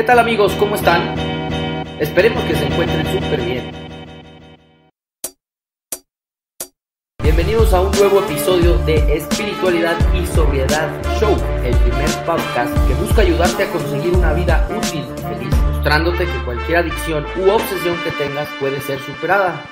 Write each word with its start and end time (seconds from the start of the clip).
¿Qué 0.00 0.06
tal 0.06 0.18
amigos? 0.18 0.54
¿Cómo 0.54 0.76
están? 0.76 1.14
Esperemos 2.00 2.42
que 2.44 2.54
se 2.56 2.64
encuentren 2.64 3.06
súper 3.12 3.42
bien. 3.42 3.70
Bienvenidos 7.22 7.74
a 7.74 7.82
un 7.82 7.90
nuevo 7.90 8.20
episodio 8.20 8.78
de 8.86 8.94
Espiritualidad 9.14 9.98
y 10.14 10.24
Sobriedad 10.28 10.88
Show, 11.20 11.36
el 11.62 11.76
primer 11.76 12.08
podcast 12.24 12.74
que 12.88 12.94
busca 12.94 13.20
ayudarte 13.20 13.64
a 13.64 13.72
conseguir 13.72 14.14
una 14.14 14.32
vida 14.32 14.66
útil 14.74 15.04
y 15.18 15.20
feliz, 15.20 15.54
mostrándote 15.70 16.24
que 16.24 16.44
cualquier 16.46 16.78
adicción 16.78 17.26
u 17.36 17.50
obsesión 17.50 18.02
que 18.02 18.10
tengas 18.12 18.48
puede 18.58 18.80
ser 18.80 19.00
superada. 19.00 19.62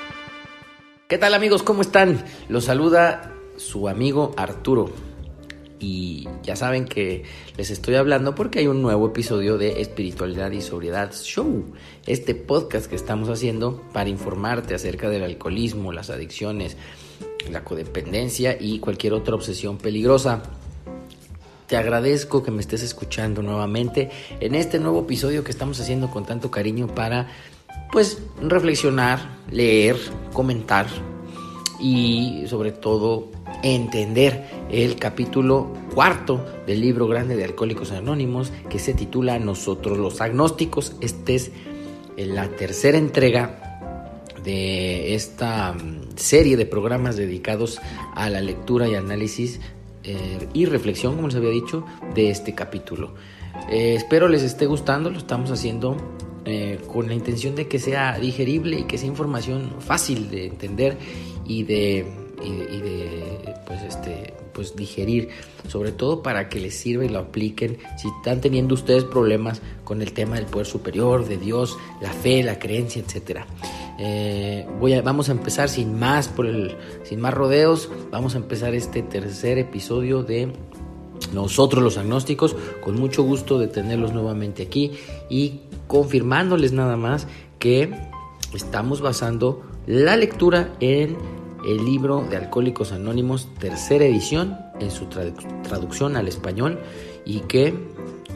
¿Qué 1.09 1.17
tal 1.17 1.33
amigos? 1.33 1.63
¿Cómo 1.63 1.81
están? 1.81 2.23
Los 2.51 2.67
saluda 2.67 3.33
su 3.57 3.89
amigo 3.89 4.35
Arturo 4.37 5.08
y 5.81 6.29
ya 6.43 6.57
saben 6.57 6.85
que 6.85 7.25
les 7.57 7.71
estoy 7.71 7.95
hablando 7.95 8.35
porque 8.35 8.61
hay 8.61 8.67
un 8.67 8.83
nuevo 8.83 9.07
episodio 9.07 9.59
de 9.59 9.81
Espiritualidad 9.81 10.51
y 10.51 10.61
Sobriedad 10.61 11.13
Show, 11.13 11.65
este 12.07 12.35
podcast 12.35 12.87
que 12.87 12.97
estamos 12.97 13.29
haciendo 13.29 13.83
para 13.93 14.09
informarte 14.09 14.75
acerca 14.75 15.09
del 15.09 15.23
alcoholismo, 15.23 15.93
las 15.93 16.11
adicciones, 16.11 16.77
la 17.51 17.65
codependencia 17.65 18.57
y 18.59 18.79
cualquier 18.79 19.13
otra 19.13 19.35
obsesión 19.35 19.79
peligrosa. 19.79 20.43
Te 21.67 21.77
agradezco 21.77 22.43
que 22.43 22.51
me 22.51 22.61
estés 22.61 22.83
escuchando 22.83 23.43
nuevamente 23.43 24.11
en 24.41 24.55
este 24.55 24.79
nuevo 24.79 25.01
episodio 25.03 25.45
que 25.45 25.51
estamos 25.51 25.79
haciendo 25.81 26.11
con 26.11 26.25
tanto 26.25 26.51
cariño 26.51 26.87
para 26.87 27.29
pues 27.93 28.23
reflexionar, 28.41 29.39
leer, 29.51 29.97
comentar 30.33 30.87
y 31.79 32.45
sobre 32.47 32.73
todo 32.73 33.29
entender 33.63 34.45
el 34.71 34.97
capítulo 34.97 35.73
cuarto 35.95 36.45
del 36.67 36.81
libro 36.81 37.07
grande 37.07 37.37
de 37.37 37.45
Alcohólicos 37.45 37.93
Anónimos 37.93 38.53
que 38.69 38.79
se 38.79 38.95
titula 38.95 39.39
Nosotros 39.39 39.99
los 39.99 40.21
agnósticos. 40.21 40.95
Este 41.01 41.35
es 41.37 41.51
la 42.17 42.49
tercera 42.49 42.99
entrega 42.99 43.69
de 44.43 45.15
esta 45.15 45.73
mm, 45.73 46.17
serie 46.17 46.57
de 46.57 46.67
programas 46.67 47.17
dedicados 47.17 47.81
a 48.15 48.31
la 48.31 48.41
lectura 48.41 48.89
y 48.89 48.95
análisis 48.95 49.61
eh, 50.05 50.49
y 50.53 50.65
reflexión, 50.65 51.17
como 51.17 51.29
les 51.29 51.37
había 51.37 51.51
dicho, 51.51 51.85
de 52.15 52.31
este 52.31 52.55
capítulo. 52.55 53.15
Eh, 53.71 53.95
espero 53.95 54.29
les 54.29 54.43
esté 54.43 54.67
gustando, 54.67 55.11
lo 55.11 55.19
estamos 55.19 55.51
haciendo 55.51 55.97
eh, 56.45 56.79
con 56.91 57.09
la 57.09 57.15
intención 57.15 57.55
de 57.55 57.69
que 57.69 57.79
sea 57.79 58.19
digerible 58.19 58.79
y 58.81 58.85
que 58.85 58.97
sea 58.97 59.09
información 59.09 59.75
fácil 59.81 60.31
de 60.31 60.47
entender 60.47 60.97
y 61.49 61.65
de 61.65 62.07
y, 62.45 62.83
pues 63.67 63.83
este 63.83 64.35
pues 64.53 64.77
digerir 64.77 65.29
sobre 65.69 65.93
todo 65.93 66.23
para 66.23 66.49
que 66.49 66.61
les 66.61 66.75
sirva 66.75 67.05
y 67.05 67.09
lo 67.09 67.19
apliquen. 67.19 67.79
Si 67.97 68.09
están 68.09 68.41
teniendo 68.41 68.75
ustedes 68.75 69.05
problemas 69.05 69.61
con 69.85 70.03
el 70.03 70.13
tema 70.13 70.37
del 70.37 70.47
poder 70.47 70.67
superior 70.67 71.27
de 71.27 71.37
Dios 71.37 71.77
la 72.01 72.13
fe 72.13 72.43
la 72.43 72.59
creencia 72.59 73.03
etcétera. 73.03 73.47
Eh, 73.99 74.67
voy 74.79 75.01
vamos 75.01 75.29
a 75.29 75.33
empezar 75.33 75.69
sin 75.69 75.99
más 75.99 76.29
por 76.29 76.47
el 76.47 76.77
sin 77.03 77.21
más 77.21 77.35
rodeos. 77.35 77.91
Vamos 78.11 78.35
a 78.35 78.39
empezar 78.39 78.75
este 78.75 79.03
tercer 79.03 79.59
episodio 79.59 80.23
de 80.23 80.53
nosotros 81.33 81.83
los 81.83 81.99
agnósticos. 81.99 82.55
Con 82.83 82.97
mucho 82.97 83.23
gusto 83.23 83.59
de 83.59 83.69
tenerlos 83.69 84.13
nuevamente 84.13 84.63
aquí 84.63 84.93
y 85.29 85.63
confirmándoles 85.87 86.73
nada 86.73 86.97
más 86.97 87.27
que 87.59 87.93
estamos 88.55 89.01
basando 89.01 89.63
la 89.87 90.17
lectura 90.17 90.75
en 90.81 91.38
el 91.65 91.85
libro 91.85 92.25
de 92.29 92.37
Alcohólicos 92.37 92.93
Anónimos, 92.93 93.49
tercera 93.59 94.05
edición, 94.05 94.59
en 94.81 94.91
su 94.91 95.07
traducción 95.07 96.17
al 96.17 96.29
español, 96.29 96.79
y 97.25 97.41
que 97.41 97.75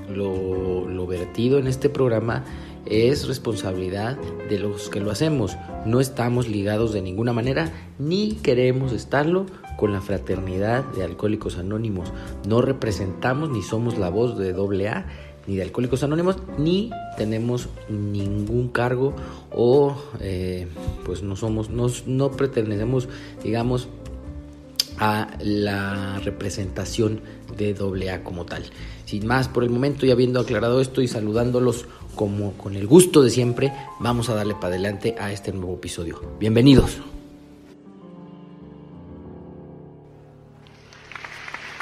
lo, 0.09 0.89
lo 0.89 1.06
vertido 1.06 1.59
en 1.59 1.67
este 1.67 1.89
programa 1.89 2.45
es 2.87 3.29
responsabilidad 3.29 4.19
de 4.48 4.59
los 4.59 4.89
que 4.89 5.01
lo 5.01 5.11
hacemos. 5.11 5.56
No 5.87 6.01
estamos 6.01 6.48
ligados 6.48 6.92
de 6.92 7.03
ninguna 7.03 7.33
manera, 7.33 7.73
ni 7.98 8.33
queremos 8.33 8.92
estarlo 8.92 9.47
con 9.77 9.92
la 9.92 10.01
fraternidad 10.01 10.85
de 10.92 11.05
Alcohólicos 11.05 11.58
Anónimos. 11.58 12.13
No 12.47 12.61
representamos 12.61 13.51
ni 13.51 13.63
somos 13.63 13.98
la 13.98 14.11
voz 14.11 14.36
de 14.39 14.51
AA 14.51 15.07
ni 15.47 15.57
de 15.57 15.63
Alcohólicos 15.63 16.03
Anónimos, 16.03 16.36
ni 16.58 16.91
tenemos 17.17 17.69
ningún 17.89 18.69
cargo 18.69 19.14
o 19.51 19.97
eh, 20.20 20.69
pues 21.05 21.23
no 21.23 21.36
somos, 21.36 21.70
no, 21.70 21.86
no 22.07 22.30
pertenecemos, 22.33 23.08
digamos, 23.42 23.89
a 24.98 25.29
la 25.41 26.20
representación 26.20 27.20
de 27.57 27.75
AA 27.75 28.23
como 28.23 28.45
tal. 28.45 28.64
Sin 29.05 29.27
más, 29.27 29.48
por 29.48 29.64
el 29.64 29.70
momento, 29.70 30.07
ya 30.07 30.13
habiendo 30.13 30.41
aclarado 30.41 30.80
esto 30.80 31.03
y 31.03 31.08
saludándolos 31.08 31.86
como 32.14 32.53
con 32.53 32.77
el 32.77 32.86
gusto 32.86 33.23
de 33.23 33.30
siempre, 33.30 33.73
vamos 34.01 34.29
a 34.29 34.35
darle 34.35 34.55
para 34.55 34.69
adelante 34.69 35.17
a 35.19 35.33
este 35.33 35.53
nuevo 35.53 35.74
episodio. 35.74 36.20
Bienvenidos. 36.39 37.11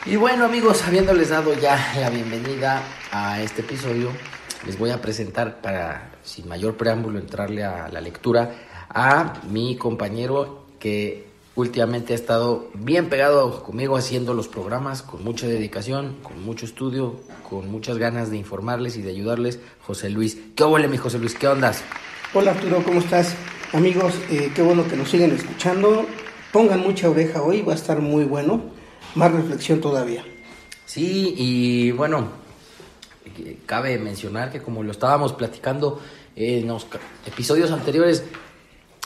Y 0.06 0.16
bueno 0.16 0.46
amigos, 0.46 0.82
habiéndoles 0.86 1.28
dado 1.28 1.52
ya 1.52 1.92
la 2.00 2.08
bienvenida 2.08 2.82
a 3.12 3.42
este 3.42 3.60
episodio, 3.60 4.10
les 4.64 4.78
voy 4.78 4.88
a 4.88 5.02
presentar 5.02 5.60
para, 5.60 6.12
sin 6.24 6.48
mayor 6.48 6.78
preámbulo, 6.78 7.18
entrarle 7.18 7.64
a 7.64 7.86
la 7.90 8.00
lectura 8.00 8.50
a 8.88 9.34
mi 9.50 9.76
compañero 9.76 10.64
que 10.78 11.26
últimamente 11.54 12.14
ha 12.14 12.16
estado 12.16 12.70
bien 12.72 13.10
pegado 13.10 13.62
conmigo 13.62 13.98
haciendo 13.98 14.32
los 14.32 14.48
programas 14.48 15.02
con 15.02 15.22
mucha 15.22 15.46
dedicación, 15.46 16.16
con 16.22 16.42
mucho 16.42 16.64
estudio, 16.64 17.16
con 17.50 17.70
muchas 17.70 17.98
ganas 17.98 18.30
de 18.30 18.38
informarles 18.38 18.96
y 18.96 19.02
de 19.02 19.10
ayudarles, 19.10 19.60
José 19.86 20.08
Luis. 20.08 20.38
¿Qué 20.56 20.64
huele 20.64 20.88
mi 20.88 20.96
José 20.96 21.18
Luis? 21.18 21.34
¿Qué 21.34 21.46
ondas? 21.46 21.82
Hola 22.32 22.52
Arturo, 22.52 22.82
¿cómo 22.82 23.00
estás? 23.00 23.34
Amigos, 23.74 24.14
eh, 24.30 24.50
qué 24.54 24.62
bueno 24.62 24.88
que 24.88 24.96
nos 24.96 25.10
siguen 25.10 25.32
escuchando. 25.32 26.06
Pongan 26.52 26.80
mucha 26.80 27.10
oreja 27.10 27.42
hoy, 27.42 27.60
va 27.60 27.74
a 27.74 27.76
estar 27.76 28.00
muy 28.00 28.24
bueno 28.24 28.79
más 29.14 29.32
reflexión 29.32 29.80
todavía. 29.80 30.24
Sí, 30.86 31.34
y 31.36 31.90
bueno, 31.92 32.28
cabe 33.66 33.98
mencionar 33.98 34.50
que 34.50 34.60
como 34.60 34.82
lo 34.82 34.90
estábamos 34.90 35.32
platicando 35.32 36.00
en 36.36 36.66
los 36.66 36.86
episodios 37.26 37.70
anteriores, 37.70 38.24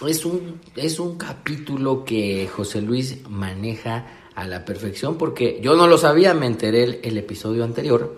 es 0.06 0.24
un, 0.24 0.60
es 0.76 0.98
un 0.98 1.16
capítulo 1.16 2.04
que 2.04 2.48
José 2.48 2.80
Luis 2.80 3.28
maneja 3.28 4.06
a 4.34 4.46
la 4.46 4.64
perfección 4.64 5.16
porque 5.16 5.60
yo 5.62 5.76
no 5.76 5.86
lo 5.86 5.98
sabía, 5.98 6.34
me 6.34 6.46
enteré 6.46 6.84
el, 6.84 7.00
el 7.02 7.18
episodio 7.18 7.64
anterior, 7.64 8.16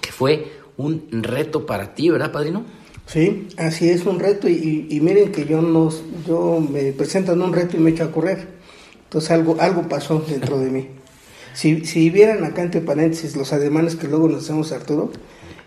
que 0.00 0.12
fue 0.12 0.52
un 0.76 1.08
reto 1.10 1.66
para 1.66 1.94
ti, 1.94 2.10
¿verdad, 2.10 2.32
padrino? 2.32 2.64
Sí, 3.06 3.48
así 3.58 3.90
es 3.90 4.06
un 4.06 4.18
reto 4.18 4.48
y, 4.48 4.86
y, 4.88 5.00
miren 5.00 5.30
que 5.30 5.44
yo 5.44 5.60
nos, 5.60 6.02
yo 6.26 6.58
me 6.60 6.92
presentan 6.92 7.42
un 7.42 7.52
reto 7.52 7.76
y 7.76 7.80
me 7.80 7.90
echo 7.90 8.04
a 8.04 8.10
correr. 8.10 8.48
Entonces 9.14 9.30
algo, 9.30 9.56
algo 9.60 9.88
pasó 9.88 10.18
dentro 10.28 10.58
de 10.58 10.70
mí. 10.70 10.88
Si, 11.52 11.86
si 11.86 12.10
vieran 12.10 12.42
acá 12.42 12.62
entre 12.62 12.80
paréntesis 12.80 13.36
los 13.36 13.52
ademanes 13.52 13.94
que 13.94 14.08
luego 14.08 14.28
nos 14.28 14.42
hacemos 14.42 14.72
Arturo, 14.72 15.12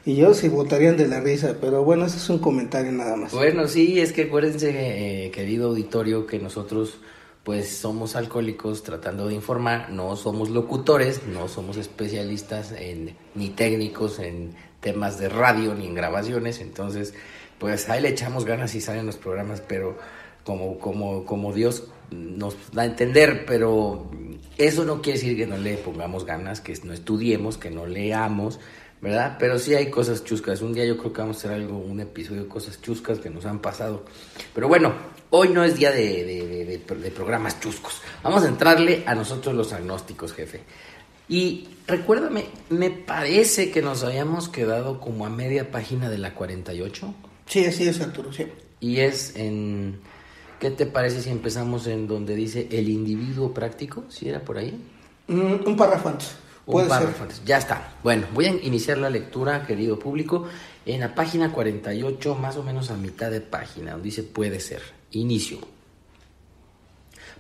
y 0.04 0.18
yo 0.18 0.34
sí 0.34 0.50
votarían 0.50 0.98
de 0.98 1.08
la 1.08 1.22
risa, 1.22 1.56
pero 1.62 1.82
bueno, 1.82 2.06
ese 2.06 2.18
es 2.18 2.30
un 2.30 2.40
comentario 2.40 2.92
nada 2.92 3.16
más. 3.16 3.32
Bueno, 3.32 3.70
sí, 3.70 4.02
es 4.02 4.12
que 4.12 4.24
acuérdense, 4.24 5.28
eh, 5.28 5.32
querido 5.32 5.70
auditorio, 5.70 6.28
que 6.28 6.40
nosotros 6.40 7.00
pues 7.46 7.70
somos 7.70 8.18
alcohólicos 8.18 8.84
tratando 8.84 9.30
de 9.30 9.36
informar, 9.36 9.92
no 9.92 10.18
somos 10.18 10.50
locutores, 10.50 11.22
no 11.26 11.48
somos 11.48 11.78
especialistas 11.78 12.74
en, 12.74 13.16
ni 13.34 13.48
técnicos 13.48 14.20
en 14.20 14.56
temas 14.82 15.20
de 15.20 15.30
radio 15.30 15.74
ni 15.74 15.88
en 15.88 15.96
grabaciones, 15.96 16.60
entonces 16.60 17.14
pues 17.60 17.90
ahí 17.90 18.02
le 18.02 18.10
echamos 18.10 18.44
ganas 18.44 18.76
y 18.76 18.82
salen 18.82 19.06
los 19.06 19.16
programas, 19.16 19.62
pero 19.66 19.98
como, 20.44 20.80
como, 20.80 21.24
como 21.24 21.54
Dios 21.54 21.86
nos 22.12 22.56
da 22.72 22.84
a 22.84 22.86
entender, 22.86 23.46
pero 23.46 24.10
eso 24.58 24.86
no 24.86 25.02
quiere 25.02 25.20
decir 25.20 25.38
que 25.38 25.48
no 25.48 25.58
le 25.58 25.78
pongamos 25.78 26.26
ganas, 26.26 26.62
que 26.62 26.74
no 26.84 26.94
estudiemos, 26.94 27.58
que 27.58 27.70
no 27.70 27.86
leamos, 27.86 28.60
¿verdad? 29.02 29.38
Pero 29.40 29.60
sí 29.60 29.76
hay 29.76 29.90
cosas 29.90 30.24
chuscas. 30.24 30.62
Un 30.62 30.74
día 30.74 30.86
yo 30.86 30.98
creo 30.98 31.14
que 31.14 31.22
vamos 31.22 31.38
a 31.38 31.40
hacer 31.40 31.52
algo, 31.52 31.78
un 31.78 32.00
episodio 32.00 32.44
de 32.44 32.50
cosas 32.50 32.82
chuscas 32.82 33.20
que 33.20 33.30
nos 33.30 33.46
han 33.46 33.60
pasado. 33.60 34.06
Pero 34.54 34.68
bueno, 34.68 34.94
hoy 35.30 35.50
no 35.50 35.64
es 35.64 35.76
día 35.78 35.92
de, 35.92 36.82
de 36.86 37.12
programas 37.12 37.60
chuscos. 37.60 38.02
Vamos 38.24 38.44
a 38.44 38.48
entrarle 38.48 39.04
a 39.06 39.14
nosotros 39.14 39.54
los 39.56 39.74
agnósticos, 39.74 40.34
jefe. 40.34 40.62
Y 41.30 41.68
recuérdame, 41.88 42.46
me 42.70 42.90
parece 42.90 43.70
que 43.70 43.82
nos 43.82 44.04
habíamos 44.04 44.48
quedado 44.48 45.00
como 45.00 45.26
a 45.26 45.30
media 45.30 45.72
página 45.72 46.10
de 46.10 46.18
la 46.18 46.34
48. 46.34 47.14
Sí, 47.46 47.66
así 47.66 47.88
es, 47.88 48.00
Arturo, 48.00 48.32
sí. 48.32 48.48
Y 48.80 49.00
es 49.00 49.36
en 49.36 50.00
¿Qué 50.60 50.72
te 50.72 50.86
parece 50.86 51.22
si 51.22 51.30
empezamos 51.30 51.86
en 51.88 52.08
donde 52.08 52.36
dice 52.36 52.68
el 52.72 52.90
individuo 52.90 53.54
práctico? 53.54 54.06
¿Si 54.10 54.28
era 54.28 54.42
por 54.42 54.58
ahí? 54.58 54.80
Mm, 55.28 55.68
un 55.68 55.76
párrafo 55.76 56.10
antes. 56.10 56.36
Un 56.66 56.88
párrafo 56.88 57.24
antes. 57.24 57.42
Ya 57.46 57.58
está. 57.58 57.96
Bueno, 58.04 58.28
voy 58.34 58.46
a 58.46 58.50
iniciar 58.50 58.98
la 58.98 59.10
lectura, 59.10 59.66
querido 59.66 60.00
público, 60.00 60.48
en 60.86 61.02
la 61.02 61.14
página 61.14 61.52
48, 61.52 62.36
más 62.36 62.58
o 62.58 62.64
menos 62.64 62.90
a 62.90 62.98
mitad 62.98 63.30
de 63.30 63.42
página, 63.42 63.92
donde 63.92 64.06
dice 64.06 64.24
puede 64.24 64.60
ser. 64.60 64.82
Inicio. 65.12 65.60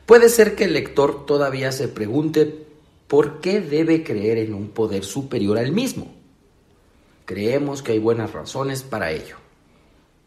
Puede 0.05 0.29
ser 0.29 0.55
que 0.55 0.65
el 0.65 0.73
lector 0.73 1.25
todavía 1.25 1.71
se 1.71 1.87
pregunte 1.87 2.65
por 3.07 3.41
qué 3.41 3.61
debe 3.61 4.03
creer 4.03 4.37
en 4.37 4.53
un 4.53 4.69
poder 4.69 5.03
superior 5.03 5.57
al 5.57 5.71
mismo. 5.71 6.13
creemos 7.25 7.81
que 7.81 7.91
hay 7.91 7.99
buenas 7.99 8.31
razones 8.31 8.83
para 8.83 9.11
ello. 9.11 9.35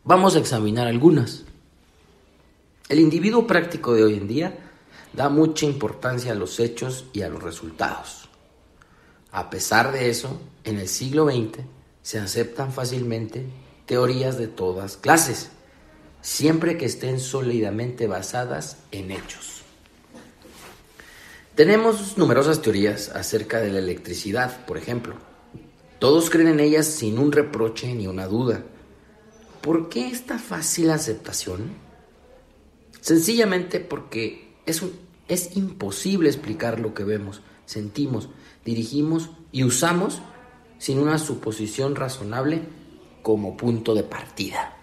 Vamos 0.04 0.36
a 0.36 0.38
examinar 0.38 0.86
algunas. 0.86 1.46
El 2.90 2.98
individuo 2.98 3.46
práctico 3.46 3.94
de 3.94 4.02
hoy 4.02 4.14
en 4.14 4.26
día 4.26 4.58
da 5.12 5.28
mucha 5.28 5.64
importancia 5.64 6.32
a 6.32 6.34
los 6.34 6.58
hechos 6.58 7.04
y 7.12 7.22
a 7.22 7.28
los 7.28 7.40
resultados. 7.40 8.28
A 9.30 9.48
pesar 9.48 9.92
de 9.92 10.10
eso, 10.10 10.40
en 10.64 10.76
el 10.76 10.88
siglo 10.88 11.26
XX 11.26 11.60
se 12.02 12.18
aceptan 12.18 12.72
fácilmente 12.72 13.46
teorías 13.86 14.38
de 14.38 14.48
todas 14.48 14.96
clases, 14.96 15.50
siempre 16.20 16.76
que 16.76 16.86
estén 16.86 17.20
sólidamente 17.20 18.08
basadas 18.08 18.78
en 18.90 19.12
hechos. 19.12 19.62
Tenemos 21.54 22.18
numerosas 22.18 22.60
teorías 22.60 23.10
acerca 23.10 23.60
de 23.60 23.70
la 23.70 23.78
electricidad, 23.78 24.66
por 24.66 24.78
ejemplo. 24.78 25.14
Todos 26.00 26.28
creen 26.28 26.48
en 26.48 26.58
ellas 26.58 26.86
sin 26.86 27.20
un 27.20 27.30
reproche 27.30 27.94
ni 27.94 28.08
una 28.08 28.26
duda. 28.26 28.64
¿Por 29.60 29.88
qué 29.88 30.08
esta 30.08 30.40
fácil 30.40 30.90
aceptación? 30.90 31.88
Sencillamente 33.00 33.80
porque 33.80 34.54
es, 34.66 34.82
es 35.28 35.56
imposible 35.56 36.28
explicar 36.28 36.80
lo 36.80 36.94
que 36.94 37.04
vemos, 37.04 37.40
sentimos, 37.66 38.28
dirigimos 38.64 39.30
y 39.52 39.64
usamos 39.64 40.20
sin 40.78 40.98
una 40.98 41.18
suposición 41.18 41.94
razonable 41.94 42.62
como 43.22 43.56
punto 43.56 43.94
de 43.94 44.02
partida. 44.02 44.76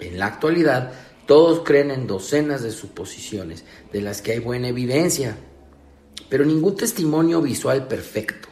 En 0.00 0.18
la 0.18 0.26
actualidad, 0.26 0.92
todos 1.26 1.60
creen 1.64 1.90
en 1.90 2.06
docenas 2.06 2.62
de 2.62 2.70
suposiciones, 2.70 3.64
de 3.92 4.00
las 4.00 4.22
que 4.22 4.32
hay 4.32 4.38
buena 4.40 4.68
evidencia, 4.68 5.36
pero 6.28 6.44
ningún 6.44 6.76
testimonio 6.76 7.40
visual 7.40 7.86
perfecto. 7.86 8.48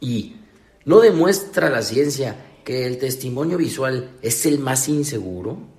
Y 0.00 0.36
¿no 0.84 1.00
demuestra 1.00 1.70
la 1.70 1.82
ciencia 1.82 2.36
que 2.64 2.86
el 2.86 2.98
testimonio 2.98 3.58
visual 3.58 4.16
es 4.22 4.46
el 4.46 4.58
más 4.58 4.88
inseguro? 4.88 5.71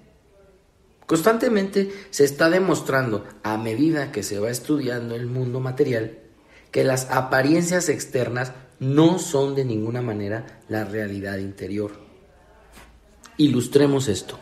Constantemente 1.05 1.91
se 2.11 2.23
está 2.23 2.49
demostrando, 2.49 3.25
a 3.43 3.57
medida 3.57 4.11
que 4.11 4.23
se 4.23 4.39
va 4.39 4.49
estudiando 4.49 5.15
el 5.15 5.25
mundo 5.25 5.59
material, 5.59 6.19
que 6.71 6.83
las 6.83 7.11
apariencias 7.11 7.89
externas 7.89 8.53
no 8.79 9.19
son 9.19 9.55
de 9.55 9.65
ninguna 9.65 10.01
manera 10.01 10.61
la 10.69 10.85
realidad 10.85 11.37
interior. 11.37 11.91
Ilustremos 13.37 14.07
esto. 14.07 14.39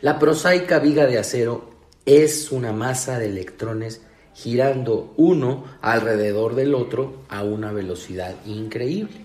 La 0.00 0.18
prosaica 0.18 0.78
viga 0.78 1.06
de 1.06 1.18
acero 1.18 1.70
es 2.04 2.52
una 2.52 2.72
masa 2.72 3.18
de 3.18 3.26
electrones 3.26 4.02
girando 4.34 5.12
uno 5.16 5.64
alrededor 5.80 6.54
del 6.54 6.74
otro 6.74 7.24
a 7.28 7.42
una 7.42 7.72
velocidad 7.72 8.34
increíble. 8.44 9.22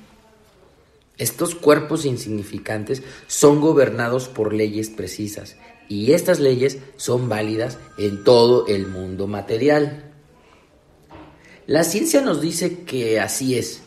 Estos 1.18 1.54
cuerpos 1.54 2.06
insignificantes 2.06 3.04
son 3.27 3.62
gobernados 3.62 4.30
por 4.30 4.54
leyes 4.54 4.89
precisas 4.89 5.57
y 5.92 6.14
estas 6.14 6.40
leyes 6.40 6.78
son 6.96 7.28
válidas 7.28 7.78
en 7.98 8.24
todo 8.24 8.66
el 8.68 8.88
mundo 8.88 9.28
material. 9.28 10.14
La 11.68 11.84
ciencia 11.84 12.22
nos 12.22 12.40
dice 12.40 12.86
que 12.86 13.20
así 13.20 13.58
es. 13.58 13.82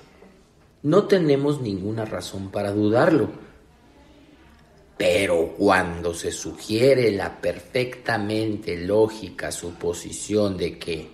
No 0.83 1.05
tenemos 1.05 1.63
ninguna 1.63 2.05
razón 2.05 2.51
para 2.51 2.73
dudarlo. 2.73 3.31
Pero 4.99 5.55
cuando 5.57 6.13
se 6.13 6.31
sugiere 6.31 7.11
la 7.11 7.41
perfectamente 7.41 8.77
lógica 8.77 9.51
suposición 9.51 10.59
de 10.59 10.79
que 10.79 11.09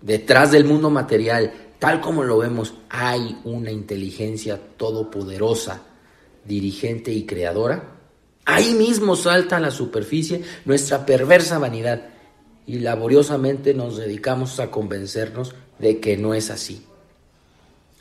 detrás 0.00 0.52
del 0.52 0.64
mundo 0.64 0.90
material, 0.90 1.52
tal 1.80 2.00
como 2.00 2.22
lo 2.22 2.38
vemos, 2.38 2.72
hay 2.88 3.36
una 3.42 3.72
inteligencia 3.72 4.60
todopoderosa, 4.76 5.82
dirigente 6.44 7.10
y 7.10 7.26
creadora, 7.26 7.95
ahí 8.46 8.72
mismo 8.74 9.16
salta 9.16 9.58
a 9.58 9.60
la 9.60 9.70
superficie 9.70 10.42
nuestra 10.64 11.04
perversa 11.04 11.58
vanidad 11.58 12.08
y 12.66 12.78
laboriosamente 12.78 13.74
nos 13.74 13.96
dedicamos 13.98 14.58
a 14.58 14.70
convencernos 14.70 15.54
de 15.78 16.00
que 16.00 16.16
no 16.16 16.32
es 16.34 16.50
así. 16.50 16.84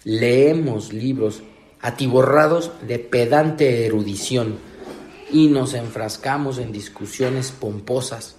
Leemos 0.03 0.93
libros 0.93 1.43
atiborrados 1.81 2.71
de 2.87 2.99
pedante 2.99 3.85
erudición 3.85 4.57
y 5.31 5.47
nos 5.47 5.73
enfrascamos 5.73 6.57
en 6.57 6.71
discusiones 6.71 7.51
pomposas, 7.51 8.35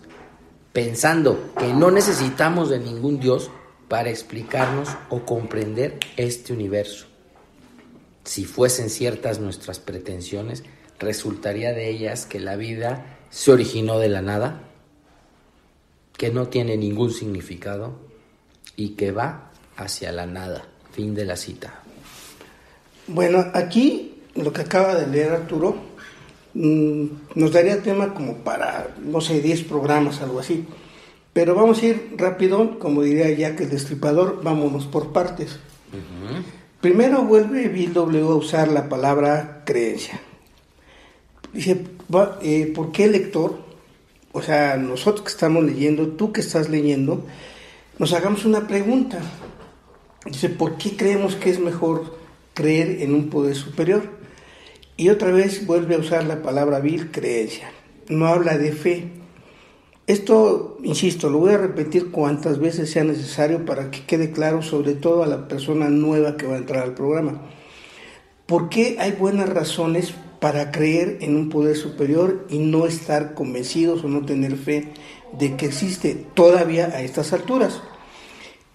pensando 0.72 1.52
que 1.58 1.72
no 1.72 1.90
necesitamos 1.90 2.70
de 2.70 2.78
ningún 2.78 3.20
Dios 3.20 3.50
para 3.88 4.10
explicarnos 4.10 4.88
o 5.10 5.24
comprender 5.24 5.98
este 6.16 6.52
universo. 6.52 7.06
Si 8.24 8.44
fuesen 8.44 8.90
ciertas 8.90 9.38
nuestras 9.38 9.78
pretensiones, 9.78 10.64
resultaría 10.98 11.72
de 11.72 11.88
ellas 11.88 12.26
que 12.26 12.40
la 12.40 12.56
vida 12.56 13.18
se 13.30 13.52
originó 13.52 13.98
de 13.98 14.08
la 14.08 14.22
nada, 14.22 14.62
que 16.16 16.30
no 16.30 16.48
tiene 16.48 16.76
ningún 16.76 17.12
significado 17.12 17.94
y 18.76 18.90
que 18.90 19.12
va 19.12 19.50
hacia 19.76 20.12
la 20.12 20.26
nada. 20.26 20.64
Fin 20.92 21.14
de 21.14 21.26
la 21.26 21.36
cita. 21.36 21.82
Bueno, 23.06 23.44
aquí 23.52 24.22
lo 24.34 24.52
que 24.52 24.62
acaba 24.62 24.94
de 24.94 25.06
leer 25.06 25.32
Arturo 25.32 25.76
mm, 26.54 27.04
nos 27.34 27.52
daría 27.52 27.82
tema 27.82 28.14
como 28.14 28.38
para, 28.38 28.94
no 29.02 29.20
sé, 29.20 29.40
10 29.40 29.64
programas, 29.64 30.20
algo 30.22 30.40
así. 30.40 30.66
Pero 31.32 31.54
vamos 31.54 31.82
a 31.82 31.86
ir 31.86 32.14
rápido, 32.16 32.78
como 32.78 33.02
diría 33.02 33.30
Jack 33.30 33.60
el 33.60 33.70
Destripador, 33.70 34.42
vámonos 34.42 34.86
por 34.86 35.12
partes. 35.12 35.58
Primero 36.80 37.24
vuelve 37.24 37.68
Bill 37.68 37.92
W 37.92 38.22
a 38.22 38.34
usar 38.34 38.68
la 38.68 38.88
palabra 38.88 39.62
creencia. 39.66 40.20
Dice, 41.56 41.84
eh, 42.42 42.70
¿por 42.74 42.92
qué 42.92 43.06
lector? 43.06 43.56
O 44.32 44.42
sea, 44.42 44.76
nosotros 44.76 45.22
que 45.22 45.30
estamos 45.30 45.64
leyendo, 45.64 46.08
tú 46.08 46.30
que 46.30 46.42
estás 46.42 46.68
leyendo, 46.68 47.24
nos 47.98 48.12
hagamos 48.12 48.44
una 48.44 48.66
pregunta. 48.66 49.20
Dice, 50.26 50.50
¿por 50.50 50.76
qué 50.76 50.98
creemos 50.98 51.34
que 51.34 51.48
es 51.48 51.58
mejor 51.58 52.18
creer 52.52 53.00
en 53.00 53.14
un 53.14 53.30
poder 53.30 53.56
superior? 53.56 54.02
Y 54.98 55.08
otra 55.08 55.30
vez 55.30 55.64
vuelve 55.64 55.94
a 55.94 55.98
usar 55.98 56.24
la 56.24 56.42
palabra 56.42 56.80
vil, 56.80 57.10
creencia. 57.10 57.70
No 58.10 58.26
habla 58.26 58.58
de 58.58 58.72
fe. 58.72 59.08
Esto, 60.06 60.76
insisto, 60.82 61.30
lo 61.30 61.38
voy 61.38 61.54
a 61.54 61.58
repetir 61.58 62.10
cuantas 62.10 62.58
veces 62.58 62.90
sea 62.90 63.04
necesario 63.04 63.64
para 63.64 63.90
que 63.90 64.04
quede 64.04 64.30
claro, 64.30 64.60
sobre 64.60 64.92
todo 64.92 65.22
a 65.22 65.26
la 65.26 65.48
persona 65.48 65.88
nueva 65.88 66.36
que 66.36 66.46
va 66.46 66.56
a 66.56 66.58
entrar 66.58 66.82
al 66.82 66.92
programa. 66.92 67.40
¿Por 68.44 68.68
qué 68.68 68.98
hay 69.00 69.12
buenas 69.12 69.48
razones 69.48 70.12
para 70.40 70.70
creer 70.70 71.18
en 71.20 71.36
un 71.36 71.48
poder 71.48 71.76
superior 71.76 72.46
y 72.50 72.58
no 72.58 72.86
estar 72.86 73.34
convencidos 73.34 74.04
o 74.04 74.08
no 74.08 74.24
tener 74.24 74.56
fe 74.56 74.92
de 75.38 75.56
que 75.56 75.66
existe 75.66 76.14
todavía 76.34 76.86
a 76.86 77.02
estas 77.02 77.32
alturas. 77.32 77.80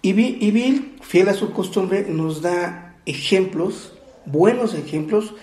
Y 0.02 0.12
Bill, 0.12 0.96
fiel 1.00 1.28
a 1.28 1.34
su 1.34 1.52
costumbre, 1.52 2.06
nos 2.08 2.42
da 2.42 2.96
ejemplos, 3.06 3.92
buenos 4.26 4.74
ejemplos, 4.74 5.34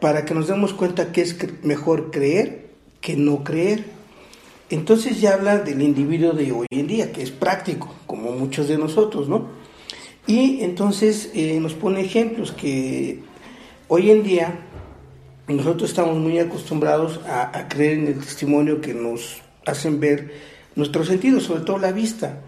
para 0.00 0.24
que 0.24 0.34
nos 0.34 0.48
demos 0.48 0.74
cuenta 0.74 1.12
que 1.12 1.22
es 1.22 1.36
mejor 1.62 2.10
creer 2.10 2.66
que 3.00 3.16
no 3.16 3.42
creer. 3.42 3.84
Entonces 4.68 5.20
ya 5.20 5.34
habla 5.34 5.58
del 5.58 5.80
individuo 5.80 6.32
de 6.32 6.52
hoy 6.52 6.66
en 6.70 6.86
día, 6.86 7.12
que 7.12 7.22
es 7.22 7.30
práctico, 7.30 7.94
como 8.06 8.32
muchos 8.32 8.68
de 8.68 8.76
nosotros, 8.76 9.28
¿no? 9.28 9.46
Y 10.26 10.62
entonces 10.62 11.30
eh, 11.34 11.58
nos 11.60 11.74
pone 11.74 12.00
ejemplos 12.00 12.50
que 12.50 13.20
hoy 13.88 14.10
en 14.10 14.24
día 14.24 14.65
nosotros 15.48 15.90
estamos 15.90 16.18
muy 16.18 16.38
acostumbrados 16.38 17.20
a, 17.26 17.68
creer 17.68 17.98
en 17.98 18.06
el 18.08 18.18
testimonio 18.18 18.80
que 18.80 18.94
nos 18.94 19.42
hacen 19.64 20.00
ver 20.00 20.32
nuestros 20.74 21.06
sentidos, 21.06 21.44
sobre 21.44 21.62
todo 21.62 21.78
la 21.78 21.92
vista. 21.92 22.40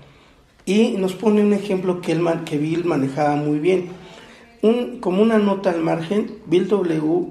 Y 0.66 0.96
nos 0.98 1.14
pone 1.14 1.40
un 1.42 1.52
ejemplo 1.52 2.00
que, 2.00 2.12
el, 2.12 2.22
que 2.44 2.58
Bill 2.58 2.84
manejaba 2.84 3.36
muy 3.36 3.58
bien. 3.58 3.90
Como 5.00 5.22
una 5.22 5.38
nota 5.38 5.70
al 5.70 5.80
margen, 5.80 6.38
Bill 6.46 6.66
W. 6.66 7.28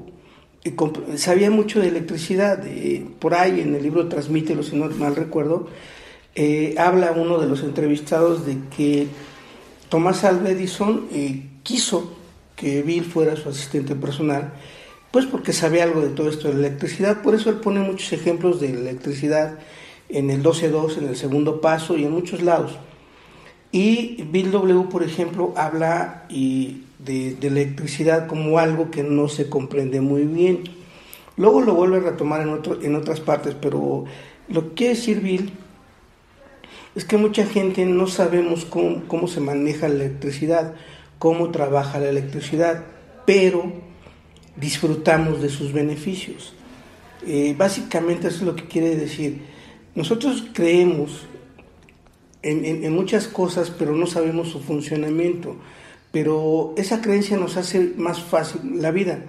Eh, 0.64 0.74
sabía 1.18 1.52
mucho 1.52 1.82
de 1.82 1.90
electricidad. 1.90 2.64
por 3.20 3.34
ahí 3.34 3.60
en 3.60 3.76
el 3.76 3.84
libro 3.84 4.08
Transmítelo, 4.08 4.64
si 4.64 4.76
no 4.76 4.90
mal 4.92 5.16
recuerdo, 5.16 5.68
eh, 6.36 6.76
habla 6.78 7.12
uno 7.12 7.40
de 7.40 7.48
los 7.48 7.64
entrevistados 7.64 8.46
de 8.46 8.58
que 8.76 9.08
Thomas 9.90 10.24
Alva 10.24 10.50
Edison 10.50 11.08
eh, 11.12 11.44
quiso 11.64 12.14
que 12.56 12.82
Bill 12.84 13.04
fuera 13.04 13.36
su 13.36 13.50
asistente 13.50 13.96
personal 13.96 14.54
pues 15.12 15.26
porque 15.26 15.54
sabe 15.54 15.82
algo 15.82 16.02
de 16.02 16.10
todo 16.10 16.30
esto 16.30 16.48
de 16.50 16.56
electricidad, 16.56 17.22
por 17.22 17.36
eso 17.36 17.50
él 17.50 17.58
pone 17.58 17.80
muchos 17.80 18.12
ejemplos 18.14 18.60
de 18.60 18.72
electricidad 18.72 19.58
en 20.10 20.30
el 20.30 20.44
12.2, 20.44 20.98
en 20.98 21.08
el 21.08 21.16
segundo 21.16 21.62
paso 21.62 21.98
y 21.98 22.06
en 22.06 22.12
muchos 22.12 22.42
lados. 22.42 22.78
Y 23.72 24.24
Bill 24.24 24.52
W, 24.52 24.90
por 24.90 25.04
ejemplo, 25.04 25.54
habla 25.56 26.26
de, 26.30 27.38
electricidad 27.42 28.28
como 28.28 28.60
algo 28.60 28.92
que 28.92 29.04
no 29.04 29.28
se 29.28 29.50
comprende 29.50 30.02
muy 30.02 30.24
bien. 30.24 30.64
Luego 31.36 31.62
lo 31.62 31.76
vuelve 31.76 31.98
a 31.98 32.12
retomar 32.12 32.42
en, 32.42 32.96
otras 32.96 33.20
partes, 33.20 33.56
pero 33.60 34.06
lo 34.50 34.70
que 34.70 34.74
quiere 34.74 34.96
decir 34.96 35.22
Bill 35.22 35.52
es 36.96 37.06
que 37.06 37.18
mucha 37.18 37.46
gente 37.46 37.86
no 37.86 38.08
sabemos 38.08 38.66
cómo 38.66 39.28
se 39.28 39.40
maneja 39.40 39.88
la 39.88 39.96
electricidad, 39.96 40.74
cómo 41.20 41.52
trabaja 41.52 42.00
la 42.00 42.10
electricidad 42.10 42.84
pero 43.28 43.74
disfrutamos 44.60 45.42
de 45.42 45.50
sus 45.50 45.72
beneficios. 45.72 46.54
Eh, 47.26 47.56
básicamente 47.58 48.28
eso 48.28 48.38
es 48.38 48.44
lo 48.44 48.56
que 48.56 48.66
quiere 48.66 48.96
decir. 48.96 49.42
Nosotros 49.96 50.46
creemos 50.54 51.26
en, 52.44 52.94
muchas 52.94 53.28
cosas, 53.28 53.72
pero 53.72 53.94
no 53.94 54.08
sabemos 54.08 54.50
su 54.50 54.60
funcionamiento. 54.60 55.56
Pero 56.12 56.74
esa 56.78 57.02
creencia 57.02 57.38
nos 57.38 57.58
hace 57.58 57.94
más 57.98 58.22
fácil 58.22 58.82
la 58.82 58.92
vida. 58.92 59.20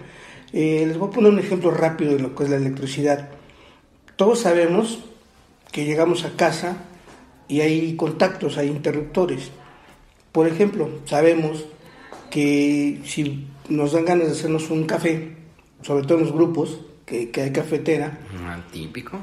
Eh, 0.53 0.85
les 0.87 0.99
voy 0.99 1.09
a 1.09 1.13
poner 1.13 1.33
un 1.33 1.39
ejemplo 1.39 1.71
rápido 1.71 2.13
de 2.13 2.21
lo 2.21 2.35
que 2.35 2.45
es 2.45 2.51
la 2.51 2.57
electricidad. 2.57 3.31
Todos 4.17 4.41
sabemos 4.41 5.01
que 5.73 5.85
llegamos 5.85 6.25
a 6.25 6.37
casa 6.37 6.79
y 7.49 7.61
hay 7.61 7.97
contactos, 7.97 8.59
hay 8.59 8.69
interruptores. 8.69 9.51
Por 10.33 10.47
ejemplo, 10.47 10.91
sabemos 11.07 11.65
que 12.31 13.01
si 13.05 13.47
nos 13.69 13.93
dan 13.93 14.05
ganas 14.05 14.27
de 14.27 14.33
hacernos 14.33 14.71
un 14.71 14.85
café, 14.85 15.37
sobre 15.83 16.07
todo 16.07 16.19
en 16.19 16.25
los 16.25 16.33
grupos, 16.33 16.81
que, 17.05 17.31
hay 17.37 17.53
cafetera. 17.53 18.19
Ah, 18.45 18.61
típico. 18.73 19.19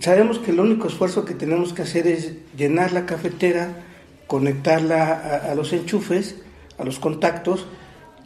Sabemos 0.00 0.38
que 0.38 0.50
el 0.50 0.60
único 0.60 0.88
esfuerzo 0.88 1.24
que 1.24 1.34
tenemos 1.34 1.72
que 1.72 1.82
hacer 1.82 2.06
es 2.06 2.32
llenar 2.56 2.92
la 2.92 3.06
cafetera, 3.06 3.84
conectarla 4.26 5.12
a, 5.50 5.54
los 5.54 5.72
enchufes, 5.72 6.36
a 6.78 6.84
los 6.84 6.98
contactos 6.98 7.66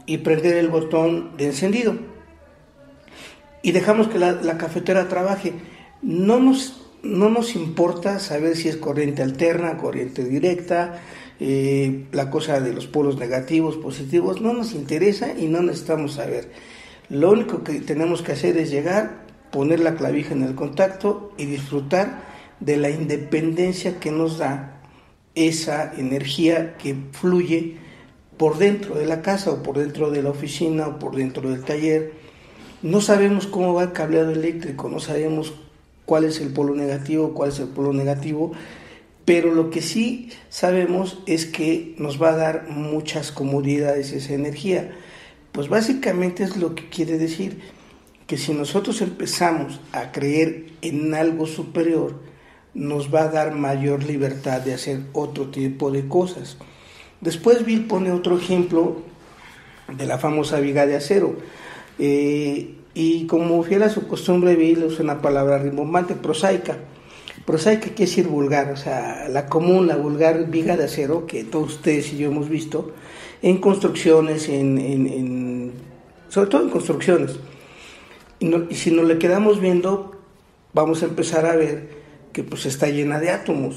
y 0.07 0.19
prender 0.19 0.57
el 0.57 0.69
botón 0.69 1.37
de 1.37 1.47
encendido. 1.47 1.97
Y 3.63 3.73
dejamos 3.73 4.07
que 4.09 4.19
la, 4.19 4.59
cafetera 4.59 5.09
trabaje. 5.09 5.55
No 6.03 6.39
nos, 6.39 6.87
no 7.03 7.31
nos 7.31 7.57
importa 7.57 8.21
saber 8.21 8.57
si 8.57 8.69
es 8.69 8.77
corriente 8.77 9.23
alterna, 9.23 9.77
corriente 9.77 10.25
directa, 10.25 11.01
eh, 11.41 12.07
la 12.13 12.31
cosa 12.31 12.61
de 12.61 12.73
los 12.73 12.87
polos 12.87 13.19
negativos, 13.19 13.77
positivos, 13.77 14.41
no 14.41 14.53
nos 14.53 14.73
interesa 14.73 15.33
y 15.39 15.47
no 15.47 15.63
necesitamos 15.63 16.15
saber. 16.15 16.51
Lo 17.09 17.31
único 17.31 17.63
que 17.63 17.81
tenemos 17.81 18.23
que 18.23 18.33
hacer 18.33 18.57
es 18.57 18.71
llegar, 18.71 19.27
poner 19.53 19.81
la 19.81 19.95
clavija 19.95 20.35
en 20.35 20.43
el 20.43 20.55
contacto 20.55 21.33
y 21.37 21.47
disfrutar 21.47 22.23
de 22.61 22.77
la 22.77 22.91
independencia 22.91 24.01
que 24.01 24.11
nos 24.11 24.39
da 24.39 24.81
esa 25.35 25.93
energía 25.97 26.77
que 26.79 26.97
fluye 27.13 27.77
por 28.37 28.59
dentro 28.59 28.97
de 28.97 29.07
la 29.07 29.23
casa 29.23 29.51
o 29.51 29.63
por 29.63 29.79
dentro 29.79 30.11
de 30.11 30.23
la 30.23 30.31
oficina 30.31 30.89
o 30.89 30.99
por 30.99 31.17
dentro 31.17 31.49
del 31.51 31.63
taller. 31.63 32.13
No 32.83 33.01
sabemos 33.01 33.47
cómo 33.47 33.75
va 33.75 33.85
el 33.85 33.93
cableado 33.93 34.31
eléctrico, 34.31 34.89
no 34.89 35.01
sabemos 35.01 35.55
cuál 36.05 36.25
es 36.25 36.41
el 36.41 36.53
polo 36.53 36.75
negativo, 36.75 37.35
cuál 37.35 37.51
es 37.51 37.59
el 37.61 37.69
polo 37.69 37.93
negativo, 37.93 38.53
pero 39.27 39.53
lo 39.53 39.71
que 39.71 39.83
sí 39.83 40.31
sabemos 40.49 41.19
es 41.27 41.47
que 41.47 41.95
nos 41.99 42.23
va 42.23 42.31
a 42.31 42.37
dar 42.37 42.69
muchas 42.71 43.33
comodidades 43.33 44.13
esa 44.13 44.33
energía. 44.33 44.93
Pues 45.51 45.69
básicamente 45.69 46.45
es 46.45 46.57
lo 46.57 46.77
que 46.77 46.89
quiere 46.89 47.19
decir 47.19 47.61
que 48.29 48.39
si 48.39 48.53
nosotros 48.55 49.03
empezamos 49.03 49.81
a 49.93 50.13
creer 50.13 50.67
en 50.81 51.13
algo 51.13 51.47
superior, 51.47 52.21
nos 52.73 53.13
va 53.13 53.23
a 53.23 53.29
dar 53.29 53.53
mayor 53.53 54.05
libertad 54.05 54.61
de 54.61 54.75
hacer 54.75 55.01
otro 55.13 55.51
tipo 55.51 55.91
de 55.91 56.07
cosas. 56.07 56.57
Después 57.21 57.65
Bill 57.65 57.87
pone 57.87 58.13
otro 58.13 58.39
ejemplo 58.39 59.03
de 59.93 60.07
la 60.07 60.19
famosa 60.19 60.61
viga 60.61 60.87
de 60.87 60.97
acero. 60.97 61.37
Eh, 61.99 62.77
y 62.95 63.27
como 63.27 63.61
fiel 63.65 63.83
a 63.83 63.89
su 63.89 64.07
costumbre, 64.07 64.55
Bill 64.55 64.85
usa 64.85 65.03
una 65.03 65.21
palabra 65.21 65.59
rimbombante, 65.59 66.15
prosaica 66.15 66.79
prosaica 67.47 67.87
quiere 67.87 68.11
decir 68.11 68.27
vulgar, 68.27 68.73
o 68.73 68.77
sea, 68.77 69.29
la 69.29 69.47
común, 69.47 69.87
la 69.87 69.97
vulgar 69.97 70.51
viga 70.51 70.77
de 70.77 70.85
acero 70.85 71.27
que 71.27 71.45
todos 71.45 71.75
ustedes 71.75 72.13
y 72.13 72.19
yo 72.19 72.29
hemos 72.29 72.49
visto 72.49 72.93
en 73.41 73.59
construcciones, 73.59 74.49
en, 74.49 75.73
sobre 76.29 76.51
todo 76.51 76.63
en 76.63 76.71
construcciones. 76.71 77.39
Y, 78.41 78.55
y, 78.55 78.75
si 78.75 78.91
nos 78.91 79.07
le 79.07 79.19
quedamos 79.19 79.61
viendo, 79.61 80.13
vamos 80.75 81.03
a 81.03 81.07
empezar 81.07 81.47
a 81.47 81.57
ver 81.57 81.89
que 82.33 82.43
pues 82.43 82.67
está 82.67 82.89
llena 82.89 83.21
de 83.21 83.31
átomos. 83.31 83.77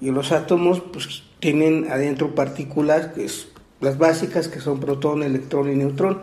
Y 0.00 0.10
los 0.10 0.32
átomos 0.32 0.80
pues 0.80 1.24
tienen 1.40 1.88
adentro 1.90 2.34
partículas, 2.34 3.08
que 3.08 3.24
es 3.24 3.48
las 3.80 3.98
básicas, 3.98 4.48
que 4.48 4.60
son 4.60 4.78
protón, 4.78 5.22
electrón 5.22 5.70
y 5.70 5.74
neutrón 5.74 6.20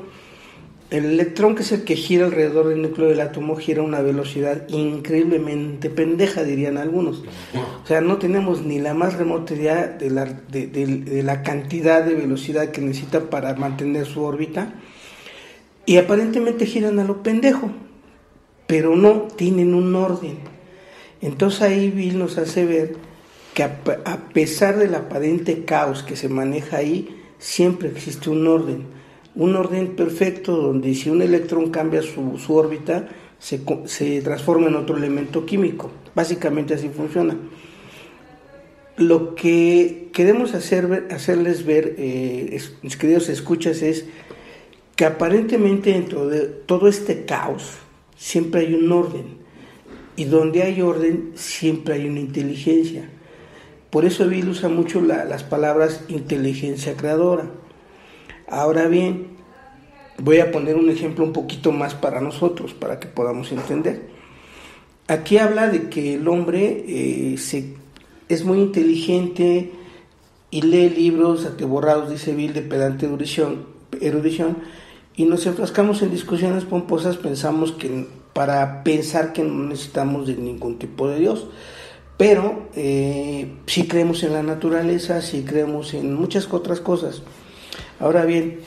el 0.92 1.06
electrón, 1.06 1.56
que 1.56 1.64
es 1.64 1.72
el 1.72 1.86
que 1.86 1.96
gira 1.96 2.26
alrededor 2.26 2.68
del 2.68 2.82
núcleo 2.82 3.08
del 3.08 3.22
átomo, 3.22 3.56
gira 3.56 3.82
a 3.82 3.86
una 3.86 4.02
velocidad 4.02 4.68
increíblemente 4.68 5.90
pendeja, 5.90 6.44
dirían 6.44 6.78
algunos. 6.78 7.24
O 7.84 7.88
sea, 7.88 8.02
no 8.02 8.18
tenemos 8.18 8.64
ni 8.64 8.78
la 8.78 8.94
más 8.94 9.14
remota 9.14 9.54
idea 9.54 9.88
de 9.88 10.10
la, 10.10 10.26
de, 10.26 11.22
la 11.24 11.44
cantidad 11.44 12.04
de 12.04 12.16
velocidad 12.16 12.72
que 12.72 12.82
necesita 12.82 13.30
para 13.30 13.56
mantener 13.56 14.06
su 14.06 14.22
órbita. 14.22 14.74
Y 15.86 15.96
aparentemente 15.96 16.66
giran 16.66 17.00
a 17.00 17.06
lo 17.06 17.24
pendejo, 17.24 17.72
pero 18.68 18.98
no 18.98 19.30
tienen 19.38 19.74
un 19.74 19.96
orden. 19.96 20.40
Entonces 21.22 21.62
ahí 21.62 21.90
Bill 21.90 22.20
nos 22.20 22.38
hace 22.38 22.66
ver 22.66 22.98
que 23.54 23.64
a, 23.64 23.80
a 24.04 24.18
pesar 24.34 24.78
del 24.78 24.94
aparente 24.96 25.64
caos 25.64 26.04
que 26.04 26.18
se 26.18 26.28
maneja 26.28 26.78
ahí, 26.78 27.18
siempre 27.40 27.88
existe 27.88 28.30
un 28.30 28.46
orden 28.46 29.01
un 29.36 29.56
orden 29.56 29.96
perfecto 29.96 30.56
donde 30.56 30.94
si 30.94 31.10
un 31.10 31.22
electrón 31.22 31.72
cambia 31.72 32.02
su, 32.02 32.38
órbita, 32.50 33.08
se, 33.40 33.62
se, 33.86 34.22
transforma 34.22 34.68
en 34.68 34.76
otro 34.76 34.98
elemento 34.98 35.46
químico. 35.46 35.90
Básicamente 36.14 36.74
así 36.74 36.90
funciona. 36.90 37.38
Lo 38.98 39.36
que 39.36 40.10
queremos 40.14 40.54
hacer, 40.54 41.08
hacerles 41.12 41.66
ver, 41.66 41.96
eh, 41.98 42.60
mis 42.82 42.98
queridos 42.98 43.30
escuchas, 43.30 43.82
es 43.82 44.06
que 44.96 45.06
aparentemente 45.06 45.94
dentro 45.94 46.28
de 46.28 46.42
todo 46.42 46.88
este 46.88 47.26
caos 47.26 47.78
siempre 48.18 48.62
hay 48.62 48.74
un 48.74 48.92
orden. 48.92 49.42
Y 50.18 50.26
donde 50.26 50.62
hay 50.62 50.82
orden 50.82 51.32
siempre 51.36 51.96
hay 51.96 52.06
una 52.06 52.20
inteligencia. 52.20 53.10
Por 53.90 54.06
eso 54.06 54.28
Bill 54.28 54.50
usa 54.50 54.70
mucho 54.70 55.02
las 55.02 55.44
palabras 55.44 56.04
inteligencia 56.10 56.96
creadora 56.96 57.50
Ahora 58.52 58.90
bien, 58.90 59.28
voy 60.18 60.40
a 60.40 60.52
poner 60.52 60.76
un 60.76 60.90
ejemplo 60.90 61.24
un 61.24 61.32
poquito 61.32 61.72
más 61.72 61.96
para 61.96 62.20
nosotros, 62.20 62.74
para 62.74 63.00
que 63.00 63.08
podamos 63.08 63.50
entender. 63.54 64.10
Aquí 65.08 65.38
habla 65.38 65.70
de 65.70 65.88
que 65.90 66.16
el 66.16 66.28
hombre 66.28 66.84
eh, 66.86 67.36
es 68.28 68.44
muy 68.44 68.60
inteligente 68.60 69.72
y 70.50 70.64
lee 70.64 70.90
libros 70.90 71.46
atiborrados, 71.46 72.10
dice 72.10 72.36
Bill, 72.36 72.54
de 72.54 72.62
pedante 72.62 73.06
erudición, 73.06 73.68
erudición, 74.02 74.58
y 75.16 75.24
nos 75.24 75.46
enfrascamos 75.46 76.02
en 76.02 76.12
discusiones 76.12 76.66
pomposas, 76.66 77.16
pensamos 77.16 77.72
que 77.72 78.06
para 78.34 78.84
pensar 78.84 79.32
que 79.32 79.44
no 79.44 79.64
necesitamos 79.64 80.28
de 80.28 80.36
ningún 80.36 80.78
tipo 80.78 81.08
de 81.08 81.20
Dios. 81.20 81.48
Pero 82.18 82.68
eh, 82.76 83.50
sí 83.66 83.88
creemos 83.88 84.24
en 84.24 84.34
la 84.34 84.44
naturaleza, 84.44 85.22
sí 85.22 85.44
creemos 85.44 85.94
en 85.94 86.14
muchas 86.14 86.52
otras 86.52 86.82
cosas. 86.82 87.24
Ahora 88.02 88.26
bien, 88.26 88.58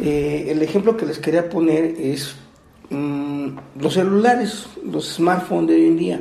eh, 0.00 0.48
el 0.48 0.62
ejemplo 0.62 0.98
que 0.98 1.06
les 1.06 1.18
quería 1.18 1.48
poner 1.48 1.96
es 1.98 2.36
mm, 2.90 3.48
los 3.80 3.94
celulares, 3.94 4.66
los 4.84 5.14
smartphones 5.14 5.68
de 5.68 5.74
hoy 5.76 5.86
en 5.86 5.96
día. 5.96 6.20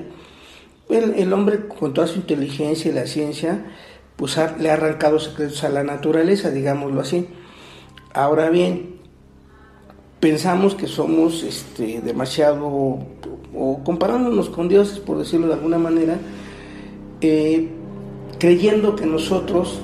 El, 0.89 1.31
hombre, 1.31 1.67
con 1.67 1.93
toda 1.93 2.07
su 2.07 2.15
inteligencia 2.15 2.91
y 2.91 2.93
la 2.93 3.07
ciencia, 3.07 3.65
pues 4.15 4.37
le 4.59 4.69
ha 4.69 4.73
arrancado 4.73 5.19
secretos 5.19 5.63
a 5.63 5.69
la 5.69 5.83
naturaleza, 5.83 6.49
digámoslo 6.49 7.01
así. 7.01 7.27
Ahora 8.13 8.49
bien, 8.49 8.95
pensamos 10.19 10.75
que 10.75 10.87
somos 10.87 11.43
este, 11.43 12.01
demasiado, 12.01 12.67
o 12.67 13.81
comparándonos 13.85 14.49
con 14.49 14.67
dioses, 14.67 14.99
por 14.99 15.17
decirlo 15.17 15.47
de 15.47 15.53
alguna 15.53 15.77
manera, 15.77 16.17
eh, 17.21 17.69
creyendo 18.37 18.95
que 18.95 19.05
nosotros 19.05 19.79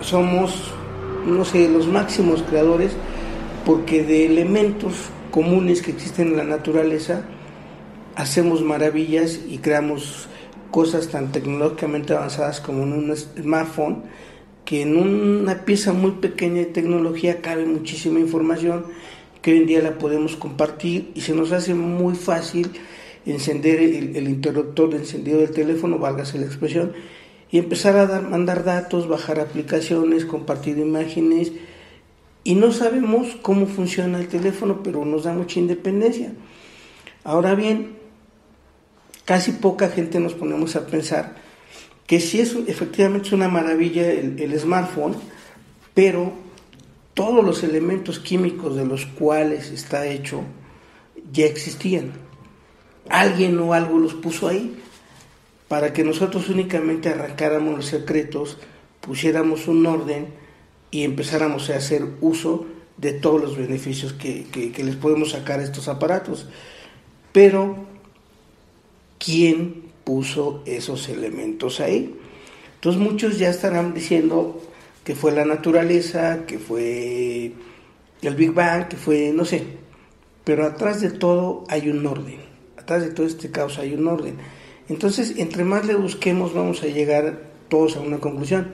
somos 0.00 0.72
no 1.26 1.44
sé, 1.44 1.68
los 1.68 1.86
máximos 1.88 2.42
creadores, 2.42 2.92
porque 3.64 4.02
de 4.02 4.26
elementos 4.26 4.94
comunes 5.30 5.82
que 5.82 5.92
existen 5.92 6.28
en 6.28 6.36
la 6.36 6.44
naturaleza 6.44 7.24
hacemos 8.14 8.62
maravillas 8.62 9.40
y 9.48 9.58
creamos 9.58 10.28
cosas 10.70 11.08
tan 11.08 11.32
tecnológicamente 11.32 12.14
avanzadas 12.14 12.60
como 12.60 12.82
en 12.82 12.92
un 12.92 13.16
smartphone, 13.16 14.02
que 14.64 14.82
en 14.82 14.96
una 14.96 15.64
pieza 15.64 15.92
muy 15.92 16.12
pequeña 16.12 16.60
de 16.60 16.66
tecnología 16.66 17.40
cabe 17.40 17.64
muchísima 17.66 18.20
información 18.20 18.84
que 19.42 19.52
hoy 19.52 19.58
en 19.58 19.66
día 19.66 19.82
la 19.82 19.98
podemos 19.98 20.36
compartir 20.36 21.10
y 21.14 21.20
se 21.20 21.34
nos 21.34 21.52
hace 21.52 21.74
muy 21.74 22.14
fácil 22.14 22.70
encender 23.26 23.80
el, 23.80 24.28
interruptor 24.28 24.90
de 24.90 24.98
encendido 24.98 25.38
del 25.38 25.50
teléfono, 25.50 25.98
válgase 25.98 26.38
la 26.38 26.46
expresión, 26.46 26.92
y 27.52 27.58
empezar 27.58 27.96
a 27.96 28.06
dar, 28.06 28.22
mandar 28.22 28.64
datos, 28.64 29.06
bajar 29.06 29.38
aplicaciones, 29.38 30.24
compartir 30.24 30.78
imágenes 30.78 31.52
y 32.44 32.54
no 32.54 32.72
sabemos 32.72 33.36
cómo 33.42 33.66
funciona 33.66 34.18
el 34.18 34.26
teléfono, 34.26 34.82
pero 34.82 35.04
nos 35.04 35.24
da 35.24 35.34
mucha 35.34 35.60
independencia. 35.60 36.32
Ahora 37.24 37.54
bien, 37.54 37.92
casi 39.26 39.52
poca 39.52 39.90
gente 39.90 40.18
nos 40.18 40.32
ponemos 40.32 40.74
a 40.76 40.86
pensar 40.86 41.36
que 42.06 42.20
sí 42.20 42.40
es 42.40 42.56
efectivamente 42.66 43.28
es 43.28 43.32
una 43.34 43.48
maravilla 43.48 44.10
el, 44.10 44.40
el 44.40 44.58
smartphone, 44.58 45.14
pero 45.92 46.32
todos 47.12 47.44
los 47.44 47.62
elementos 47.62 48.18
químicos 48.18 48.76
de 48.76 48.86
los 48.86 49.04
cuales 49.04 49.70
está 49.70 50.06
hecho 50.06 50.40
ya 51.30 51.44
existían. 51.44 52.12
Alguien 53.10 53.58
o 53.58 53.74
algo 53.74 53.98
los 53.98 54.14
puso 54.14 54.48
ahí 54.48 54.74
para 55.72 55.94
que 55.94 56.04
nosotros 56.04 56.50
únicamente 56.50 57.08
arrancáramos 57.08 57.74
los 57.74 57.86
secretos, 57.86 58.58
pusiéramos 59.00 59.68
un 59.68 59.86
orden 59.86 60.26
y 60.90 61.02
empezáramos 61.02 61.70
a 61.70 61.78
hacer 61.78 62.04
uso 62.20 62.66
de 62.98 63.14
todos 63.14 63.40
los 63.40 63.56
beneficios 63.56 64.12
que, 64.12 64.44
que 64.52 64.84
les 64.84 64.96
podemos 64.96 65.30
sacar 65.30 65.60
a 65.60 65.62
estos 65.62 65.88
aparatos. 65.88 66.46
Pero, 67.32 67.86
¿quién 69.18 69.84
puso 70.04 70.62
esos 70.66 71.08
elementos 71.08 71.80
ahí? 71.80 72.18
Entonces 72.74 73.00
muchos 73.00 73.38
ya 73.38 73.48
estarán 73.48 73.94
diciendo 73.94 74.60
que 75.04 75.14
fue 75.14 75.32
la 75.32 75.46
naturaleza, 75.46 76.44
que 76.46 76.58
fue 76.58 77.52
el 78.20 78.34
Big 78.34 78.52
Bang, 78.52 78.88
que 78.88 78.98
fue, 78.98 79.32
no 79.32 79.46
sé, 79.46 79.64
pero 80.44 80.66
atrás 80.66 81.00
de 81.00 81.12
todo 81.12 81.64
hay 81.68 81.88
un 81.88 82.06
orden, 82.06 82.40
atrás 82.76 83.00
de 83.00 83.10
todo 83.10 83.24
este 83.24 83.50
caos 83.50 83.78
hay 83.78 83.94
un 83.94 84.06
orden. 84.06 84.36
Entonces, 84.88 85.34
entre 85.38 85.64
más 85.64 85.86
le 85.86 85.94
busquemos, 85.94 86.54
vamos 86.54 86.82
a 86.82 86.86
llegar 86.86 87.42
todos 87.68 87.96
a 87.96 88.00
una 88.00 88.18
conclusión. 88.18 88.72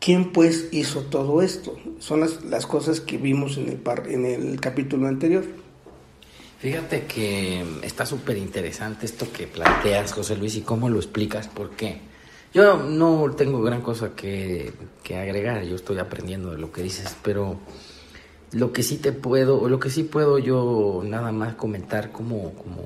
¿Quién 0.00 0.32
pues 0.32 0.68
hizo 0.72 1.02
todo 1.02 1.42
esto? 1.42 1.76
Son 2.00 2.20
las, 2.20 2.66
cosas 2.66 3.00
que 3.00 3.18
vimos 3.18 3.56
en 3.56 3.68
el, 3.68 3.80
en 4.08 4.24
el 4.24 4.60
capítulo 4.60 5.06
anterior. 5.06 5.44
Fíjate 6.58 7.06
que 7.06 7.64
está 7.82 8.06
súper 8.06 8.36
interesante 8.36 9.06
esto 9.06 9.26
que 9.32 9.46
planteas, 9.46 10.12
José 10.12 10.36
Luis, 10.36 10.56
y 10.56 10.62
cómo 10.62 10.88
lo 10.88 10.98
explicas, 10.98 11.48
por 11.48 11.70
qué. 11.70 12.00
Yo 12.54 12.82
no 12.82 13.30
tengo 13.36 13.62
gran 13.62 13.80
cosa 13.80 14.14
que, 14.14 14.72
que 15.02 15.16
agregar, 15.16 15.64
yo 15.64 15.76
estoy 15.76 15.98
aprendiendo 15.98 16.50
de 16.50 16.58
lo 16.58 16.70
que 16.70 16.82
dices, 16.82 17.16
pero 17.22 17.58
lo 18.52 18.72
que 18.72 18.82
sí 18.82 18.98
te 18.98 19.12
puedo, 19.12 19.60
o 19.60 19.68
lo 19.68 19.80
que 19.80 19.90
sí 19.90 20.02
puedo 20.02 20.38
yo 20.38 21.02
nada 21.04 21.32
más 21.32 21.54
comentar 21.54 22.12
como, 22.12 22.52
como 22.54 22.82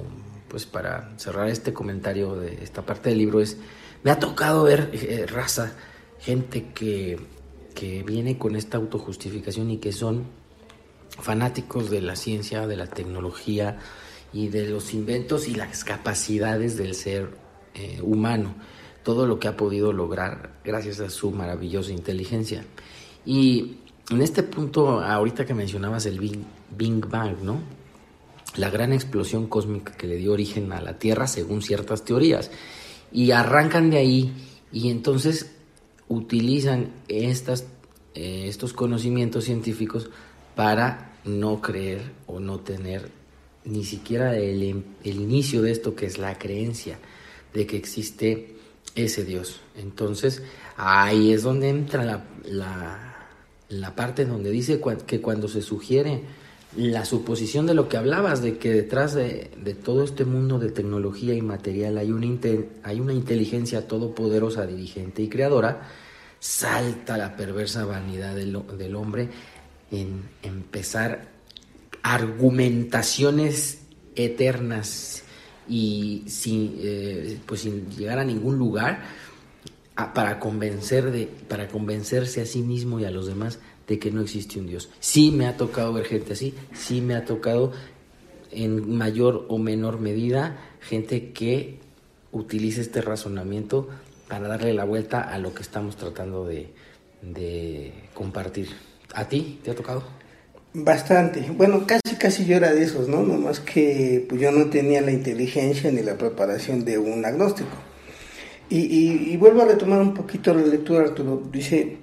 pues 0.56 0.64
para 0.64 1.10
cerrar 1.18 1.50
este 1.50 1.74
comentario 1.74 2.34
de 2.34 2.64
esta 2.64 2.80
parte 2.80 3.10
del 3.10 3.18
libro 3.18 3.42
es, 3.42 3.58
me 4.02 4.10
ha 4.10 4.18
tocado 4.18 4.62
ver 4.62 4.88
eh, 4.94 5.26
raza 5.26 5.74
gente 6.18 6.68
que, 6.74 7.20
que 7.74 8.02
viene 8.02 8.38
con 8.38 8.56
esta 8.56 8.78
autojustificación 8.78 9.70
y 9.70 9.76
que 9.76 9.92
son 9.92 10.24
fanáticos 11.10 11.90
de 11.90 12.00
la 12.00 12.16
ciencia, 12.16 12.66
de 12.66 12.74
la 12.74 12.86
tecnología 12.86 13.80
y 14.32 14.48
de 14.48 14.66
los 14.70 14.94
inventos 14.94 15.46
y 15.46 15.54
las 15.54 15.84
capacidades 15.84 16.78
del 16.78 16.94
ser 16.94 17.36
eh, 17.74 18.00
humano, 18.02 18.54
todo 19.02 19.26
lo 19.26 19.38
que 19.38 19.48
ha 19.48 19.58
podido 19.58 19.92
lograr 19.92 20.54
gracias 20.64 21.00
a 21.00 21.10
su 21.10 21.32
maravillosa 21.32 21.92
inteligencia. 21.92 22.64
Y 23.26 23.76
en 24.08 24.22
este 24.22 24.42
punto, 24.42 25.02
ahorita 25.02 25.44
que 25.44 25.52
mencionabas 25.52 26.06
el 26.06 26.18
Big, 26.18 26.38
Big 26.74 27.04
Bang, 27.04 27.42
¿no? 27.42 27.75
La 28.56 28.70
gran 28.70 28.92
explosión 28.92 29.46
cósmica 29.46 29.92
que 29.92 30.06
le 30.06 30.16
dio 30.16 30.32
origen 30.32 30.72
a 30.72 30.80
la 30.80 30.98
Tierra 30.98 31.26
según 31.26 31.62
ciertas 31.62 32.04
teorías. 32.04 32.50
Y 33.12 33.30
arrancan 33.30 33.90
de 33.90 33.98
ahí 33.98 34.32
y 34.72 34.90
entonces 34.90 35.52
utilizan 36.08 36.92
estas, 37.08 37.66
eh, 38.14 38.44
estos 38.46 38.72
conocimientos 38.72 39.44
científicos 39.44 40.10
para 40.54 41.12
no 41.24 41.60
creer 41.60 42.12
o 42.26 42.40
no 42.40 42.60
tener 42.60 43.10
ni 43.64 43.84
siquiera 43.84 44.36
el, 44.36 44.84
el, 45.02 45.16
inicio 45.20 45.60
de 45.60 45.72
esto 45.72 45.96
que 45.96 46.06
es 46.06 46.18
la 46.18 46.38
creencia 46.38 46.98
de 47.52 47.66
que 47.66 47.76
existe 47.76 48.56
ese 48.94 49.24
Dios. 49.24 49.60
Entonces 49.76 50.42
ahí 50.76 51.32
es 51.32 51.42
donde 51.42 51.68
entra 51.68 52.04
la, 52.04 52.24
la, 52.44 53.28
la 53.68 53.96
parte 53.96 54.24
donde 54.24 54.50
dice 54.50 54.80
que 55.06 55.20
cuando 55.20 55.48
se 55.48 55.62
sugiere 55.62 56.22
la 56.76 57.04
suposición 57.04 57.66
de 57.66 57.74
lo 57.74 57.88
que 57.88 57.96
hablabas, 57.96 58.42
de 58.42 58.58
que 58.58 58.70
detrás 58.72 59.14
de, 59.14 59.50
todo 59.82 60.04
este 60.04 60.24
mundo 60.24 60.58
de 60.58 60.70
tecnología 60.70 61.34
y 61.34 61.42
material 61.42 61.98
hay 61.98 62.12
una, 62.12 62.26
hay 62.82 63.00
una 63.00 63.12
inteligencia 63.12 63.88
todopoderosa, 63.88 64.66
dirigente 64.66 65.22
y 65.22 65.28
creadora, 65.28 65.88
salta 66.38 67.16
la 67.16 67.36
perversa 67.36 67.84
vanidad 67.84 68.34
del, 68.34 68.58
del 68.76 68.94
hombre 68.94 69.28
en 69.90 70.22
empezar 70.42 71.28
argumentaciones 72.02 73.80
eternas 74.14 75.22
y 75.68 76.24
sin, 76.28 76.76
eh, 76.78 77.38
pues 77.46 77.62
sin 77.62 77.90
llegar 77.90 78.18
a 78.18 78.24
ningún 78.24 78.56
lugar 78.58 79.02
para 80.14 80.38
convencer 80.38 81.10
de, 81.10 81.26
para 81.26 81.68
convencerse 81.68 82.42
a 82.42 82.46
sí 82.46 82.62
mismo 82.62 83.00
y 83.00 83.04
a 83.04 83.10
los 83.10 83.26
demás 83.26 83.58
de 83.86 83.98
que 83.98 84.10
no 84.10 84.20
existe 84.20 84.58
un 84.58 84.66
Dios. 84.66 84.90
Sí 85.00 85.30
me 85.30 85.46
ha 85.46 85.56
tocado 85.56 85.92
ver 85.92 86.04
gente 86.04 86.32
así, 86.32 86.54
sí 86.72 87.00
me 87.00 87.14
ha 87.14 87.24
tocado 87.24 87.72
en 88.50 88.96
mayor 88.96 89.46
o 89.48 89.58
menor 89.58 90.00
medida 90.00 90.58
gente 90.80 91.32
que 91.32 91.78
utiliza 92.32 92.80
este 92.80 93.00
razonamiento 93.00 93.88
para 94.28 94.48
darle 94.48 94.74
la 94.74 94.84
vuelta 94.84 95.20
a 95.20 95.38
lo 95.38 95.54
que 95.54 95.62
estamos 95.62 95.96
tratando 95.96 96.44
de, 96.44 96.68
de 97.22 97.92
compartir. 98.14 98.68
¿A 99.14 99.28
ti 99.28 99.60
te 99.62 99.70
ha 99.70 99.74
tocado? 99.74 100.02
Bastante. 100.74 101.40
Bueno, 101.56 101.86
casi 101.86 102.16
casi 102.18 102.44
yo 102.44 102.56
era 102.56 102.72
de 102.72 102.82
esos, 102.82 103.08
¿no? 103.08 103.22
Nomás 103.22 103.60
que 103.60 104.26
pues 104.28 104.40
yo 104.40 104.50
no 104.50 104.66
tenía 104.66 105.00
la 105.00 105.10
inteligencia 105.10 105.90
ni 105.90 106.02
la 106.02 106.18
preparación 106.18 106.84
de 106.84 106.98
un 106.98 107.24
agnóstico. 107.24 107.70
Y, 108.68 109.32
y, 109.32 109.36
vuelvo 109.36 109.62
a 109.62 109.66
retomar 109.66 110.00
un 110.00 110.12
poquito 110.12 110.52
la 110.52 110.66
lectura, 110.66 111.04
Arturo. 111.04 111.40
Dice 111.52 111.98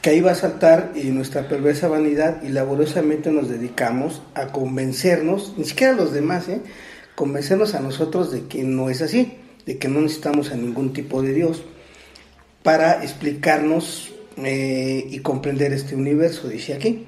que 0.00 0.10
ahí 0.10 0.20
va 0.20 0.32
a 0.32 0.36
saltar 0.36 0.92
y 0.94 1.04
nuestra 1.10 1.48
perversa 1.48 1.88
vanidad 1.88 2.42
y 2.42 2.48
laboriosamente 2.48 3.30
nos 3.30 3.48
dedicamos 3.48 4.22
a 4.34 4.46
convencernos, 4.48 5.54
ni 5.56 5.64
siquiera 5.64 5.92
a 5.92 5.96
los 5.96 6.12
demás, 6.12 6.48
¿eh? 6.48 6.62
convencernos 7.14 7.74
a 7.74 7.80
nosotros 7.80 8.32
de 8.32 8.46
que 8.46 8.62
no 8.62 8.88
es 8.88 9.02
así, 9.02 9.34
de 9.66 9.78
que 9.78 9.88
no 9.88 10.00
necesitamos 10.00 10.52
a 10.52 10.56
ningún 10.56 10.92
tipo 10.92 11.22
de 11.22 11.34
Dios 11.34 11.62
para 12.62 13.02
explicarnos 13.02 14.12
eh, 14.38 15.06
y 15.10 15.18
comprender 15.20 15.72
este 15.72 15.94
universo, 15.94 16.48
dice 16.48 16.74
aquí. 16.74 17.06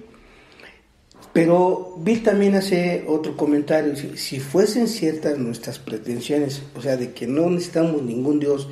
Pero 1.33 1.94
Bill 1.98 2.22
también 2.22 2.57
hace 2.57 3.05
otro 3.09 3.38
comentario, 3.38 3.96
si, 3.96 4.38
fuesen 4.38 4.87
ciertas 4.87 5.38
nuestras 5.38 5.78
pretensiones, 5.78 6.62
o 6.74 6.83
sea, 6.83 6.98
de 6.98 7.12
que 7.12 7.26
no 7.26 7.48
necesitamos 7.48 8.02
ningún 8.02 8.38
Dios 8.38 8.68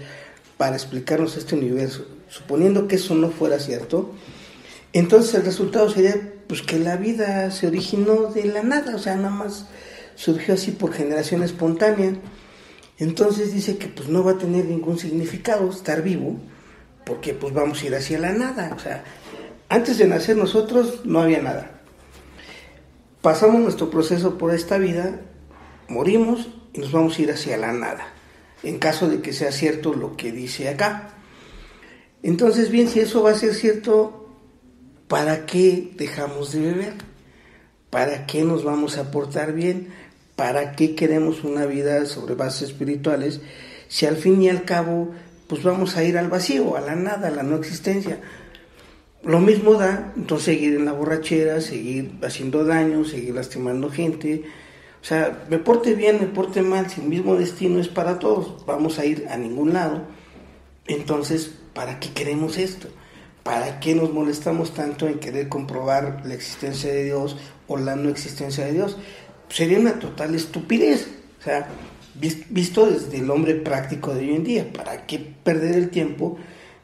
para 0.59 0.77
explicarnos 0.77 1.39
este 1.39 1.55
universo, 1.55 2.07
suponiendo 2.31 2.89
que 2.89 2.97
eso 2.97 3.15
no 3.15 3.31
fuera 3.31 3.59
cierto, 3.59 4.15
entonces 4.93 5.35
el 5.35 5.45
resultado 5.45 5.91
sería 5.91 6.17
pues 6.49 6.63
que 6.63 6.79
la 6.79 6.97
vida 6.97 7.51
se 7.51 7.67
originó 7.67 8.27
de 8.33 8.45
la 8.45 8.63
nada, 8.63 8.97
o 8.97 8.99
sea, 8.99 9.15
nada 9.17 9.31
más 9.31 9.67
surgió 10.17 10.55
así 10.55 10.73
por 10.73 10.93
generación 10.93 11.43
espontánea. 11.43 12.15
Entonces 12.99 13.55
dice 13.55 13.79
que 13.79 13.87
pues 13.87 14.09
no 14.09 14.25
va 14.25 14.33
a 14.33 14.39
tener 14.39 14.65
ningún 14.65 14.99
significado 14.99 15.71
estar 15.71 16.03
vivo, 16.03 16.39
porque 17.07 17.35
pues 17.35 17.55
vamos 17.55 17.83
a 17.83 17.87
ir 17.87 17.95
hacia 17.95 18.19
la 18.19 18.33
nada. 18.33 18.73
O 18.77 18.79
sea, 18.81 19.05
antes 19.69 19.97
de 19.99 20.09
nacer 20.09 20.37
nosotros 20.37 21.03
no 21.05 21.21
había 21.21 21.41
nada. 21.41 21.81
Pasamos 23.23 23.61
nuestro 23.61 23.91
proceso 23.91 24.37
por 24.37 24.53
esta 24.53 24.77
vida, 24.77 25.21
morimos 25.89 26.49
y 26.73 26.81
nos 26.81 26.91
vamos 26.91 27.17
a 27.17 27.23
ir 27.23 27.31
hacia 27.31 27.57
la 27.57 27.73
nada, 27.73 28.09
en 28.63 28.79
caso 28.79 29.09
de 29.09 29.23
que 29.23 29.33
sea 29.33 29.53
cierto 29.53 29.95
lo 29.95 30.17
que 30.17 30.33
dice 30.33 30.69
acá. 30.69 31.15
Entonces, 32.23 32.71
bien, 32.71 32.89
si 32.89 33.01
eso 33.01 33.23
va 33.23 33.31
a 33.31 33.35
ser 33.35 33.55
cierto, 33.55 34.29
¿para 35.09 35.47
qué 35.47 35.93
dejamos 35.97 36.53
de 36.53 36.61
beber? 36.61 36.95
¿Para 37.89 38.27
qué 38.27 38.45
nos 38.45 38.65
vamos 38.65 38.99
a 38.99 39.11
portar 39.11 39.53
bien? 39.53 39.89
¿Para 40.37 40.73
qué 40.73 40.95
queremos 40.95 41.45
una 41.45 41.67
vida 41.67 42.07
sobre 42.07 42.35
bases 42.35 42.71
espirituales 42.71 43.41
si 43.91 44.07
al 44.07 44.17
fin 44.17 44.41
y 44.41 44.49
al 44.49 44.65
cabo 44.65 45.11
pues 45.49 45.65
vamos 45.65 45.97
a 45.97 46.05
ir 46.05 46.17
al 46.17 46.29
vacío, 46.29 46.77
a 46.77 46.81
la 46.81 46.95
nada, 46.95 47.27
a 47.27 47.31
la 47.33 47.43
no 47.43 47.57
existencia. 47.57 48.21
Lo 49.25 49.41
mismo 49.41 49.75
da, 49.75 50.13
entonces 50.17 50.45
seguir 50.45 50.77
en 50.77 50.85
la 50.85 50.93
borrachera, 50.93 51.61
seguir 51.61 52.13
haciendo 52.23 52.65
daño, 52.65 53.05
seguir 53.05 53.35
lastimando 53.35 53.91
gente. 53.91 54.45
O 55.03 55.05
sea, 55.05 55.45
me 55.51 55.59
porte 55.59 55.95
bien, 55.95 56.21
me 56.21 56.29
porte 56.29 56.63
mal, 56.63 56.89
si 56.89 57.01
el 57.01 57.09
mismo 57.09 57.35
destino 57.35 57.81
es 57.81 57.89
para 57.89 58.21
todos, 58.21 58.65
vamos 58.65 59.01
a 59.01 59.05
ir 59.05 59.27
a 59.29 59.37
ningún 59.37 59.73
lado. 59.73 60.03
Entonces, 60.87 61.57
¿para 61.75 62.01
qué 62.01 62.11
queremos 62.13 62.59
esto? 62.59 62.89
¿Para 63.43 63.81
qué 63.81 63.95
nos 63.95 64.13
molestamos 64.13 64.75
tanto 64.75 65.09
en 65.09 65.19
querer 65.19 65.49
comprobar 65.49 66.23
la 66.25 66.35
existencia 66.35 66.93
de 66.93 67.05
Dios 67.05 67.37
o 67.69 67.77
la 67.77 67.97
no 67.97 68.09
existencia 68.09 68.65
de 68.65 68.73
Dios? 68.73 68.97
Sería 69.49 69.79
una 69.79 69.99
total 69.99 70.35
estupidez. 70.35 71.09
O 71.41 71.43
sea, 71.43 71.69
visto 72.15 72.87
desde 72.87 73.19
el 73.19 73.31
hombre 73.31 73.55
práctico 73.55 74.15
de 74.15 74.21
hoy 74.21 74.35
en 74.37 74.45
día. 74.45 74.73
¿Para 74.73 75.07
qué 75.07 75.19
perder 75.19 75.75
el 75.77 75.91
tiempo 75.91 76.39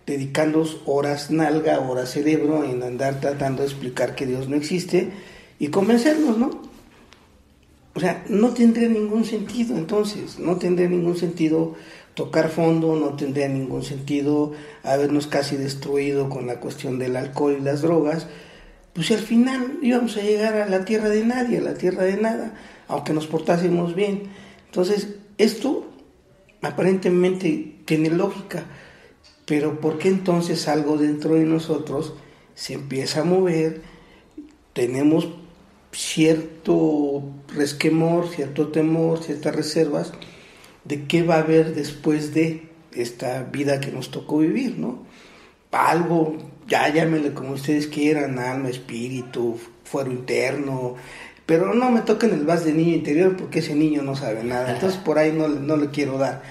dedicando 0.06 0.64
horas 0.86 1.30
nalga, 1.30 1.80
horas 1.80 2.10
cerebro 2.10 2.64
en 2.64 2.82
andar 2.82 3.20
tratando 3.20 3.62
de 3.62 3.68
explicar 3.68 4.14
que 4.14 4.24
Dios 4.24 4.48
no 4.48 4.56
existe 4.56 5.10
y 5.58 5.68
convencernos, 5.68 6.38
¿no? 6.38 6.62
O 7.94 8.00
sea, 8.00 8.24
no 8.28 8.50
tendría 8.50 8.88
ningún 8.88 9.24
sentido 9.24 9.76
entonces, 9.76 10.38
no 10.38 10.56
tendría 10.56 10.88
ningún 10.88 11.16
sentido 11.16 11.74
tocar 12.16 12.48
fondo, 12.48 12.96
no 12.96 13.14
tendría 13.14 13.46
ningún 13.46 13.84
sentido 13.84 14.52
habernos 14.82 15.26
casi 15.26 15.56
destruido 15.56 16.30
con 16.30 16.46
la 16.46 16.60
cuestión 16.60 16.98
del 16.98 17.14
alcohol 17.14 17.58
y 17.60 17.62
las 17.62 17.82
drogas, 17.82 18.26
pues 18.94 19.10
al 19.10 19.18
final 19.18 19.78
íbamos 19.82 20.16
a 20.16 20.22
llegar 20.22 20.54
a 20.54 20.66
la 20.66 20.86
tierra 20.86 21.10
de 21.10 21.26
nadie, 21.26 21.58
a 21.58 21.60
la 21.60 21.74
tierra 21.74 22.04
de 22.04 22.16
nada, 22.16 22.54
aunque 22.88 23.12
nos 23.12 23.26
portásemos 23.26 23.94
bien. 23.94 24.30
Entonces, 24.64 25.16
esto 25.36 25.92
aparentemente 26.62 27.76
tiene 27.84 28.08
lógica, 28.08 28.64
pero 29.44 29.78
¿por 29.78 29.98
qué 29.98 30.08
entonces 30.08 30.68
algo 30.68 30.96
dentro 30.96 31.34
de 31.34 31.44
nosotros 31.44 32.14
se 32.54 32.72
empieza 32.72 33.20
a 33.20 33.24
mover? 33.24 33.82
Tenemos 34.72 35.28
cierto 35.92 37.22
resquemor, 37.54 38.28
cierto 38.28 38.68
temor, 38.68 39.22
ciertas 39.22 39.54
reservas 39.54 40.14
de 40.86 41.04
qué 41.04 41.22
va 41.22 41.36
a 41.36 41.40
haber 41.40 41.74
después 41.74 42.34
de 42.34 42.68
esta 42.92 43.42
vida 43.42 43.80
que 43.80 43.92
nos 43.92 44.10
tocó 44.10 44.38
vivir, 44.38 44.78
¿no? 44.78 45.04
Algo, 45.72 46.36
ya 46.66 46.88
llámenle 46.88 47.34
como 47.34 47.52
ustedes 47.52 47.86
quieran, 47.86 48.38
alma, 48.38 48.70
espíritu, 48.70 49.58
fuero 49.84 50.10
interno, 50.10 50.94
pero 51.44 51.74
no 51.74 51.90
me 51.90 52.00
toquen 52.00 52.32
el 52.32 52.44
vas 52.44 52.64
de 52.64 52.72
niño 52.72 52.94
interior 52.94 53.36
porque 53.36 53.58
ese 53.58 53.74
niño 53.74 54.02
no 54.02 54.16
sabe 54.16 54.42
nada, 54.42 54.72
entonces 54.72 54.98
por 54.98 55.18
ahí 55.18 55.32
no, 55.32 55.48
no 55.48 55.76
le 55.76 55.90
quiero 55.90 56.16
dar. 56.18 56.42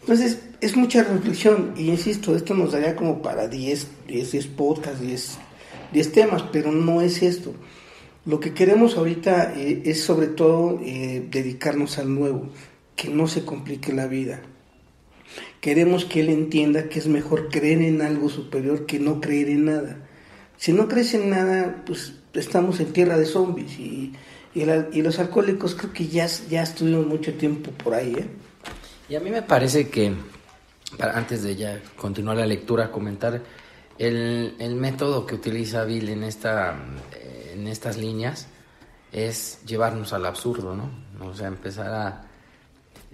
Entonces, 0.00 0.40
es 0.60 0.76
mucha 0.76 1.02
reflexión, 1.02 1.74
y 1.76 1.88
insisto, 1.88 2.36
esto 2.36 2.54
nos 2.54 2.72
daría 2.72 2.94
como 2.94 3.22
para 3.22 3.48
10, 3.48 3.86
10, 4.08 4.32
10 4.32 4.46
podcasts, 4.48 5.00
10, 5.00 5.38
10 5.92 6.12
temas, 6.12 6.44
pero 6.52 6.72
no 6.72 7.02
es 7.02 7.22
esto. 7.22 7.54
Lo 8.24 8.40
que 8.40 8.54
queremos 8.54 8.96
ahorita 8.96 9.54
eh, 9.56 9.82
es 9.84 10.02
sobre 10.02 10.28
todo 10.28 10.80
eh, 10.82 11.26
dedicarnos 11.30 11.98
al 11.98 12.14
nuevo, 12.14 12.48
que 12.96 13.08
no 13.08 13.28
se 13.28 13.44
complique 13.44 13.92
la 13.92 14.06
vida. 14.06 14.40
Queremos 15.60 16.04
que 16.04 16.20
él 16.20 16.30
entienda 16.30 16.88
que 16.88 16.98
es 16.98 17.06
mejor 17.06 17.48
creer 17.48 17.82
en 17.82 18.02
algo 18.02 18.28
superior 18.28 18.86
que 18.86 18.98
no 18.98 19.20
creer 19.20 19.50
en 19.50 19.66
nada. 19.66 19.98
Si 20.56 20.72
no 20.72 20.88
crees 20.88 21.14
en 21.14 21.30
nada, 21.30 21.82
pues 21.84 22.14
estamos 22.32 22.80
en 22.80 22.92
tierra 22.92 23.18
de 23.18 23.26
zombies 23.26 23.78
y, 23.78 24.14
y, 24.54 25.02
los 25.02 25.18
alcohólicos 25.18 25.74
creo 25.74 25.92
que 25.92 26.08
ya, 26.08 26.26
ya 26.48 26.62
estuvimos 26.62 27.06
mucho 27.06 27.34
tiempo 27.34 27.70
por 27.72 27.94
ahí. 27.94 28.14
¿eh? 28.14 28.26
Y 29.08 29.16
a 29.16 29.20
mí 29.20 29.30
me 29.30 29.42
parece 29.42 29.88
que, 29.88 30.14
para, 30.96 31.16
antes 31.16 31.42
de 31.42 31.56
ya 31.56 31.82
continuar 31.96 32.38
la 32.38 32.46
lectura, 32.46 32.90
comentar 32.90 33.42
el, 33.98 34.54
el 34.58 34.74
método 34.76 35.26
que 35.26 35.34
utiliza 35.34 35.84
Bill 35.84 36.08
en, 36.08 36.24
esta, 36.24 36.76
en 37.52 37.66
estas 37.68 37.98
líneas 37.98 38.48
es 39.12 39.60
llevarnos 39.66 40.12
al 40.12 40.26
absurdo, 40.26 40.74
¿no? 40.74 40.90
O 41.26 41.34
sea, 41.34 41.48
empezar 41.48 41.92
a 41.92 42.25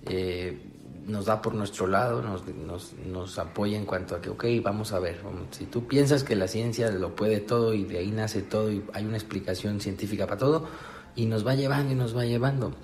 eh, 0.07 0.59
nos 1.07 1.27
da 1.27 1.43
por 1.43 1.55
nuestro 1.55 1.87
lado, 1.87 2.23
nos, 2.23 2.47
nos, 2.47 2.93
nos, 3.07 3.39
apoya 3.39 3.77
en 3.77 3.87
cuanto 3.87 4.15
a 4.15 4.21
que, 4.21 4.31
ok, 4.31 4.45
vamos 4.63 4.93
a 4.93 4.99
ver, 4.99 5.21
si 5.51 5.67
tú 5.67 5.87
piensas 5.87 6.23
que 6.23 6.37
la 6.37 6.47
ciencia 6.47 6.91
lo 6.91 7.17
puede 7.17 7.41
todo 7.41 7.75
y 7.75 7.85
de 7.85 7.99
ahí 7.99 8.11
nace 8.11 8.43
todo 8.43 8.71
y 8.71 8.85
hay 8.93 9.05
una 9.05 9.17
explicación 9.17 9.81
científica 9.81 10.27
para 10.27 10.39
todo, 10.39 10.69
y 11.15 11.27
nos 11.27 11.47
va 11.47 11.55
llevando 11.55 11.93
y 11.93 11.97
nos 11.97 12.17
va 12.17 12.25
llevando 12.25 12.75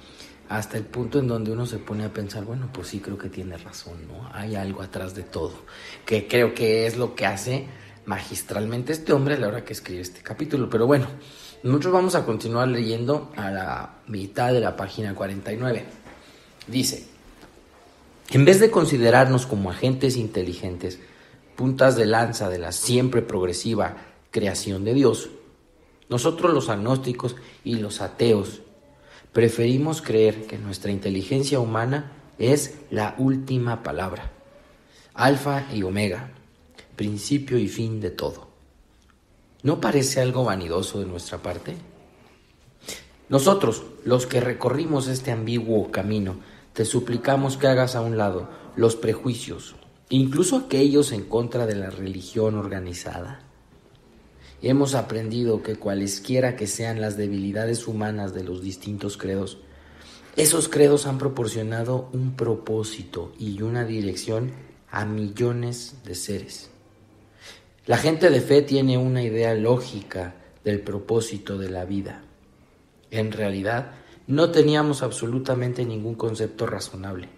hasta 0.49 0.79
el 0.79 0.85
punto 0.85 1.19
en 1.19 1.29
donde 1.29 1.53
uno 1.53 1.67
se 1.67 1.79
pone 1.79 2.05
a 2.05 2.13
pensar, 2.13 2.45
bueno, 2.45 2.71
pues 2.73 2.89
sí 2.89 3.01
creo 3.01 3.19
que 3.19 3.29
tiene 3.29 3.57
razón, 3.59 4.07
¿no? 4.09 4.29
Hay 4.33 4.57
algo 4.57 4.83
atrás 4.83 5.15
de 5.15 5.23
todo, 5.23 5.53
que 6.07 6.27
creo 6.27 6.55
que 6.55 6.87
es 6.87 6.97
lo 6.97 7.15
que 7.15 7.27
hace 7.27 7.67
magistralmente 8.07 8.93
este 8.93 9.13
hombre 9.13 9.35
a 9.35 9.39
la 9.39 9.49
hora 9.49 9.65
que 9.65 9.75
escribe 9.75 10.01
este 10.01 10.23
capítulo. 10.23 10.71
Pero 10.71 10.87
bueno, 10.87 11.07
nosotros 11.63 11.93
vamos 11.93 12.15
a 12.15 12.25
continuar 12.25 12.69
leyendo 12.69 13.31
a 13.37 13.51
la 13.51 13.95
mitad 14.07 14.53
de 14.53 14.61
la 14.61 14.75
página 14.75 15.15
49. 15.15 15.85
Dice, 16.67 17.08
en 18.31 18.45
vez 18.45 18.61
de 18.61 18.71
considerarnos 18.71 19.47
como 19.47 19.71
agentes 19.71 20.17
inteligentes, 20.17 20.99
puntas 21.57 21.97
de 21.97 22.07
lanza 22.07 22.49
de 22.49 22.59
la 22.59 22.73
siempre 22.73 23.23
progresiva 23.23 23.97
creación 24.31 24.85
de 24.85 24.95
Dios, 24.95 25.31
nosotros 26.09 26.53
los 26.53 26.69
agnósticos 26.69 27.37
y 27.65 27.77
los 27.77 28.01
ateos 28.01 28.61
preferimos 29.33 30.03
creer 30.03 30.47
que 30.47 30.59
nuestra 30.59 30.91
inteligencia 30.91 31.61
humana 31.61 32.13
es 32.39 32.79
la 32.91 33.15
última 33.19 33.83
palabra, 33.83 34.31
alfa 35.15 35.67
y 35.73 35.83
omega, 35.83 36.31
principio 36.97 37.59
y 37.59 37.69
fin 37.69 38.01
de 38.01 38.11
todo. 38.11 38.49
¿No 39.63 39.81
parece 39.81 40.21
algo 40.21 40.45
vanidoso 40.45 41.01
de 41.01 41.07
nuestra 41.07 41.39
parte? 41.39 41.77
Nosotros, 43.29 43.83
los 44.05 44.27
que 44.27 44.41
recorrimos 44.41 45.09
este 45.09 45.31
ambiguo 45.31 45.91
camino, 45.91 46.37
te 46.79 46.85
suplicamos 46.85 47.57
que 47.57 47.67
hagas 47.67 47.97
a 47.97 48.03
un 48.03 48.17
lado 48.17 48.49
los 48.77 48.95
prejuicios, 48.95 49.75
incluso 50.11 50.55
aquellos 50.55 51.11
en 51.11 51.25
contra 51.25 51.67
de 51.67 51.75
la 51.75 51.91
religión 51.91 52.55
organizada. 52.55 53.41
Hemos 54.63 54.95
aprendido 54.95 55.61
que 55.65 55.75
cualesquiera 55.75 56.55
que 56.55 56.69
sean 56.69 57.01
las 57.01 57.17
debilidades 57.17 57.89
humanas 57.89 58.33
de 58.33 58.45
los 58.45 58.63
distintos 58.63 59.17
credos, 59.17 59.59
esos 60.37 60.69
credos 60.69 61.09
han 61.09 61.19
proporcionado 61.19 62.11
un 62.13 62.37
propósito 62.37 63.33
y 63.41 63.61
una 63.63 63.85
dirección 63.85 64.53
a 64.89 65.05
millones 65.05 65.97
de 66.05 66.15
seres. 66.15 66.71
La 67.87 67.97
gente 67.97 68.31
de 68.31 68.41
fe 68.41 68.63
tiene 68.63 68.99
una 68.99 69.25
idea 69.25 69.53
lógica 69.55 70.37
del 70.63 70.81
propósito 70.81 71.59
de 71.59 71.71
la 71.71 71.85
vida. 71.85 72.23
En 73.11 73.33
realidad, 73.33 73.98
no 74.29 74.51
teníamos 74.51 75.03
absolutamente 75.03 75.87
ningún 75.87 76.15
concepto 76.15 76.67
razonable. 76.67 77.31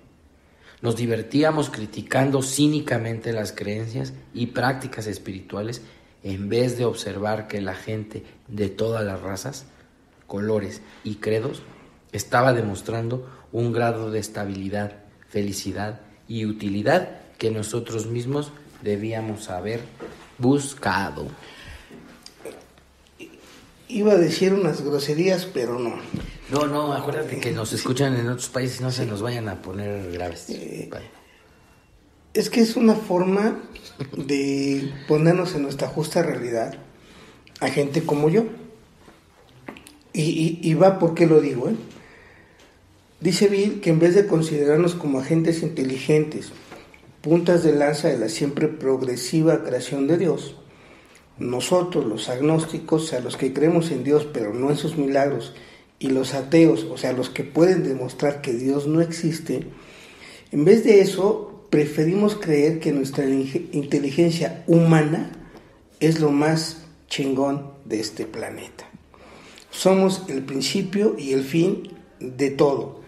Nos 0.82 0.96
divertíamos 0.96 1.70
criticando 1.70 2.42
cínicamente 2.42 3.32
las 3.32 3.52
creencias 3.52 4.12
y 4.34 4.48
prácticas 4.48 5.06
espirituales 5.06 5.82
en 6.24 6.48
vez 6.48 6.76
de 6.76 6.84
observar 6.84 7.46
que 7.46 7.60
la 7.60 7.74
gente 7.74 8.24
de 8.48 8.68
todas 8.68 9.04
las 9.04 9.20
razas, 9.20 9.66
colores 10.26 10.82
y 11.04 11.16
credos 11.16 11.62
estaba 12.12 12.52
demostrando 12.52 13.28
un 13.52 13.72
grado 13.72 14.10
de 14.10 14.18
estabilidad, 14.18 14.96
felicidad 15.28 16.00
y 16.26 16.44
utilidad 16.44 17.20
que 17.38 17.52
nosotros 17.52 18.06
mismos 18.06 18.50
debíamos 18.82 19.48
haber 19.48 19.80
buscado. 20.38 21.28
Iba 23.86 24.12
a 24.12 24.16
decir 24.16 24.52
unas 24.52 24.82
groserías, 24.82 25.46
pero 25.46 25.78
no. 25.78 25.94
No, 26.50 26.66
no, 26.66 26.92
acuérdate 26.92 27.38
que 27.38 27.52
nos 27.52 27.72
escuchan 27.72 28.16
en 28.16 28.28
otros 28.28 28.48
países 28.48 28.80
y 28.80 28.82
no 28.82 28.90
se 28.90 29.06
nos 29.06 29.22
vayan 29.22 29.48
a 29.48 29.62
poner 29.62 30.10
graves. 30.10 30.50
Eh, 30.50 30.90
es 32.34 32.50
que 32.50 32.60
es 32.60 32.76
una 32.76 32.94
forma 32.94 33.60
de 34.16 34.92
ponernos 35.06 35.54
en 35.54 35.62
nuestra 35.62 35.88
justa 35.88 36.22
realidad 36.22 36.74
a 37.60 37.68
gente 37.68 38.02
como 38.02 38.28
yo. 38.28 38.44
Y, 40.12 40.58
y, 40.60 40.74
va 40.74 40.98
porque 40.98 41.26
lo 41.26 41.40
digo, 41.40 41.68
¿eh? 41.68 41.76
Dice 43.20 43.46
Bill 43.46 43.80
que 43.80 43.90
en 43.90 44.00
vez 44.00 44.16
de 44.16 44.26
considerarnos 44.26 44.96
como 44.96 45.20
agentes 45.20 45.62
inteligentes, 45.62 46.50
puntas 47.20 47.62
de 47.62 47.72
lanza 47.72 48.08
de 48.08 48.18
la 48.18 48.28
siempre 48.28 48.66
progresiva 48.66 49.62
creación 49.62 50.08
de 50.08 50.18
Dios, 50.18 50.56
nosotros 51.38 52.06
los 52.06 52.28
agnósticos, 52.28 53.04
o 53.04 53.06
sea, 53.06 53.20
los 53.20 53.36
que 53.36 53.52
creemos 53.52 53.92
en 53.92 54.02
Dios 54.02 54.26
pero 54.32 54.52
no 54.52 54.70
en 54.70 54.76
sus 54.76 54.96
milagros, 54.96 55.54
y 56.00 56.08
los 56.08 56.34
ateos, 56.34 56.84
o 56.90 56.96
sea, 56.96 57.12
los 57.12 57.30
que 57.30 57.44
pueden 57.44 57.84
demostrar 57.84 58.40
que 58.40 58.54
Dios 58.54 58.88
no 58.88 59.00
existe, 59.02 59.66
en 60.50 60.64
vez 60.64 60.82
de 60.82 61.00
eso, 61.00 61.66
preferimos 61.70 62.34
creer 62.34 62.80
que 62.80 62.90
nuestra 62.90 63.24
inteligencia 63.28 64.64
humana 64.66 65.30
es 66.00 66.18
lo 66.18 66.30
más 66.30 66.84
chingón 67.06 67.74
de 67.84 68.00
este 68.00 68.24
planeta. 68.24 68.88
Somos 69.70 70.24
el 70.28 70.42
principio 70.42 71.14
y 71.16 71.32
el 71.32 71.44
fin 71.44 71.92
de 72.18 72.50
todo. 72.50 73.02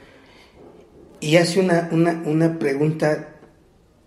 Y 1.18 1.36
hace 1.36 1.60
una, 1.60 1.88
una, 1.90 2.22
una 2.26 2.58
pregunta 2.58 3.36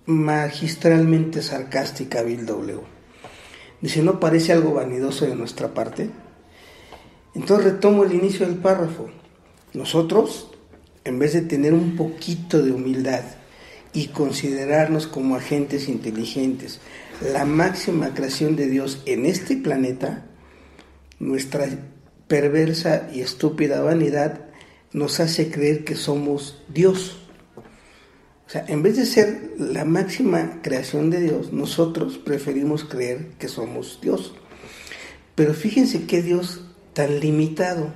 magistralmente 0.06 1.42
sarcástica 1.42 2.22
Bill 2.22 2.46
W. 2.46 2.80
Dice, 3.82 4.04
¿no 4.04 4.20
parece 4.20 4.54
algo 4.54 4.74
vanidoso 4.74 5.26
de 5.26 5.36
nuestra 5.36 5.74
parte? 5.74 6.10
Entonces 7.36 7.74
retomo 7.74 8.06
el 8.06 8.14
inicio 8.14 8.48
del 8.48 8.56
párrafo. 8.56 9.10
Nosotros, 9.74 10.50
en 11.04 11.20
vez 11.20 11.34
de 11.34 11.42
tener 11.42 11.74
un 11.74 11.96
poquito 11.98 12.64
de 12.64 12.72
humildad 12.72 13.24
y 13.94 14.08
considerarnos 14.08 15.06
como 15.06 15.36
agentes 15.36 15.90
inteligentes, 15.90 16.80
la 17.22 17.46
máxima 17.46 18.14
creación 18.14 18.56
de 18.56 18.68
Dios 18.68 19.02
en 19.06 19.26
este 19.26 19.58
planeta, 19.58 20.26
nuestra 21.20 21.68
perversa 22.28 23.10
y 23.14 23.22
estúpida 23.22 23.82
vanidad 23.82 24.46
nos 24.94 25.20
hace 25.20 25.52
creer 25.52 25.84
que 25.84 25.96
somos 25.96 26.64
Dios. 26.74 27.18
O 28.48 28.50
sea, 28.50 28.66
en 28.68 28.82
vez 28.82 28.96
de 28.96 29.06
ser 29.06 29.54
la 29.58 29.84
máxima 29.86 30.62
creación 30.62 31.10
de 31.10 31.20
Dios, 31.20 31.52
nosotros 31.52 32.18
preferimos 32.18 32.86
creer 32.86 33.32
que 33.40 33.50
somos 33.50 34.00
Dios. 34.02 34.34
Pero 35.36 35.54
fíjense 35.54 36.06
que 36.06 36.22
Dios 36.22 36.65
tan 36.96 37.20
limitado. 37.20 37.94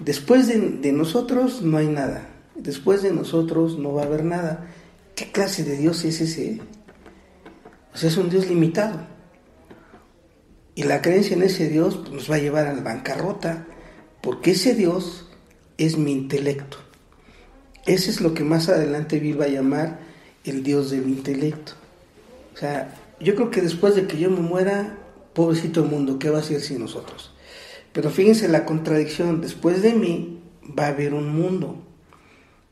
Después 0.00 0.48
de, 0.48 0.92
nosotros 0.92 1.62
no 1.62 1.76
hay 1.76 1.86
nada. 1.86 2.26
Después 2.56 3.02
de 3.02 3.12
nosotros 3.12 3.78
no 3.78 3.92
va 3.92 4.02
a 4.02 4.06
haber 4.06 4.24
nada. 4.24 4.66
¿Qué 5.14 5.30
clase 5.30 5.62
de 5.62 5.76
Dios 5.76 6.04
es 6.04 6.20
ese? 6.20 6.60
O 7.94 7.96
sea, 7.96 8.08
es 8.08 8.16
un 8.16 8.30
Dios 8.30 8.48
limitado. 8.48 9.06
Y 10.74 10.82
la 10.82 11.00
creencia 11.00 11.36
en 11.36 11.42
ese 11.42 11.68
Dios 11.68 11.96
pues, 11.96 12.10
nos 12.10 12.30
va 12.30 12.36
a 12.36 12.40
llevar 12.40 12.66
a 12.66 12.72
la 12.72 12.82
bancarrota, 12.82 13.66
porque 14.22 14.52
ese 14.52 14.74
Dios 14.74 15.30
es 15.78 15.96
mi 15.96 16.12
intelecto. 16.12 16.78
Ese 17.84 18.10
es 18.10 18.20
lo 18.20 18.34
que 18.34 18.42
más 18.42 18.68
adelante 18.68 19.20
Bill 19.20 19.40
va 19.40 19.44
a 19.44 19.48
llamar 19.48 20.00
el 20.44 20.62
Dios 20.62 20.90
del 20.90 21.08
intelecto. 21.08 21.72
O 22.54 22.58
sea, 22.58 22.94
yo 23.20 23.34
creo 23.34 23.50
que 23.50 23.60
después 23.60 23.94
de 23.94 24.06
que 24.06 24.18
yo 24.18 24.30
me 24.30 24.40
muera, 24.40 24.98
pobrecito 25.34 25.84
mundo, 25.84 26.18
¿qué 26.18 26.30
va 26.30 26.38
a 26.38 26.40
hacer 26.40 26.60
sin 26.60 26.80
nosotros? 26.80 27.35
Pero 27.96 28.10
fíjense 28.10 28.46
la 28.46 28.66
contradicción, 28.66 29.40
después 29.40 29.80
de 29.80 29.94
mí 29.94 30.38
va 30.78 30.84
a 30.84 30.88
haber 30.88 31.14
un 31.14 31.34
mundo. 31.34 31.76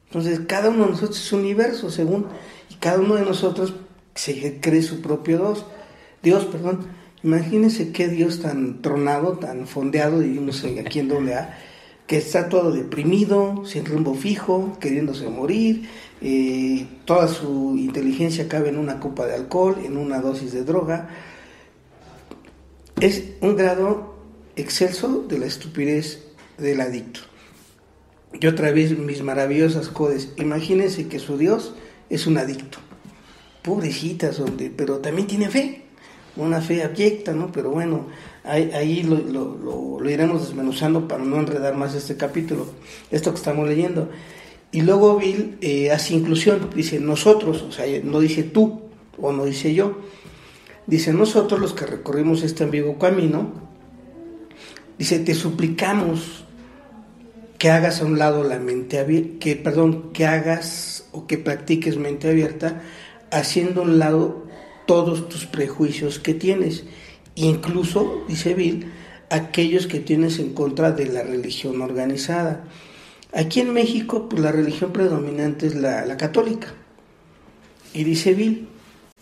Entonces, 0.09 0.41
cada 0.47 0.69
uno 0.69 0.85
de 0.85 0.91
nosotros 0.91 1.19
es 1.19 1.33
un 1.33 1.41
universo, 1.41 1.89
según, 1.91 2.27
y 2.69 2.75
cada 2.75 2.99
uno 2.99 3.15
de 3.15 3.23
nosotros 3.23 3.73
se 4.15 4.61
cree 4.61 4.83
su 4.83 5.01
propio 5.01 5.39
Dios. 5.39 5.65
Dios, 6.23 6.45
perdón. 6.45 6.89
Imagínense 7.23 7.91
qué 7.91 8.09
Dios 8.09 8.43
tan 8.43 8.83
tronado, 8.83 9.39
tan 9.39 9.67
fondeado, 9.67 10.21
sé 10.53 10.79
aquí 10.79 10.99
en 10.99 11.09
doble 11.09 11.37
A, 11.37 11.59
que 12.07 12.19
está 12.19 12.51
todo 12.51 12.71
deprimido, 12.71 13.65
sin 13.65 13.87
rumbo 13.87 14.13
fijo, 14.13 14.77
queriéndose 14.79 15.31
morir, 15.31 15.89
eh, 16.21 16.87
toda 17.07 17.29
su 17.29 17.77
inteligencia 17.79 18.47
cabe 18.47 18.69
en 18.69 18.77
una 18.77 19.01
copa 19.01 19.25
de 19.25 19.37
alcohol, 19.37 19.79
en 19.83 19.97
una 19.97 20.21
dosis 20.21 20.53
de 20.53 20.65
droga. 20.65 21.09
Es 23.01 23.25
un 23.41 23.57
grado 23.57 24.14
excelso 24.57 25.25
de 25.29 25.39
la 25.39 25.47
estupidez 25.47 26.25
del 26.59 26.81
adicto. 26.81 27.21
Y 28.41 28.47
otra 28.47 28.73
vez 28.73 28.99
mis 28.99 29.23
maravillosas 29.23 29.89
codes. 29.89 30.33
Imagínense 30.37 31.07
que 31.09 31.19
su 31.19 31.39
Dios 31.39 31.75
es 32.11 32.27
un 32.27 32.39
adicto. 32.39 32.79
Pobrecitas, 33.63 34.43
pero 34.77 34.99
también 34.99 35.27
tiene 35.27 35.49
fe. 35.49 35.83
Una 36.37 36.61
fe 36.61 36.83
abyecta, 36.83 37.33
¿no? 37.33 37.53
Pero 37.53 37.71
bueno, 37.71 38.09
ahí, 38.45 39.03
lo, 39.03 39.99
lo, 40.01 40.11
iremos 40.11 40.49
desmenuzando 40.49 41.09
para 41.09 41.25
no 41.25 41.39
enredar 41.39 41.77
más 41.77 41.95
este 41.95 42.17
capítulo, 42.17 42.67
esto 43.11 43.31
que 43.31 43.39
estamos 43.39 43.69
leyendo. 43.69 44.11
Y 44.73 44.83
luego 44.83 45.17
Bill 45.19 45.57
eh, 45.61 45.93
hace 45.93 46.15
inclusión, 46.15 46.71
dice 46.75 46.99
nosotros, 46.99 47.63
o 47.63 47.73
sea, 47.73 47.87
no 48.03 48.19
dice 48.19 48.43
tú 48.43 48.83
o 49.21 49.33
no 49.33 49.45
dice 49.45 49.73
yo, 49.73 49.99
dice 50.87 51.13
nosotros 51.13 51.61
los 51.61 51.75
que 51.75 51.87
recorrimos 51.87 52.43
este 52.43 52.65
ambiguo 52.65 52.99
camino, 52.99 53.53
dice 54.99 55.19
te 55.19 55.35
suplicamos 55.35 56.45
que 57.59 57.71
hagas 57.71 58.01
a 58.01 58.05
un 58.05 58.19
lado 58.19 58.45
la 58.45 58.59
mente 58.59 58.99
abierta, 58.99 59.39
que 59.41 59.57
perdón, 59.57 60.13
que 60.13 60.27
hagas 60.27 61.07
o 61.13 61.27
que 61.27 61.39
practiques 61.39 61.97
mente 61.97 62.29
abierta, 62.29 62.83
haciendo 63.31 63.81
a 63.81 63.85
un 63.85 63.99
lado 63.99 64.45
todos 64.87 65.29
tus 65.29 65.47
prejuicios 65.47 66.19
que 66.19 66.35
tienes, 66.35 66.85
incluso, 67.35 68.25
dice 68.29 68.55
Bill, 68.55 68.93
aquellos 69.31 69.87
que 69.87 70.01
tienes 70.01 70.39
en 70.39 70.53
contra 70.53 70.93
de 70.93 71.07
la 71.07 71.23
religión 71.23 71.81
organizada. 71.81 72.65
Aquí 73.33 73.61
en 73.61 73.73
México, 73.73 74.29
pues 74.29 74.43
la 74.43 74.53
religión 74.53 74.93
predominante 74.93 75.67
es 75.67 75.75
la, 75.75 76.17
católica. 76.17 76.69
Y 77.93 78.05
dice 78.05 78.35
Bill 78.35 78.69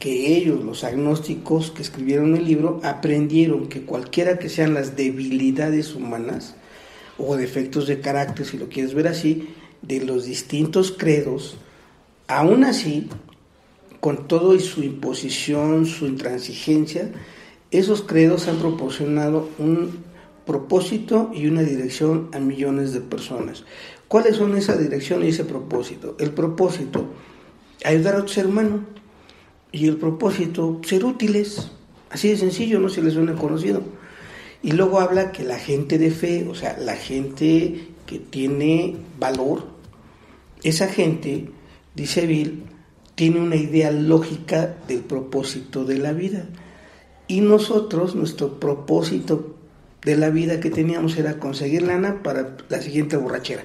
que 0.02 0.36
ellos, 0.36 0.64
los 0.64 0.82
agnósticos 0.82 1.70
que 1.70 1.80
escribieron 1.80 2.34
el 2.34 2.44
libro, 2.44 2.80
aprendieron 2.82 3.68
que 3.68 3.82
cualquiera 3.82 4.40
que 4.40 4.48
sean 4.48 4.74
las 4.74 4.96
debilidades 4.96 5.94
humanas 5.94 6.56
o 7.18 7.36
defectos 7.36 7.86
de 7.86 8.00
carácter, 8.00 8.44
si 8.44 8.58
lo 8.58 8.68
quieres 8.68 8.94
ver 8.94 9.06
así, 9.06 9.50
de 9.80 10.04
los 10.04 10.24
distintos 10.24 10.90
credos, 10.90 11.56
aún 12.26 12.64
así, 12.64 13.10
con 14.00 14.26
todo 14.26 14.56
y 14.56 14.58
su 14.58 14.82
imposición, 14.82 15.86
su 15.86 16.06
intransigencia, 16.06 17.12
esos 17.70 18.02
credos 18.02 18.48
han 18.48 18.56
proporcionado 18.56 19.50
un 19.60 20.02
propósito 20.44 21.30
y 21.32 21.46
una 21.46 21.62
dirección 21.62 22.28
a 22.32 22.40
millones 22.40 22.92
de 22.92 23.02
personas. 23.02 23.62
¿Cuáles 24.08 24.34
son 24.34 24.56
esa 24.56 24.76
dirección 24.76 25.24
y 25.24 25.28
ese 25.28 25.44
propósito? 25.44 26.16
El 26.18 26.32
propósito, 26.32 27.06
ayudar 27.84 28.16
a 28.16 28.26
ser 28.26 28.48
humano. 28.48 29.00
Y 29.72 29.88
el 29.88 29.96
propósito, 29.96 30.80
ser 30.84 31.04
útiles. 31.04 31.70
Así 32.10 32.28
de 32.28 32.36
sencillo, 32.36 32.78
no 32.78 32.88
se 32.88 33.02
les 33.02 33.14
suena 33.14 33.34
conocido. 33.34 33.82
Y 34.62 34.72
luego 34.72 35.00
habla 35.00 35.32
que 35.32 35.42
la 35.42 35.58
gente 35.58 35.98
de 35.98 36.10
fe, 36.10 36.46
o 36.48 36.54
sea, 36.54 36.76
la 36.78 36.94
gente 36.94 37.88
que 38.06 38.18
tiene 38.18 38.96
valor, 39.18 39.64
esa 40.62 40.88
gente, 40.88 41.48
dice 41.94 42.26
Bill, 42.26 42.64
tiene 43.14 43.40
una 43.40 43.56
idea 43.56 43.90
lógica 43.90 44.76
del 44.86 45.00
propósito 45.00 45.84
de 45.84 45.98
la 45.98 46.12
vida. 46.12 46.46
Y 47.26 47.40
nosotros, 47.40 48.14
nuestro 48.14 48.60
propósito 48.60 49.56
de 50.04 50.16
la 50.16 50.30
vida 50.30 50.60
que 50.60 50.70
teníamos 50.70 51.16
era 51.16 51.38
conseguir 51.38 51.82
lana 51.82 52.22
para 52.22 52.56
la 52.68 52.80
siguiente 52.80 53.16
borrachera 53.16 53.64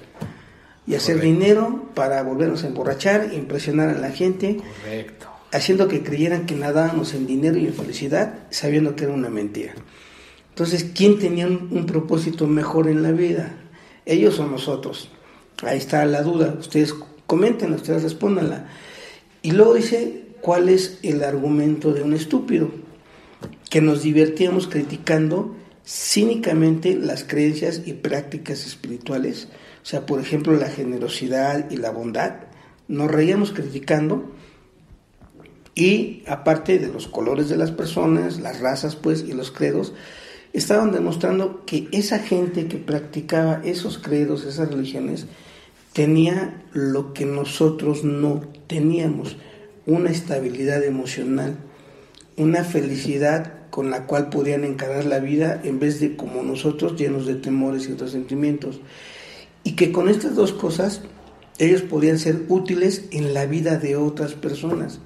y 0.86 0.96
hacer 0.96 1.20
dinero 1.20 1.90
para 1.94 2.24
volvernos 2.24 2.64
a 2.64 2.68
emborrachar, 2.68 3.34
impresionar 3.34 3.90
a 3.90 4.00
la 4.00 4.12
gente, 4.12 4.58
Correcto. 4.58 5.28
Haciendo 5.52 5.88
que 5.88 6.04
creyeran 6.04 6.46
que 6.46 6.56
nadábamos 6.56 7.14
en 7.14 7.28
dinero 7.28 7.58
y 7.58 7.68
en 7.68 7.74
felicidad, 7.74 8.40
sabiendo 8.50 8.96
que 8.96 9.06
era 9.06 9.14
una 9.14 9.30
mentira. 9.30 9.74
Entonces, 10.50 10.88
¿quién 10.96 11.20
tenía 11.20 11.48
un, 11.48 11.86
propósito 11.86 12.48
mejor 12.48 12.88
en 12.88 13.04
la 13.04 13.12
vida? 13.12 13.58
¿Ellos 14.06 14.40
o 14.40 14.48
nosotros? 14.48 15.10
Ahí 15.64 15.78
está 15.78 16.06
la 16.06 16.22
duda. 16.22 16.56
Ustedes 16.60 16.94
comenten, 17.26 17.74
ustedes 17.74 18.04
respóndanla. 18.04 18.68
Y 19.42 19.52
luego 19.52 19.76
dice, 19.76 20.26
¿cuál 20.42 20.70
es 20.70 21.00
el 21.04 21.24
argumento 21.24 21.94
de 21.94 22.04
un 22.04 22.14
estúpido? 22.14 22.72
Que 23.70 23.82
nos 23.82 24.02
divertíamos 24.02 24.68
criticando 24.68 25.56
cínicamente 25.86 26.96
las 26.96 27.24
creencias 27.24 27.82
y 27.86 27.94
prácticas 27.94 28.66
espirituales 28.66 29.48
o 29.88 29.90
sea, 29.90 30.06
por 30.06 30.20
ejemplo, 30.20 30.54
la 30.54 30.68
generosidad 30.68 31.72
y 31.72 31.78
la 31.78 31.92
bondad. 31.92 32.34
Nos 32.90 33.10
reíamos 33.10 33.54
criticando 33.54 34.30
y 35.78 36.24
aparte 36.26 36.80
de 36.80 36.88
los 36.88 37.08
colores 37.08 37.50
de 37.50 37.56
las 37.56 37.70
personas, 37.70 38.40
las 38.40 38.62
razas 38.62 38.96
pues 38.96 39.24
y 39.28 39.34
los 39.34 39.52
credos, 39.52 39.94
estaban 40.52 40.92
demostrando 40.92 41.64
que 41.68 41.88
esa 41.92 42.18
gente 42.18 42.68
que 42.68 42.78
practicaba 42.78 43.62
esos 43.64 44.00
credos, 44.00 44.44
esas 44.44 44.72
religiones, 44.72 45.28
tenía 45.94 46.66
lo 46.74 47.14
que 47.14 47.28
nosotros 47.28 48.04
no 48.04 48.42
teníamos, 48.66 49.38
una 49.86 50.10
estabilidad 50.10 50.84
emocional, 50.84 51.58
una 52.38 52.64
felicidad 52.64 53.70
con 53.70 53.92
la 53.92 54.08
cual 54.08 54.30
podían 54.30 54.64
encarar 54.64 55.06
la 55.06 55.20
vida 55.20 55.62
en 55.64 55.78
vez 55.78 56.00
de 56.00 56.16
como 56.16 56.42
nosotros 56.42 56.96
llenos 57.00 57.28
de 57.28 57.36
temores 57.36 57.88
y 57.88 57.92
otros 57.92 58.14
sentimientos 58.14 58.80
y 59.64 59.74
que 59.76 59.92
con 59.92 60.10
estas 60.10 60.34
dos 60.34 60.54
cosas 60.54 61.04
ellos 61.60 61.84
podían 61.84 62.18
ser 62.18 62.46
útiles 62.48 63.06
en 63.12 63.36
la 63.36 63.46
vida 63.46 63.78
de 63.78 63.96
otras 63.96 64.34
personas. 64.34 65.02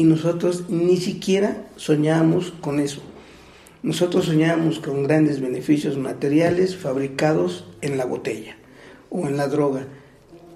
Y 0.00 0.04
nosotros 0.04 0.70
ni 0.70 0.96
siquiera 0.96 1.66
soñábamos 1.76 2.54
con 2.62 2.80
eso. 2.80 3.02
Nosotros 3.82 4.24
soñábamos 4.24 4.78
con 4.78 5.02
grandes 5.02 5.42
beneficios 5.42 5.98
materiales 5.98 6.74
fabricados 6.74 7.66
en 7.82 7.98
la 7.98 8.06
botella 8.06 8.56
o 9.10 9.28
en 9.28 9.36
la 9.36 9.46
droga. 9.46 9.84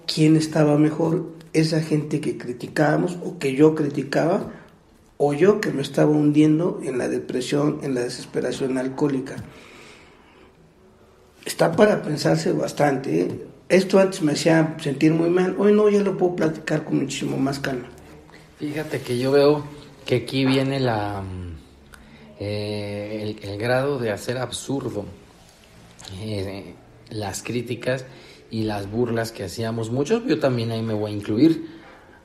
¿Quién 0.07 0.37
estaba 0.37 0.78
mejor? 0.78 1.26
Esa 1.52 1.83
gente 1.83 2.22
que 2.22 2.38
criticábamos 2.38 3.18
o 3.22 3.38
que 3.38 3.54
yo 3.54 3.74
criticaba 3.74 4.50
o 5.18 5.35
yo 5.35 5.61
que 5.61 5.72
me 5.72 5.83
estaba 5.83 6.12
hundiendo 6.12 6.80
en 6.83 6.96
la 6.96 7.11
depresión, 7.11 7.80
en 7.83 7.94
la 7.94 8.00
desesperación 8.00 8.78
alcohólica 8.78 9.37
está 11.44 11.70
para 11.72 12.00
pensarse 12.00 12.50
bastante. 12.52 13.20
¿eh? 13.20 13.46
Esto 13.68 13.98
antes 13.98 14.22
me 14.22 14.33
hacía 14.33 14.74
sentir 14.80 15.12
muy 15.12 15.28
mal, 15.28 15.54
hoy 15.59 15.74
no, 15.74 15.90
ya 15.90 16.00
lo 16.00 16.16
puedo 16.16 16.35
platicar 16.35 16.87
con 16.87 17.00
muchísimo 17.00 17.37
más 17.37 17.59
calma. 17.59 17.93
Fíjate 18.58 19.00
que 19.00 19.18
yo 19.18 19.32
veo 19.32 19.64
que 20.06 20.16
aquí 20.16 20.44
viene 20.44 20.78
la 20.78 21.24
eh, 22.38 23.36
el, 23.42 23.58
grado 23.58 23.98
de 23.98 24.12
hacer 24.12 24.38
absurdo 24.38 25.04
eh, 26.20 26.74
las 27.10 27.42
críticas 27.42 28.06
y 28.50 28.62
las 28.62 28.88
burlas 28.88 29.32
que 29.32 29.42
hacíamos 29.42 29.90
muchos. 29.90 30.24
Yo 30.26 30.38
también 30.38 30.70
ahí 30.70 30.82
me 30.82 30.94
voy 30.94 31.10
a 31.10 31.14
incluir 31.14 31.66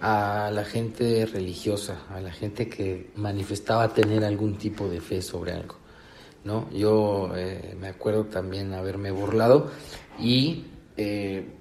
a 0.02 0.52
la 0.54 0.66
gente 0.66 1.26
religiosa, 1.26 2.04
a 2.10 2.20
la 2.22 2.32
gente 2.32 2.70
que 2.70 3.10
manifestaba 3.16 3.92
tener 3.92 4.24
algún 4.24 4.58
tipo 4.58 4.88
de 4.88 5.02
fe 5.02 5.24
sobre 5.24 5.54
algo. 5.54 5.78
¿no? 6.44 6.70
Yo 6.72 7.32
eh, 7.36 7.76
me 7.80 7.88
acuerdo 7.88 8.26
también 8.26 8.74
haberme 8.74 9.10
burlado 9.10 9.72
y 10.20 10.66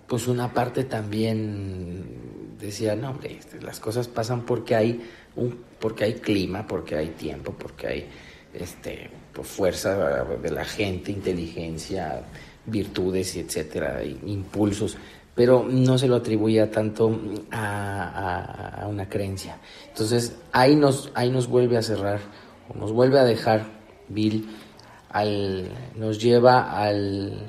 pues 0.09 0.27
una 0.27 0.53
parte 0.53 0.83
también 0.83 2.38
decía, 2.61 2.95
no, 2.97 3.11
hombre, 3.11 3.37
este, 3.39 3.61
las 3.61 3.81
cosas 3.81 4.09
pasan 4.09 4.43
porque 4.43 4.75
hay, 4.75 5.01
un, 5.37 5.59
porque 5.79 6.05
hay 6.05 6.15
clima, 6.15 6.67
porque 6.67 6.97
hay 6.97 7.09
tiempo, 7.11 7.55
porque 7.59 7.87
hay 7.87 8.09
este, 8.55 9.11
pues, 9.33 9.47
fuerza 9.49 10.25
de 10.25 10.51
la 10.51 10.65
gente, 10.65 11.13
inteligencia, 11.13 12.23
virtudes, 12.67 13.37
etcétera, 13.37 14.03
impulsos, 14.05 14.97
pero 15.35 15.65
no 15.69 15.99
se 15.99 16.09
lo 16.09 16.17
atribuía 16.17 16.71
tanto 16.71 17.17
a, 17.53 18.87
una 18.89 19.09
creencia. 19.09 19.59
Entonces 19.89 20.37
ahí 20.53 20.75
nos, 20.75 21.13
ahí 21.15 21.31
nos 21.31 21.47
vuelve 21.47 21.77
a 21.77 21.83
cerrar, 21.83 22.21
o 22.69 22.77
nos 22.77 22.93
vuelve 22.93 23.19
a 23.19 23.25
dejar 23.25 23.67
Bill 24.09 24.49
al, 25.11 25.71
nos 25.97 26.21
lleva 26.21 26.83
al, 26.83 27.47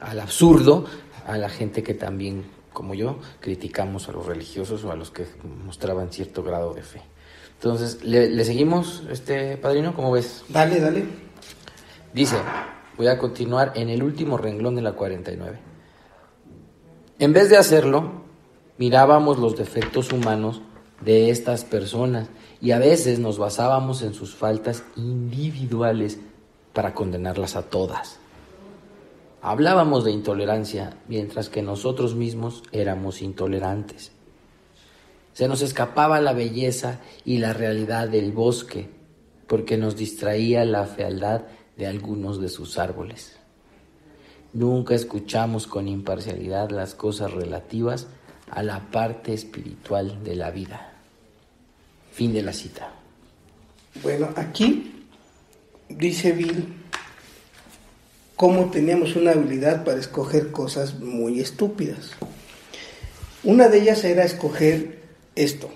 al 0.00 0.20
absurdo 0.20 0.86
a 1.26 1.36
la 1.36 1.48
gente 1.48 1.82
que 1.82 1.94
también, 1.94 2.44
como 2.76 2.92
yo, 2.92 3.16
criticamos 3.40 4.06
a 4.10 4.12
los 4.12 4.26
religiosos 4.26 4.84
o 4.84 4.92
a 4.92 4.96
los 4.96 5.10
que 5.10 5.24
mostraban 5.64 6.12
cierto 6.12 6.42
grado 6.42 6.74
de 6.74 6.82
fe. 6.82 7.00
Entonces, 7.54 8.04
¿le, 8.04 8.28
le 8.28 8.44
seguimos, 8.44 9.02
este 9.10 9.56
padrino? 9.56 9.94
¿Cómo 9.94 10.12
ves? 10.12 10.44
Dale, 10.50 10.78
dale. 10.78 11.06
Dice, 12.12 12.36
voy 12.98 13.06
a 13.06 13.16
continuar 13.16 13.72
en 13.76 13.88
el 13.88 14.02
último 14.02 14.36
renglón 14.36 14.74
de 14.74 14.82
la 14.82 14.92
49. 14.92 15.58
En 17.18 17.32
vez 17.32 17.48
de 17.48 17.56
hacerlo, 17.56 18.12
mirábamos 18.76 19.38
los 19.38 19.56
defectos 19.56 20.12
humanos 20.12 20.60
de 21.00 21.30
estas 21.30 21.64
personas 21.64 22.28
y 22.60 22.72
a 22.72 22.78
veces 22.78 23.18
nos 23.18 23.38
basábamos 23.38 24.02
en 24.02 24.12
sus 24.12 24.34
faltas 24.34 24.84
individuales 24.96 26.18
para 26.74 26.92
condenarlas 26.92 27.56
a 27.56 27.62
todas. 27.62 28.18
Hablábamos 29.46 30.02
de 30.02 30.10
intolerancia 30.10 30.96
mientras 31.06 31.48
que 31.48 31.62
nosotros 31.62 32.16
mismos 32.16 32.64
éramos 32.72 33.22
intolerantes. 33.22 34.10
Se 35.34 35.46
nos 35.46 35.62
escapaba 35.62 36.20
la 36.20 36.32
belleza 36.32 36.98
y 37.24 37.38
la 37.38 37.52
realidad 37.52 38.08
del 38.08 38.32
bosque 38.32 38.90
porque 39.46 39.76
nos 39.76 39.94
distraía 39.94 40.64
la 40.64 40.84
fealdad 40.86 41.42
de 41.76 41.86
algunos 41.86 42.40
de 42.40 42.48
sus 42.48 42.76
árboles. 42.76 43.36
Nunca 44.52 44.96
escuchamos 44.96 45.68
con 45.68 45.86
imparcialidad 45.86 46.70
las 46.70 46.96
cosas 46.96 47.30
relativas 47.30 48.08
a 48.50 48.64
la 48.64 48.90
parte 48.90 49.32
espiritual 49.32 50.24
de 50.24 50.34
la 50.34 50.50
vida. 50.50 50.92
Fin 52.10 52.32
de 52.32 52.42
la 52.42 52.52
cita. 52.52 52.92
Bueno, 54.02 54.28
aquí 54.34 55.04
dice 55.88 56.32
Bill 56.32 56.85
cómo 58.36 58.70
teníamos 58.70 59.16
una 59.16 59.32
habilidad 59.32 59.84
para 59.84 59.98
escoger 59.98 60.52
cosas 60.52 61.00
muy 61.00 61.40
estúpidas. 61.40 62.10
Una 63.42 63.68
de 63.68 63.80
ellas 63.80 64.04
era 64.04 64.24
escoger 64.24 65.00
esto. 65.34 65.70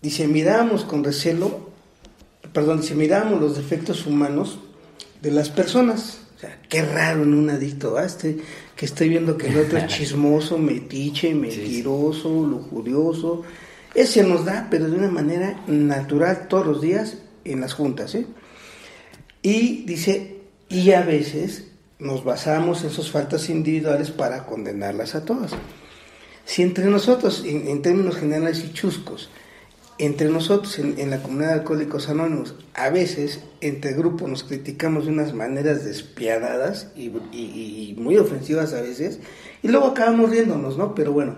Dice, 0.00 0.28
miramos 0.28 0.84
con 0.84 1.02
recelo, 1.02 1.70
perdón, 2.52 2.80
dice, 2.80 2.94
miramos 2.94 3.40
los 3.40 3.56
defectos 3.56 4.06
humanos 4.06 4.60
de 5.20 5.32
las 5.32 5.50
personas. 5.50 6.20
O 6.36 6.38
sea, 6.38 6.60
qué 6.68 6.82
raro 6.82 7.22
en 7.22 7.34
un 7.34 7.50
adicto, 7.50 7.98
este, 7.98 8.36
que 8.76 8.86
estoy 8.86 9.08
viendo 9.08 9.38
que 9.38 9.48
el 9.48 9.58
otro 9.58 9.78
es 9.78 9.86
chismoso, 9.96 10.58
metiche, 10.58 11.34
mentiroso, 11.34 12.28
lujurioso. 12.28 13.42
Ese 13.94 14.22
nos 14.22 14.44
da, 14.44 14.68
pero 14.70 14.88
de 14.88 14.96
una 14.96 15.10
manera 15.10 15.64
natural 15.66 16.46
todos 16.48 16.66
los 16.66 16.82
días 16.82 17.16
en 17.44 17.62
las 17.62 17.72
juntas. 17.72 18.14
¿eh? 18.14 18.26
Y 19.40 19.84
dice, 19.86 20.35
y 20.68 20.92
a 20.92 21.02
veces 21.02 21.64
nos 21.98 22.24
basamos 22.24 22.84
en 22.84 22.90
sus 22.90 23.10
faltas 23.10 23.48
individuales 23.48 24.10
para 24.10 24.46
condenarlas 24.46 25.14
a 25.14 25.24
todas. 25.24 25.52
Si 26.44 26.62
entre 26.62 26.84
nosotros, 26.86 27.42
en, 27.44 27.82
términos 27.82 28.16
generales 28.16 28.62
y 28.64 28.72
chuscos, 28.72 29.30
entre 29.98 30.28
nosotros 30.28 30.78
en, 30.78 31.10
la 31.10 31.22
comunidad 31.22 31.48
de 31.48 31.54
alcohólicos 31.60 32.08
anónimos, 32.08 32.54
a 32.74 32.90
veces 32.90 33.40
entre 33.60 33.94
grupos 33.94 34.28
nos 34.28 34.44
criticamos 34.44 35.06
de 35.06 35.12
unas 35.12 35.32
maneras 35.32 35.84
despiadadas 35.84 36.92
y, 36.94 37.06
y, 37.32 37.96
muy 37.98 38.16
ofensivas 38.18 38.74
a 38.74 38.82
veces, 38.82 39.18
y 39.62 39.68
luego 39.68 39.86
acabamos 39.86 40.30
riéndonos, 40.30 40.76
¿no? 40.76 40.94
Pero 40.94 41.12
bueno, 41.12 41.36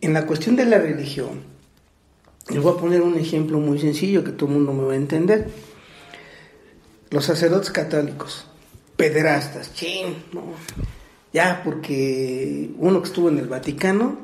en 0.00 0.12
la 0.12 0.26
cuestión 0.26 0.54
de 0.54 0.66
la 0.66 0.78
religión, 0.78 1.40
les 2.50 2.62
voy 2.62 2.74
a 2.74 2.80
poner 2.80 3.02
un 3.02 3.18
ejemplo 3.18 3.58
muy 3.58 3.80
sencillo 3.80 4.22
que 4.22 4.30
todo 4.30 4.48
el 4.50 4.56
mundo 4.56 4.72
me 4.72 4.84
va 4.84 4.92
a 4.92 4.96
entender. 4.96 5.48
Los 7.10 7.24
sacerdotes 7.24 7.70
católicos, 7.70 8.46
pederastas, 8.96 9.72
ching, 9.74 10.24
¿no? 10.32 10.42
ya 11.32 11.60
porque 11.62 12.70
uno 12.78 13.02
que 13.02 13.08
estuvo 13.08 13.28
en 13.28 13.38
el 13.38 13.46
Vaticano, 13.46 14.16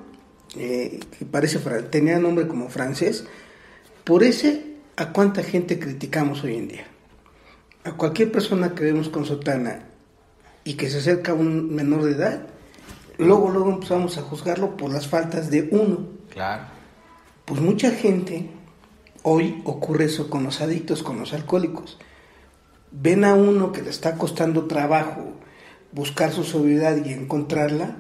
eh, 0.57 0.99
que 1.19 1.27
parece 1.27 1.59
tenía 1.91 2.19
nombre 2.19 2.49
como 2.49 2.71
francés, 2.71 3.25
por 4.05 4.23
ese 4.23 4.77
a 4.97 5.13
cuánta 5.13 5.43
gente 5.43 5.79
criticamos 5.79 6.43
hoy 6.43 6.57
en 6.57 6.69
día. 6.69 6.87
A 7.85 7.93
cualquier 7.93 8.33
persona 8.33 8.75
que 8.75 8.85
vemos 8.85 9.11
con 9.11 9.27
sotana 9.27 9.89
y 10.65 10.75
que 10.75 10.89
se 10.89 10.99
acerca 10.99 11.33
a 11.33 11.35
un 11.35 11.75
menor 11.75 12.05
de 12.05 12.13
edad, 12.13 12.47
luego 13.19 13.51
luego 13.51 13.71
empezamos 13.73 14.17
a 14.19 14.23
juzgarlo 14.23 14.77
por 14.77 14.91
las 14.91 15.07
faltas 15.07 15.51
de 15.51 15.69
uno. 15.71 16.07
Claro. 16.31 16.65
Pues 17.45 17.61
mucha 17.61 17.91
gente 17.91 18.49
hoy 19.23 19.61
ocurre 19.65 20.07
eso 20.07 20.31
con 20.31 20.45
los 20.45 20.61
adictos, 20.61 21.03
con 21.03 21.19
los 21.19 21.33
alcohólicos. 21.33 21.99
Ven 22.93 23.25
a 23.25 23.35
uno 23.35 23.73
que 23.73 23.83
le 23.83 23.91
está 23.91 24.17
costando 24.17 24.67
trabajo 24.67 25.33
buscar 25.93 26.33
su 26.33 26.45
sobriedad 26.45 27.05
y 27.05 27.13
encontrarla, 27.13 27.97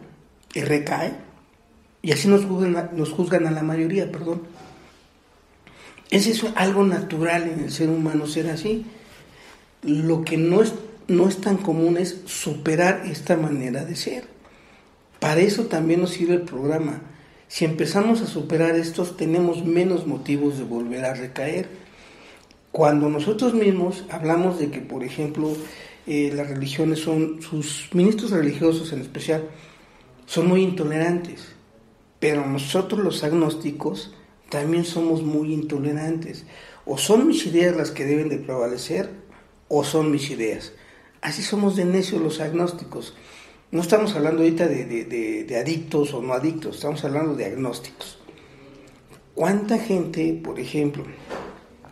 y 0.54 0.60
recae, 0.62 1.14
y 2.02 2.12
así 2.12 2.28
nos 2.28 2.44
juzgan, 2.44 2.90
nos 2.94 3.10
juzgan 3.10 3.46
a 3.46 3.50
la 3.50 3.62
mayoría, 3.62 4.10
perdón. 4.10 4.42
Es 6.10 6.26
eso 6.26 6.52
algo 6.56 6.84
natural 6.84 7.44
en 7.44 7.60
el 7.60 7.70
ser 7.70 7.88
humano 7.88 8.26
ser 8.26 8.50
así. 8.50 8.84
Lo 9.82 10.24
que 10.24 10.36
no 10.36 10.62
es, 10.62 10.74
no 11.08 11.28
es 11.28 11.40
tan 11.40 11.56
común 11.56 11.96
es 11.96 12.20
superar 12.26 13.04
esta 13.06 13.36
manera 13.36 13.84
de 13.84 13.96
ser. 13.96 14.24
Para 15.20 15.40
eso 15.40 15.64
también 15.66 16.00
nos 16.00 16.10
sirve 16.10 16.34
el 16.34 16.42
programa. 16.42 17.00
Si 17.46 17.64
empezamos 17.64 18.20
a 18.20 18.26
superar 18.26 18.74
estos, 18.74 19.16
tenemos 19.16 19.64
menos 19.64 20.06
motivos 20.06 20.58
de 20.58 20.64
volver 20.64 21.04
a 21.04 21.14
recaer. 21.14 21.68
Cuando 22.72 23.08
nosotros 23.10 23.54
mismos 23.54 24.04
hablamos 24.10 24.58
de 24.58 24.70
que, 24.70 24.80
por 24.80 25.04
ejemplo, 25.04 25.52
eh, 26.06 26.32
las 26.34 26.48
religiones 26.48 27.00
son, 27.00 27.42
sus 27.42 27.90
ministros 27.92 28.30
religiosos 28.30 28.92
en 28.92 29.00
especial, 29.00 29.48
son 30.26 30.48
muy 30.48 30.62
intolerantes, 30.62 31.52
pero 32.18 32.46
nosotros 32.46 33.04
los 33.04 33.22
agnósticos 33.24 34.14
también 34.48 34.84
somos 34.84 35.22
muy 35.22 35.52
intolerantes. 35.52 36.46
O 36.84 36.98
son 36.98 37.28
mis 37.28 37.46
ideas 37.46 37.76
las 37.76 37.90
que 37.90 38.04
deben 38.04 38.28
de 38.28 38.38
prevalecer, 38.38 39.10
o 39.68 39.84
son 39.84 40.10
mis 40.10 40.30
ideas. 40.30 40.72
Así 41.20 41.42
somos 41.42 41.76
de 41.76 41.84
necios 41.84 42.20
los 42.20 42.40
agnósticos. 42.40 43.14
No 43.70 43.80
estamos 43.80 44.14
hablando 44.14 44.42
ahorita 44.42 44.66
de, 44.66 45.56
adictos 45.58 46.12
o 46.12 46.20
no 46.20 46.34
adictos, 46.34 46.76
estamos 46.76 47.04
hablando 47.04 47.34
de 47.34 47.46
agnósticos. 47.46 48.18
¿Cuánta 49.34 49.78
gente, 49.78 50.38
por 50.44 50.60
ejemplo, 50.60 51.04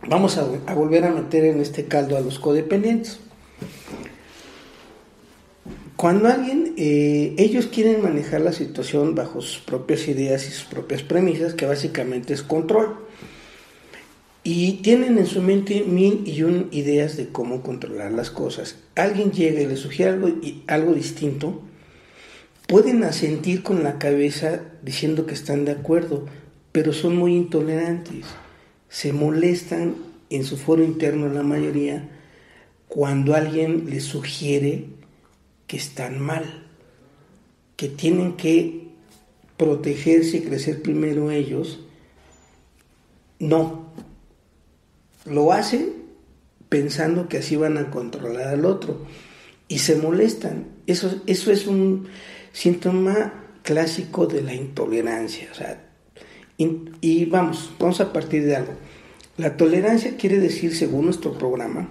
vamos 0.06 0.38
a, 0.38 0.74
volver 0.74 1.04
a 1.04 1.12
meter 1.12 1.44
en 1.44 1.60
este 1.60 1.86
caldo 1.86 2.16
a 2.16 2.20
los 2.20 2.38
codependientes? 2.38 3.18
Cuando 5.96 6.28
alguien, 6.28 6.72
eh, 6.78 7.34
ellos 7.36 7.66
quieren 7.66 8.02
manejar 8.02 8.40
la 8.40 8.52
situación 8.52 9.14
bajo 9.14 9.42
sus 9.42 9.58
propias 9.58 10.08
ideas 10.08 10.46
y 10.46 10.50
sus 10.50 10.64
propias 10.64 11.02
premisas, 11.02 11.52
que 11.52 11.66
básicamente 11.66 12.32
es 12.32 12.42
control. 12.42 12.96
Y 14.42 14.78
tienen 14.82 15.18
en 15.18 15.26
su 15.26 15.42
mente 15.42 15.84
mil 15.86 16.22
y 16.26 16.42
un 16.42 16.68
ideas 16.70 17.18
de 17.18 17.28
cómo 17.28 17.60
controlar 17.60 18.12
las 18.12 18.30
cosas. 18.30 18.76
Alguien 18.94 19.32
llega 19.32 19.60
y 19.60 19.66
les 19.66 19.80
sugiere 19.80 20.18
algo 20.66 20.94
distinto, 20.94 21.60
pueden 22.66 23.04
asentir 23.04 23.62
con 23.62 23.82
la 23.82 23.98
cabeza 23.98 24.62
diciendo 24.82 25.26
que 25.26 25.34
están 25.34 25.66
de 25.66 25.72
acuerdo, 25.72 26.24
pero 26.72 26.94
son 26.94 27.16
muy 27.16 27.36
intolerantes. 27.36 28.24
Se 28.90 29.14
molestan 29.14 29.94
en 30.28 30.44
su 30.44 30.58
foro 30.58 30.84
interno 30.84 31.28
la 31.28 31.42
mayoría 31.42 32.10
cuando 32.88 33.34
alguien 33.34 33.88
les 33.88 34.04
sugiere 34.04 34.86
que 35.66 35.76
están 35.76 36.20
mal, 36.20 36.66
que 37.76 37.88
tienen 37.88 38.36
que 38.36 38.88
protegerse 39.56 40.38
y 40.38 40.42
crecer 40.42 40.82
primero 40.82 41.30
ellos, 41.30 41.80
no. 43.38 43.86
Lo 45.24 45.52
hacen 45.52 46.00
pensando 46.68 47.28
que 47.28 47.38
así 47.38 47.56
van 47.56 47.78
a 47.78 47.90
controlar 47.90 48.48
al 48.48 48.64
otro 48.64 49.06
y 49.68 49.78
se 49.78 49.96
molestan. 49.96 50.66
Eso, 50.86 51.22
eso 51.26 51.52
es 51.52 51.66
un 51.66 52.08
síntoma 52.52 53.34
clásico 53.62 54.26
de 54.26 54.42
la 54.42 54.54
intolerancia. 54.54 55.48
O 55.52 55.54
sea, 55.54 55.89
y 57.00 57.24
vamos, 57.26 57.70
vamos 57.78 58.00
a 58.00 58.12
partir 58.12 58.44
de 58.44 58.56
algo. 58.56 58.72
La 59.36 59.56
tolerancia 59.56 60.16
quiere 60.16 60.38
decir, 60.38 60.74
según 60.74 61.06
nuestro 61.06 61.32
programa, 61.38 61.88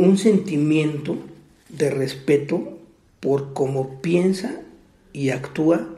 un 0.00 0.18
sentimiento 0.18 1.16
de 1.68 1.90
respeto 1.90 2.78
por 3.20 3.52
cómo 3.52 4.00
piensa 4.00 4.60
y 5.12 5.30
actúa 5.30 5.88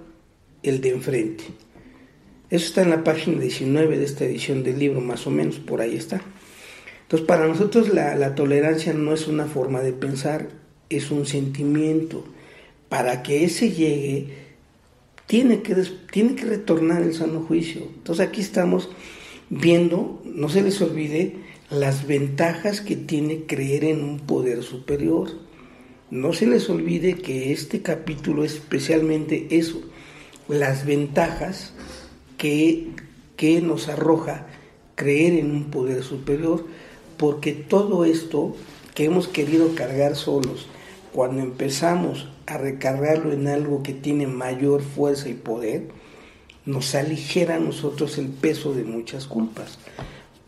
el 0.62 0.80
de 0.80 0.90
enfrente. 0.90 1.44
Eso 2.50 2.66
está 2.66 2.82
en 2.82 2.90
la 2.90 3.04
página 3.04 3.40
19 3.40 3.98
de 3.98 4.04
esta 4.04 4.24
edición 4.24 4.64
del 4.64 4.78
libro, 4.78 5.00
más 5.00 5.26
o 5.26 5.30
menos, 5.30 5.58
por 5.58 5.80
ahí 5.80 5.94
está. 5.94 6.20
Entonces, 7.02 7.26
para 7.26 7.46
nosotros 7.46 7.88
la, 7.90 8.34
tolerancia 8.34 8.92
no 8.92 9.12
es 9.12 9.26
una 9.28 9.46
forma 9.46 9.80
de 9.80 9.92
pensar, 9.92 10.48
es 10.88 11.11
un 11.11 11.26
sentimiento. 11.26 12.24
Para 12.88 13.22
que 13.22 13.44
ese 13.44 13.70
llegue, 13.70 14.49
tiene 15.31 15.62
que, 15.62 15.76
tiene 16.11 16.35
que 16.35 16.45
retornar 16.45 17.03
el 17.03 17.14
sano 17.14 17.43
juicio. 17.43 17.83
Entonces, 17.83 18.26
aquí 18.26 18.41
estamos 18.41 18.89
viendo, 19.49 20.20
no 20.24 20.49
se 20.49 20.61
les 20.61 20.83
olvide, 20.83 21.37
las 21.70 22.09
ventajas 22.09 22.81
que 22.81 22.97
tiene 22.97 23.45
creer 23.47 23.85
en 23.85 24.03
un 24.03 24.18
poder 24.18 24.64
superior. 24.64 25.31
No 26.11 26.33
se 26.33 26.49
les 26.49 26.68
olvide 26.68 27.14
que 27.14 27.53
este 27.53 27.81
capítulo 27.81 28.43
es 28.43 28.55
especialmente 28.55 29.47
eso, 29.51 29.81
las 30.49 30.85
ventajas 30.85 31.74
que, 32.37 32.89
que 33.37 33.61
nos 33.61 33.89
arroja 33.89 34.49
creer 34.97 35.35
en 35.35 35.53
un 35.53 35.70
poder 35.70 36.03
superior, 36.03 36.66
porque 37.16 37.53
todo 37.53 38.05
esto 38.05 38.57
que 38.97 39.05
hemos 39.05 39.28
querido 39.28 39.76
cargar 39.76 40.16
solos, 40.16 40.66
cuando 41.12 41.41
empezamos 41.41 42.26
a 42.51 42.59
recargarlo 42.59 43.32
en 43.32 43.46
algo 43.46 43.82
que 43.82 43.92
tiene 43.92 44.26
mayor 44.26 44.82
fuerza 44.82 45.28
y 45.28 45.34
poder, 45.34 45.88
nos 46.66 46.96
aligera 46.96 47.55
a 47.55 47.61
nosotros 47.61 48.18
el 48.18 48.26
peso 48.26 48.74
de 48.74 48.82
muchas 48.82 49.26
culpas. 49.26 49.78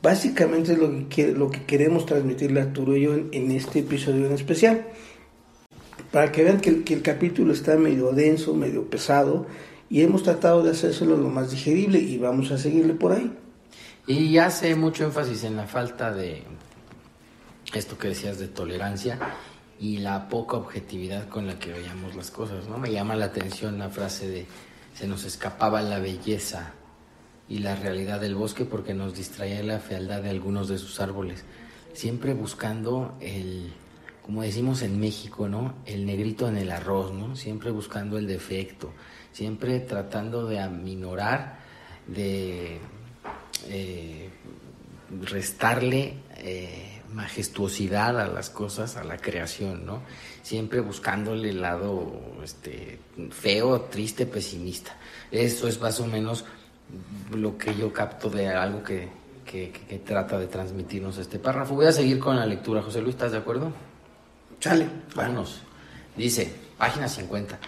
Básicamente 0.03 0.73
es 0.73 0.79
lo 0.79 1.09
que, 1.09 1.29
lo 1.29 1.49
que 1.51 1.63
queremos 1.63 2.05
transmitirle 2.07 2.61
a 2.61 2.65
Arturo 2.65 2.97
y 2.97 3.03
yo 3.03 3.15
en, 3.15 3.51
este 3.53 3.79
episodio 3.79 4.27
en 4.27 4.33
especial. 4.33 4.85
Para 6.11 6.33
que 6.33 6.43
vean 6.43 6.61
que 6.61 6.83
que 6.83 6.95
el 6.95 7.03
capítulo 7.03 7.53
está 7.53 7.77
medio 7.77 8.11
denso, 8.11 8.53
medio 8.53 8.91
pesado, 8.91 9.47
y 9.89 10.03
hemos 10.03 10.25
tratado 10.25 10.65
de 10.65 10.73
hacérselo 10.73 11.17
lo 11.17 11.29
más 11.29 11.53
digerible 11.53 12.01
y 12.01 12.19
vamos 12.19 12.51
a 12.51 12.59
seguirle 12.59 12.95
por 12.95 13.13
ahí. 13.13 13.33
Y 14.09 14.39
hace 14.39 14.75
mucho 14.75 15.05
énfasis 15.05 15.45
en 15.45 15.57
la 15.57 15.69
falta 15.69 16.13
de 16.13 16.43
esto 17.73 17.97
que 17.97 18.09
decías 18.09 18.39
de 18.39 18.49
tolerancia 18.49 19.19
y 19.83 19.99
la 19.99 20.29
poca 20.29 20.59
objetividad 20.59 21.29
con 21.29 21.49
la 21.49 21.59
que 21.59 21.73
veíamos 21.73 22.15
las 22.15 22.31
cosas, 22.31 22.69
¿no? 22.69 22.79
Me 22.79 22.93
llama 22.93 23.17
la 23.17 23.25
atención 23.25 23.81
la 23.81 23.91
frase 23.91 24.29
de 24.29 24.47
se 24.95 25.09
nos 25.09 25.25
escapaba 25.25 25.83
la 25.83 25.99
belleza 25.99 26.75
y 27.49 27.59
la 27.59 27.75
realidad 27.75 28.21
del 28.21 28.37
bosque 28.37 28.65
porque 28.65 28.95
nos 28.95 29.17
distraía 29.17 29.61
la 29.65 29.81
fealdad 29.81 30.23
de 30.23 30.31
algunos 30.31 30.69
de 30.69 30.79
sus 30.79 31.01
árboles, 31.01 31.45
siempre 31.95 32.33
buscando 32.33 33.17
el 33.21 33.73
como 34.25 34.43
decimos 34.43 34.83
en 34.83 35.01
México, 35.01 35.49
¿no? 35.49 35.75
El 35.85 36.07
negrito 36.07 36.47
en 36.47 36.59
el 36.59 36.71
arroz, 36.71 37.13
¿no? 37.13 37.35
Siempre 37.35 37.73
buscando 37.73 38.19
el 38.19 38.29
defecto, 38.29 38.93
siempre 39.33 39.81
tratando 39.81 40.47
de 40.47 40.61
aminorar, 40.61 41.59
de 42.07 42.79
eh, 43.67 44.31
restarle 45.23 46.19
eh, 46.37 46.92
majestuosidad 47.15 48.19
a 48.21 48.27
las 48.27 48.51
cosas, 48.51 48.97
a 48.97 49.05
la 49.05 49.19
creación, 49.19 49.87
¿no? 49.87 50.03
Siempre 50.43 50.81
buscándole 50.81 51.51
el 51.51 51.63
lado 51.63 52.21
este, 52.43 52.99
feo, 53.31 53.83
triste, 53.83 54.27
pesimista. 54.27 54.97
Eso 55.31 55.69
es 55.69 55.81
más 55.81 56.01
o 56.01 56.07
menos 56.07 56.45
lo 57.33 57.57
que 57.57 57.75
yo 57.75 57.93
capto 57.93 58.29
de 58.29 58.49
algo 58.49 58.83
que, 58.83 59.09
que, 59.45 60.03
trata 60.05 60.39
de 60.39 60.47
transmitirnos 60.47 61.19
este 61.19 61.39
párrafo. 61.39 61.75
Voy 61.75 61.87
a 61.87 61.93
seguir 61.93 62.19
con 62.19 62.37
la 62.37 62.47
lectura. 62.47 62.83
José 62.83 63.01
Luis, 63.01 63.15
¿estás 63.15 63.33
de 63.33 63.39
acuerdo? 63.39 63.73
Chale. 64.61 64.89
Vámonos. 65.15 65.61
Dice, 66.17 66.53
página 66.79 67.09
50. 67.09 67.59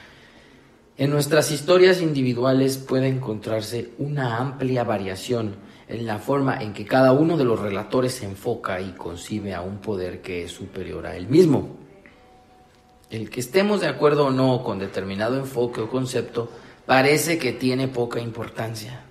En 0.97 1.11
nuestras 1.11 1.51
historias 1.51 2.01
individuales 2.01 2.79
puede 2.79 3.09
encontrarse 3.09 3.91
una 3.99 4.37
amplia 4.37 4.85
variación 4.85 5.57
en 5.89 6.07
la 6.07 6.21
forma 6.21 6.63
en 6.63 6.73
que 6.73 6.85
cada 6.85 7.11
uno 7.11 7.37
de 7.37 7.43
los 7.43 7.59
relatores 7.59 8.15
se 8.15 8.27
enfoca 8.27 8.81
y 8.81 8.93
concibe 8.93 9.55
a 9.55 9.61
un 9.61 9.79
poder 9.79 10.23
que 10.23 10.45
es 10.45 10.53
superior 10.53 11.05
a 11.09 11.17
él 11.17 11.27
mismo. 11.27 11.77
El 13.11 13.29
que 13.29 13.41
estemos 13.41 13.81
de 13.81 13.89
acuerdo 13.89 14.27
o 14.27 14.31
no 14.31 14.63
con 14.63 14.79
determinado 14.79 15.37
enfoque 15.37 15.81
o 15.81 15.91
concepto 15.91 16.49
parece 16.87 17.39
que 17.39 17.53
tiene 17.53 17.89
poca 17.89 18.21
importancia. 18.21 19.05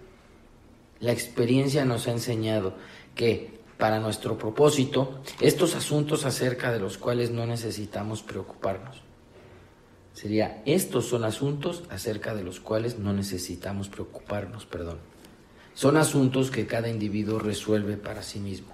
La 1.01 1.11
experiencia 1.11 1.83
nos 1.83 2.07
ha 2.07 2.11
enseñado 2.11 2.75
que, 3.13 3.59
para 3.77 3.99
nuestro 3.99 4.37
propósito, 4.37 5.19
estos 5.41 5.75
asuntos 5.75 6.23
acerca 6.23 6.71
de 6.71 6.79
los 6.79 6.97
cuales 6.97 7.29
no 7.29 7.45
necesitamos 7.45 8.23
preocuparnos. 8.23 9.01
Sería, 10.13 10.61
estos 10.65 11.07
son 11.07 11.23
asuntos 11.23 11.83
acerca 11.89 12.35
de 12.35 12.43
los 12.43 12.59
cuales 12.59 12.99
no 12.99 13.13
necesitamos 13.13 13.89
preocuparnos, 13.89 14.65
perdón. 14.65 14.97
Son 15.73 15.97
asuntos 15.97 16.51
que 16.51 16.67
cada 16.67 16.87
individuo 16.87 17.39
resuelve 17.39 17.97
para 17.97 18.21
sí 18.21 18.39
mismo. 18.39 18.67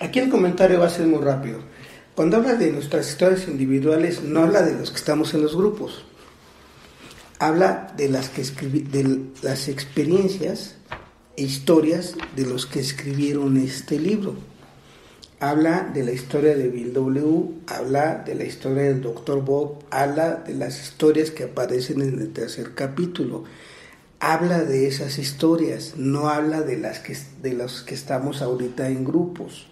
Aquí 0.00 0.18
el 0.18 0.30
comentario 0.30 0.80
va 0.80 0.86
a 0.86 0.90
ser 0.90 1.06
muy 1.06 1.20
rápido. 1.20 1.60
Cuando 2.14 2.38
habla 2.38 2.54
de 2.54 2.72
nuestras 2.72 3.10
historias 3.10 3.46
individuales, 3.48 4.22
no 4.22 4.40
habla 4.40 4.62
de 4.62 4.78
los 4.78 4.90
que 4.90 4.96
estamos 4.96 5.34
en 5.34 5.42
los 5.42 5.54
grupos. 5.54 6.04
Habla 7.38 7.92
de 7.94 8.08
las, 8.08 8.30
que 8.30 8.42
de 8.42 9.26
las 9.42 9.68
experiencias 9.68 10.76
e 11.36 11.42
historias 11.42 12.14
de 12.34 12.46
los 12.46 12.64
que 12.64 12.80
escribieron 12.80 13.58
este 13.58 13.98
libro. 13.98 14.36
Habla 15.38 15.90
de 15.92 16.02
la 16.02 16.12
historia 16.12 16.56
de 16.56 16.68
Bill 16.68 16.92
W., 16.92 17.50
habla 17.66 18.22
de 18.24 18.34
la 18.34 18.44
historia 18.44 18.84
del 18.84 19.02
Dr. 19.02 19.44
Bob, 19.44 19.84
habla 19.90 20.36
de 20.36 20.54
las 20.54 20.82
historias 20.82 21.30
que 21.30 21.44
aparecen 21.44 22.00
en 22.00 22.18
el 22.18 22.32
tercer 22.32 22.74
capítulo 22.74 23.44
habla 24.20 24.64
de 24.64 24.86
esas 24.86 25.18
historias, 25.18 25.94
no 25.96 26.28
habla 26.28 26.62
de 26.62 26.78
las 26.78 27.00
que, 27.00 27.16
de 27.42 27.56
que 27.86 27.94
estamos 27.94 28.42
ahorita 28.42 28.88
en 28.88 29.04
grupos. 29.04 29.66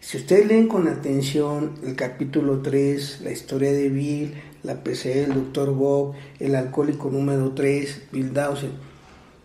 Si 0.00 0.16
ustedes 0.16 0.46
leen 0.46 0.68
con 0.68 0.88
atención 0.88 1.74
el 1.84 1.94
capítulo 1.94 2.60
3, 2.60 3.20
la 3.22 3.30
historia 3.30 3.72
de 3.72 3.88
Bill, 3.88 4.34
la 4.62 4.82
PC 4.82 5.26
del 5.26 5.34
Dr. 5.34 5.70
Bob, 5.70 6.14
el 6.38 6.54
alcohólico 6.54 7.10
número 7.10 7.52
3, 7.52 8.02
Bill 8.12 8.32
Dawson, 8.32 8.72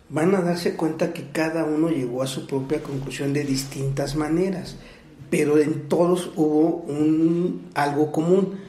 van 0.09 0.33
a 0.35 0.41
darse 0.41 0.75
cuenta 0.75 1.13
que 1.13 1.29
cada 1.31 1.65
uno 1.65 1.89
llegó 1.89 2.23
a 2.23 2.27
su 2.27 2.47
propia 2.47 2.81
conclusión 2.81 3.33
de 3.33 3.43
distintas 3.43 4.15
maneras, 4.15 4.77
pero 5.29 5.57
en 5.57 5.87
todos 5.87 6.31
hubo 6.35 6.83
un, 6.87 7.69
algo 7.73 8.11
común. 8.11 8.59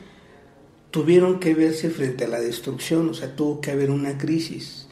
Tuvieron 0.91 1.39
que 1.39 1.55
verse 1.55 1.91
frente 1.91 2.25
a 2.25 2.29
la 2.29 2.41
destrucción, 2.41 3.11
o 3.11 3.15
sea, 3.15 3.37
tuvo 3.37 3.61
que 3.61 3.71
haber 3.71 3.91
una 3.91 4.19
crisis. 4.19 4.87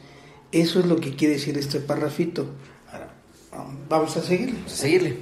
Eso 0.51 0.79
es 0.79 0.85
lo 0.85 0.97
que 0.97 1.15
quiere 1.15 1.35
decir 1.35 1.57
este 1.57 1.79
parrafito. 1.79 2.45
Vamos 3.89 4.15
a 4.17 4.21
seguirle. 4.21 4.53
Vamos 4.53 4.73
a 4.73 4.77
seguirle. 4.77 5.17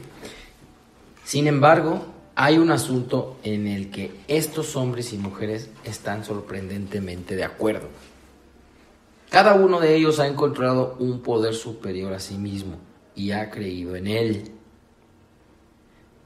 Sin 1.24 1.48
embargo, 1.48 2.06
hay 2.36 2.58
un 2.58 2.70
asunto 2.70 3.38
en 3.44 3.66
el 3.66 3.90
que 3.90 4.12
estos 4.28 4.76
hombres 4.76 5.14
y 5.14 5.18
mujeres 5.18 5.70
están 5.84 6.26
sorprendentemente 6.26 7.36
de 7.36 7.46
acuerdo. 7.46 7.88
Cada 9.30 9.56
uno 9.56 9.80
de 9.80 9.96
ellos 9.96 10.20
ha 10.20 10.28
encontrado 10.28 10.96
un 11.00 11.22
poder 11.22 11.56
superior 11.56 12.14
a 12.14 12.20
sí 12.20 12.38
mismo 12.38 12.78
y 13.16 13.32
ha 13.32 13.50
creído 13.50 13.96
en 13.96 14.08
él. 14.08 14.52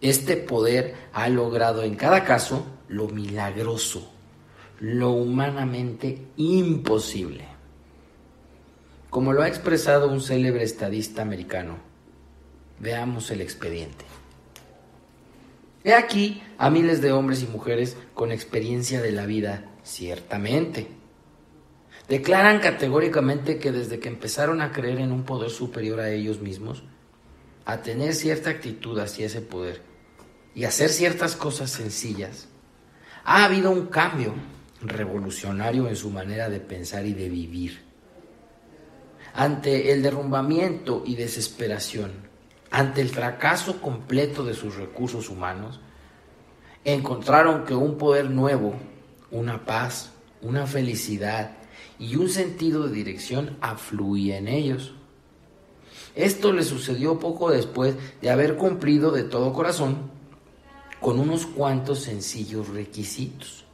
Este 0.02 0.38
poder 0.38 0.96
ha 1.14 1.28
logrado 1.30 1.84
en 1.84 1.96
cada 1.96 2.24
caso 2.24 2.66
lo 2.88 3.08
milagroso, 3.08 4.12
lo 4.80 5.12
humanamente 5.12 6.28
imposible 6.38 7.60
como 9.10 9.34
lo 9.34 9.42
ha 9.42 9.48
expresado 9.48 10.08
un 10.08 10.22
célebre 10.22 10.64
estadista 10.64 11.22
americano. 11.22 11.78
Veamos 12.80 13.32
el 13.32 13.42
expediente. 13.42 14.06
He 15.84 15.94
aquí 15.94 16.42
a 16.58 16.70
miles 16.70 17.02
de 17.02 17.12
hombres 17.12 17.42
y 17.42 17.48
mujeres 17.48 17.98
con 18.14 18.32
experiencia 18.32 19.02
de 19.02 19.12
la 19.12 19.26
vida, 19.26 19.72
ciertamente. 19.84 20.88
Declaran 22.08 22.60
categóricamente 22.60 23.58
que 23.60 23.72
desde 23.72 24.00
que 24.00 24.10
empezaron 24.10 24.62
a 24.62 24.72
creer 24.72 25.00
en 25.00 25.12
un 25.12 25.24
poder 25.24 25.50
superior 25.50 26.00
a 26.00 26.12
ellos 26.12 26.42
mismos, 26.42 26.84
a 27.66 27.82
tener 27.82 28.14
cierta 28.14 28.50
actitud 28.50 28.98
hacia 29.00 29.28
ese 29.28 29.42
poder 29.42 29.89
y 30.60 30.66
hacer 30.66 30.90
ciertas 30.90 31.38
cosas 31.38 31.72
sencillas, 31.72 32.50
ha 33.24 33.46
habido 33.46 33.72
un 33.72 33.86
cambio 33.86 34.34
revolucionario 34.82 35.88
en 35.88 35.96
su 35.96 36.10
manera 36.10 36.50
de 36.50 36.60
pensar 36.60 37.06
y 37.06 37.14
de 37.14 37.30
vivir 37.30 37.80
ante 39.34 39.94
el 39.94 40.02
derrumbamiento 40.02 41.04
y 41.06 41.16
desesperación, 41.16 42.12
ante 42.72 43.00
el 43.00 43.08
fracaso 43.08 43.80
completo 43.80 44.44
de 44.44 44.54
sus 44.54 44.76
recursos 44.76 45.30
humanos, 45.30 45.80
encontraron 46.84 47.64
que 47.64 47.74
un 47.74 47.98
poder 47.98 48.30
nuevo, 48.30 48.74
una 49.32 49.64
paz, 49.64 50.12
una 50.42 50.68
felicidad 50.68 51.52
y 52.00 52.18
un 52.18 52.28
sentido 52.28 52.86
de 52.86 52.94
dirección 52.94 53.56
afluía 53.62 54.38
en 54.38 54.50
ellos. 54.50 54.94
Esto 56.16 56.52
le 56.52 56.64
sucedió 56.64 57.18
poco 57.18 57.50
después 57.50 57.96
de 58.22 58.30
haber 58.30 58.58
cumplido 58.58 59.12
de 59.12 59.24
todo 59.24 59.54
corazón 59.54 60.09
con 61.02 61.20
unos 61.20 61.46
cuantos 61.46 62.00
sencillos 62.00 62.70
requisitos. 62.70 63.66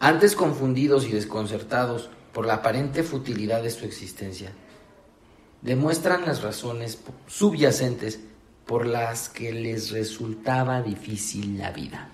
Antes 0.00 0.34
confundidos 0.34 1.06
y 1.06 1.12
desconcertados, 1.12 2.10
por 2.32 2.46
la 2.46 2.54
aparente 2.54 3.02
futilidad 3.02 3.62
de 3.62 3.70
su 3.70 3.84
existencia, 3.84 4.52
demuestran 5.60 6.24
las 6.24 6.42
razones 6.42 6.98
subyacentes 7.26 8.20
por 8.66 8.86
las 8.86 9.28
que 9.28 9.52
les 9.52 9.90
resultaba 9.90 10.82
difícil 10.82 11.58
la 11.58 11.70
vida. 11.70 12.08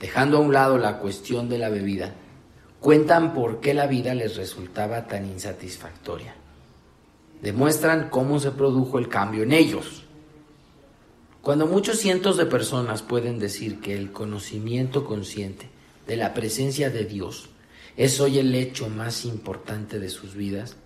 Dejando 0.00 0.38
a 0.38 0.40
un 0.40 0.52
lado 0.52 0.78
la 0.78 0.98
cuestión 0.98 1.48
de 1.48 1.58
la 1.58 1.68
bebida, 1.68 2.14
cuentan 2.80 3.34
por 3.34 3.60
qué 3.60 3.74
la 3.74 3.86
vida 3.86 4.14
les 4.14 4.36
resultaba 4.36 5.06
tan 5.06 5.26
insatisfactoria. 5.26 6.34
Demuestran 7.42 8.08
cómo 8.10 8.40
se 8.40 8.50
produjo 8.50 8.98
el 8.98 9.08
cambio 9.08 9.44
en 9.44 9.52
ellos. 9.52 10.04
Cuando 11.48 11.66
muchos 11.66 11.98
cientos 11.98 12.36
de 12.36 12.44
personas 12.44 13.00
pueden 13.00 13.38
decir 13.38 13.80
que 13.80 13.96
el 13.96 14.12
conocimiento 14.12 15.06
consciente 15.06 15.64
de 16.06 16.18
la 16.18 16.34
presencia 16.34 16.90
de 16.90 17.06
Dios 17.06 17.48
es 17.96 18.20
hoy 18.20 18.38
el 18.38 18.54
hecho 18.54 18.90
más 18.90 19.24
importante 19.24 19.98
de 19.98 20.10
sus 20.10 20.34
vidas, 20.34 20.76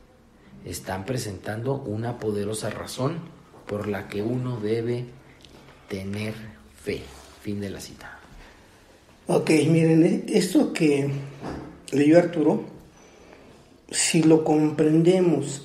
están 0.65 1.05
presentando 1.05 1.75
una 1.75 2.21
poderosa 2.21 2.71
razón 2.71 3.19
por 3.67 3.89
la 3.89 4.07
que 4.07 4.23
uno 4.23 4.61
debe 4.61 5.07
tener 5.89 6.35
fe. 6.81 7.03
Fin 7.41 7.61
de 7.61 7.69
la 7.69 7.81
cita. 7.81 8.21
Ok, 9.27 9.51
miren, 9.67 10.05
eh, 10.05 10.25
esto 10.29 10.73
que 10.73 11.11
leyó 11.91 12.19
Arturo, 12.19 12.63
si 13.91 14.23
lo 14.23 14.45
comprendemos, 14.45 15.63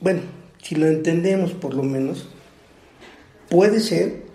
bueno, 0.00 0.20
si 0.62 0.76
lo 0.76 0.86
entendemos 0.86 1.50
por 1.54 1.74
lo 1.74 1.82
menos, 1.82 2.28
puede 3.50 3.80
ser 3.80 4.27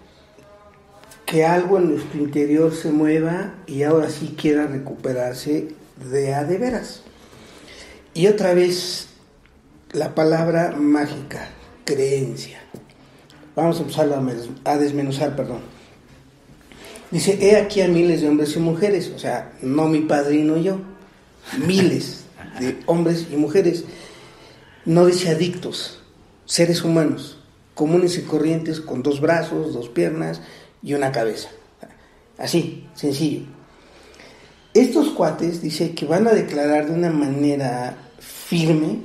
que 1.33 1.43
algo 1.43 1.79
en 1.79 1.89
nuestro 1.89 2.19
interior 2.19 2.75
se 2.75 2.91
mueva 2.91 3.55
y 3.65 3.81
ahora 3.81 4.07
sí 4.11 4.35
quiera 4.39 4.67
recuperarse 4.67 5.69
de 6.11 6.31
a 6.31 6.43
de 6.43 6.59
veras. 6.59 7.01
Y 8.13 8.27
otra 8.27 8.53
vez 8.53 9.07
la 9.93 10.13
palabra 10.13 10.75
mágica, 10.77 11.49
creencia. 11.85 12.59
Vamos 13.55 13.79
a 13.79 13.81
empezar 13.81 14.09
a 14.63 14.77
desmenuzar, 14.77 15.35
perdón. 15.35 15.61
Dice, 17.09 17.39
he 17.41 17.55
aquí 17.55 17.81
a 17.81 17.87
miles 17.87 18.21
de 18.21 18.29
hombres 18.29 18.55
y 18.55 18.59
mujeres, 18.59 19.11
o 19.15 19.17
sea, 19.17 19.53
no 19.63 19.87
mi 19.87 20.01
padrino 20.01 20.55
y 20.57 20.65
yo, 20.65 20.81
miles 21.65 22.25
de 22.59 22.77
hombres 22.85 23.25
y 23.31 23.37
mujeres, 23.37 23.85
no 24.85 25.07
dice 25.07 25.29
adictos, 25.29 25.99
seres 26.45 26.83
humanos, 26.83 27.39
comunes 27.73 28.19
y 28.19 28.21
corrientes 28.21 28.79
con 28.79 29.01
dos 29.01 29.19
brazos, 29.19 29.73
dos 29.73 29.89
piernas 29.89 30.39
y 30.83 30.93
una 30.93 31.11
cabeza. 31.11 31.49
Así, 32.37 32.87
sencillo. 32.93 33.41
Estos 34.73 35.09
cuates 35.09 35.61
dice 35.61 35.93
que 35.93 36.05
van 36.05 36.27
a 36.27 36.33
declarar 36.33 36.87
de 36.87 36.93
una 36.93 37.11
manera 37.11 37.97
firme 38.19 38.99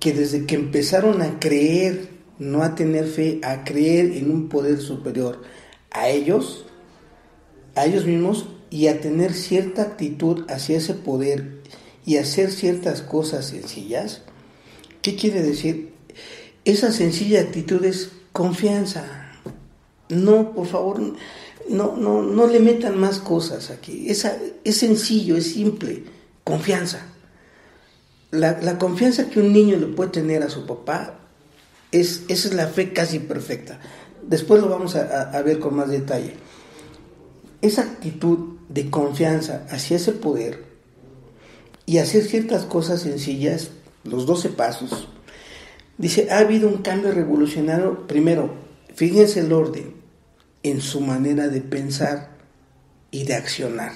que 0.00 0.12
desde 0.12 0.46
que 0.46 0.56
empezaron 0.56 1.22
a 1.22 1.38
creer, 1.38 2.08
no 2.38 2.62
a 2.62 2.74
tener 2.74 3.06
fe, 3.06 3.40
a 3.44 3.64
creer 3.64 4.16
en 4.16 4.30
un 4.30 4.48
poder 4.48 4.80
superior 4.80 5.42
a 5.90 6.08
ellos, 6.08 6.64
a 7.74 7.84
ellos 7.84 8.06
mismos 8.06 8.48
y 8.70 8.86
a 8.86 9.00
tener 9.00 9.34
cierta 9.34 9.82
actitud 9.82 10.44
hacia 10.48 10.78
ese 10.78 10.94
poder 10.94 11.60
y 12.06 12.16
hacer 12.16 12.50
ciertas 12.50 13.02
cosas 13.02 13.46
sencillas. 13.46 14.22
¿Qué 15.02 15.16
quiere 15.16 15.42
decir? 15.42 15.92
Esa 16.64 16.92
sencilla 16.92 17.40
actitud 17.40 17.84
es 17.84 18.10
confianza. 18.32 19.19
No, 20.10 20.52
por 20.52 20.66
favor, 20.66 21.00
no, 21.68 21.96
no, 21.96 22.22
no 22.22 22.46
le 22.46 22.60
metan 22.60 22.98
más 22.98 23.18
cosas 23.18 23.70
aquí. 23.70 24.10
Esa, 24.10 24.36
es 24.64 24.76
sencillo, 24.76 25.36
es 25.36 25.52
simple. 25.52 26.04
Confianza. 26.44 27.06
La, 28.32 28.60
la, 28.60 28.78
confianza 28.78 29.28
que 29.28 29.40
un 29.40 29.52
niño 29.52 29.76
le 29.76 29.86
puede 29.86 30.10
tener 30.10 30.42
a 30.42 30.50
su 30.50 30.66
papá, 30.66 31.18
es, 31.92 32.22
esa 32.28 32.48
es 32.48 32.54
la 32.54 32.66
fe 32.66 32.92
casi 32.92 33.20
perfecta. 33.20 33.80
Después 34.22 34.60
lo 34.60 34.68
vamos 34.68 34.96
a, 34.96 35.30
a 35.30 35.42
ver 35.42 35.58
con 35.58 35.74
más 35.74 35.88
detalle. 35.88 36.34
Esa 37.62 37.82
actitud 37.82 38.56
de 38.68 38.90
confianza 38.90 39.66
hacia 39.70 39.96
ese 39.96 40.12
poder 40.12 40.64
y 41.86 41.98
hacer 41.98 42.24
ciertas 42.24 42.64
cosas 42.64 43.02
sencillas, 43.02 43.70
los 44.04 44.26
12 44.26 44.50
pasos, 44.50 45.08
dice, 45.98 46.28
ha 46.30 46.38
habido 46.38 46.68
un 46.68 46.78
cambio 46.78 47.10
revolucionario. 47.12 48.06
Primero, 48.06 48.54
fíjense 48.94 49.40
el 49.40 49.52
orden 49.52 49.99
en 50.62 50.80
su 50.80 51.00
manera 51.00 51.48
de 51.48 51.60
pensar 51.60 52.30
y 53.10 53.24
de 53.24 53.34
accionar. 53.34 53.92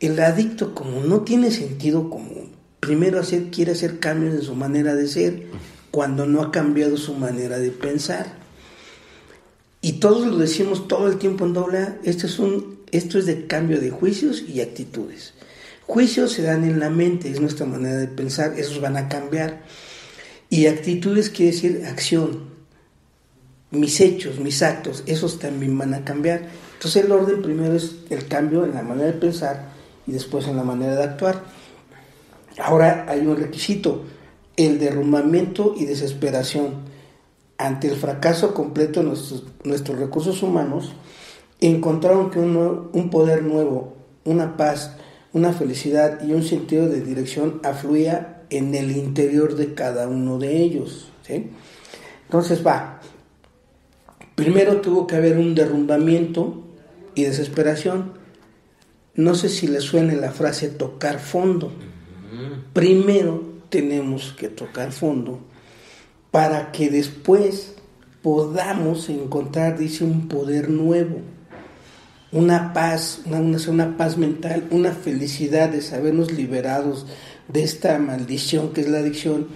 El 0.00 0.20
adicto, 0.20 0.74
como 0.74 1.00
no 1.00 1.22
tiene 1.22 1.50
sentido 1.50 2.10
común, 2.10 2.52
primero 2.80 3.18
hacer, 3.18 3.50
quiere 3.50 3.72
hacer 3.72 3.98
cambios 3.98 4.34
en 4.34 4.42
su 4.42 4.54
manera 4.54 4.94
de 4.94 5.08
ser 5.08 5.46
cuando 5.90 6.26
no 6.26 6.42
ha 6.42 6.52
cambiado 6.52 6.96
su 6.96 7.14
manera 7.14 7.58
de 7.58 7.70
pensar. 7.70 8.34
Y 9.80 9.94
todos 9.94 10.26
lo 10.26 10.36
decimos 10.36 10.88
todo 10.88 11.08
el 11.08 11.18
tiempo 11.18 11.46
en 11.46 11.52
doble 11.52 11.78
A, 11.78 11.98
esto 12.04 12.26
es, 12.26 12.38
un, 12.38 12.80
esto 12.90 13.18
es 13.18 13.26
de 13.26 13.46
cambio 13.46 13.80
de 13.80 13.90
juicios 13.90 14.42
y 14.46 14.60
actitudes. 14.60 15.32
Juicios 15.86 16.32
se 16.32 16.42
dan 16.42 16.64
en 16.64 16.80
la 16.80 16.90
mente, 16.90 17.30
es 17.30 17.40
nuestra 17.40 17.64
manera 17.64 17.96
de 17.96 18.08
pensar, 18.08 18.58
esos 18.58 18.80
van 18.80 18.96
a 18.96 19.08
cambiar. 19.08 19.62
Y 20.50 20.66
actitudes 20.66 21.30
quiere 21.30 21.52
decir 21.52 21.84
acción, 21.86 22.55
mis 23.80 24.00
hechos, 24.00 24.38
mis 24.38 24.62
actos, 24.62 25.02
esos 25.06 25.38
también 25.38 25.76
van 25.76 25.94
a 25.94 26.04
cambiar. 26.04 26.42
Entonces 26.74 27.04
el 27.04 27.12
orden 27.12 27.42
primero 27.42 27.74
es 27.74 27.96
el 28.10 28.26
cambio 28.26 28.64
en 28.64 28.74
la 28.74 28.82
manera 28.82 29.06
de 29.06 29.18
pensar 29.18 29.68
y 30.06 30.12
después 30.12 30.46
en 30.46 30.56
la 30.56 30.62
manera 30.62 30.96
de 30.96 31.04
actuar. 31.04 31.42
Ahora 32.58 33.06
hay 33.08 33.20
un 33.20 33.36
requisito, 33.36 34.04
el 34.56 34.78
derrumbamiento 34.78 35.74
y 35.76 35.84
desesperación. 35.84 36.96
Ante 37.58 37.88
el 37.88 37.96
fracaso 37.96 38.52
completo 38.52 39.00
de 39.00 39.06
nuestros, 39.06 39.44
nuestros 39.64 39.98
recursos 39.98 40.42
humanos, 40.42 40.92
encontraron 41.60 42.30
que 42.30 42.38
un, 42.38 42.90
un 42.92 43.10
poder 43.10 43.42
nuevo, 43.42 43.96
una 44.24 44.56
paz, 44.56 44.96
una 45.32 45.52
felicidad 45.52 46.22
y 46.26 46.32
un 46.32 46.42
sentido 46.42 46.88
de 46.88 47.00
dirección 47.00 47.60
afluía 47.62 48.42
en 48.50 48.74
el 48.74 48.96
interior 48.96 49.54
de 49.56 49.74
cada 49.74 50.08
uno 50.08 50.38
de 50.38 50.56
ellos. 50.58 51.10
Entonces 52.24 52.66
va, 52.66 52.95
Primero 54.36 54.82
tuvo 54.82 55.06
que 55.06 55.16
haber 55.16 55.38
un 55.38 55.54
derrumbamiento 55.54 56.62
y 57.14 57.24
desesperación. 57.24 58.12
No 59.14 59.34
sé 59.34 59.48
si 59.48 59.66
le 59.66 59.80
suene 59.80 60.14
la 60.14 60.30
frase 60.30 60.68
tocar 60.68 61.18
fondo. 61.18 61.72
Primero 62.74 63.42
tenemos 63.70 64.34
que 64.38 64.48
tocar 64.48 64.92
fondo 64.92 65.40
para 66.30 66.70
que 66.70 66.90
después 66.90 67.76
podamos 68.20 69.08
encontrar, 69.08 69.78
dice, 69.78 70.04
un 70.04 70.28
poder 70.28 70.68
nuevo, 70.68 71.20
una 72.30 72.74
paz, 72.74 73.22
una, 73.24 73.40
una 73.68 73.96
paz 73.96 74.18
mental, 74.18 74.64
una 74.70 74.92
felicidad 74.92 75.70
de 75.70 75.80
sabernos 75.80 76.30
liberados 76.30 77.06
de 77.48 77.62
esta 77.62 77.98
maldición 77.98 78.74
que 78.74 78.82
es 78.82 78.88
la 78.90 78.98
adicción 78.98 79.46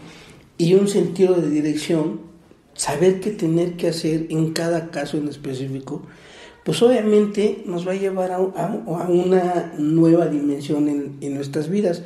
y 0.57 0.73
un 0.73 0.89
sentido 0.89 1.35
de 1.35 1.51
dirección 1.51 2.30
saber 2.75 3.21
qué 3.21 3.31
tener 3.31 3.77
que 3.77 3.89
hacer 3.89 4.27
en 4.31 4.53
cada 4.53 4.91
caso 4.91 5.17
en 5.17 5.29
específico, 5.29 6.03
pues 6.65 6.83
obviamente 6.83 7.63
nos 7.67 7.87
va 7.87 7.93
a 7.93 7.97
llevar 7.97 8.33
a, 8.33 8.39
una 8.39 9.73
nueva 9.79 10.27
dimensión 10.27 10.89
en, 10.89 11.35
nuestras 11.35 11.69
vidas. 11.69 12.03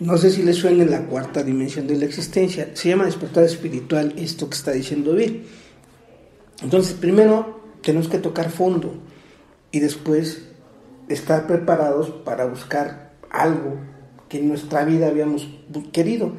No 0.00 0.18
sé 0.18 0.30
si 0.30 0.42
les 0.42 0.56
suena 0.56 0.84
la 0.84 1.06
cuarta 1.06 1.42
dimensión 1.42 1.86
de 1.86 1.96
la 1.96 2.04
existencia. 2.04 2.70
Se 2.74 2.88
llama 2.88 3.06
despertar 3.06 3.44
espiritual 3.44 4.12
esto 4.18 4.50
que 4.50 4.56
está 4.56 4.72
diciendo 4.72 5.14
Bill. 5.14 5.44
Entonces, 6.62 6.94
primero 6.94 7.60
tenemos 7.82 8.08
que 8.08 8.18
tocar 8.18 8.50
fondo 8.50 8.94
y 9.70 9.80
después 9.80 10.42
estar 11.08 11.46
preparados 11.46 12.10
para 12.10 12.44
buscar 12.46 13.14
algo 13.30 13.76
que 14.28 14.38
en 14.38 14.48
nuestra 14.48 14.84
vida 14.84 15.06
habíamos 15.06 15.48
querido. 15.92 16.32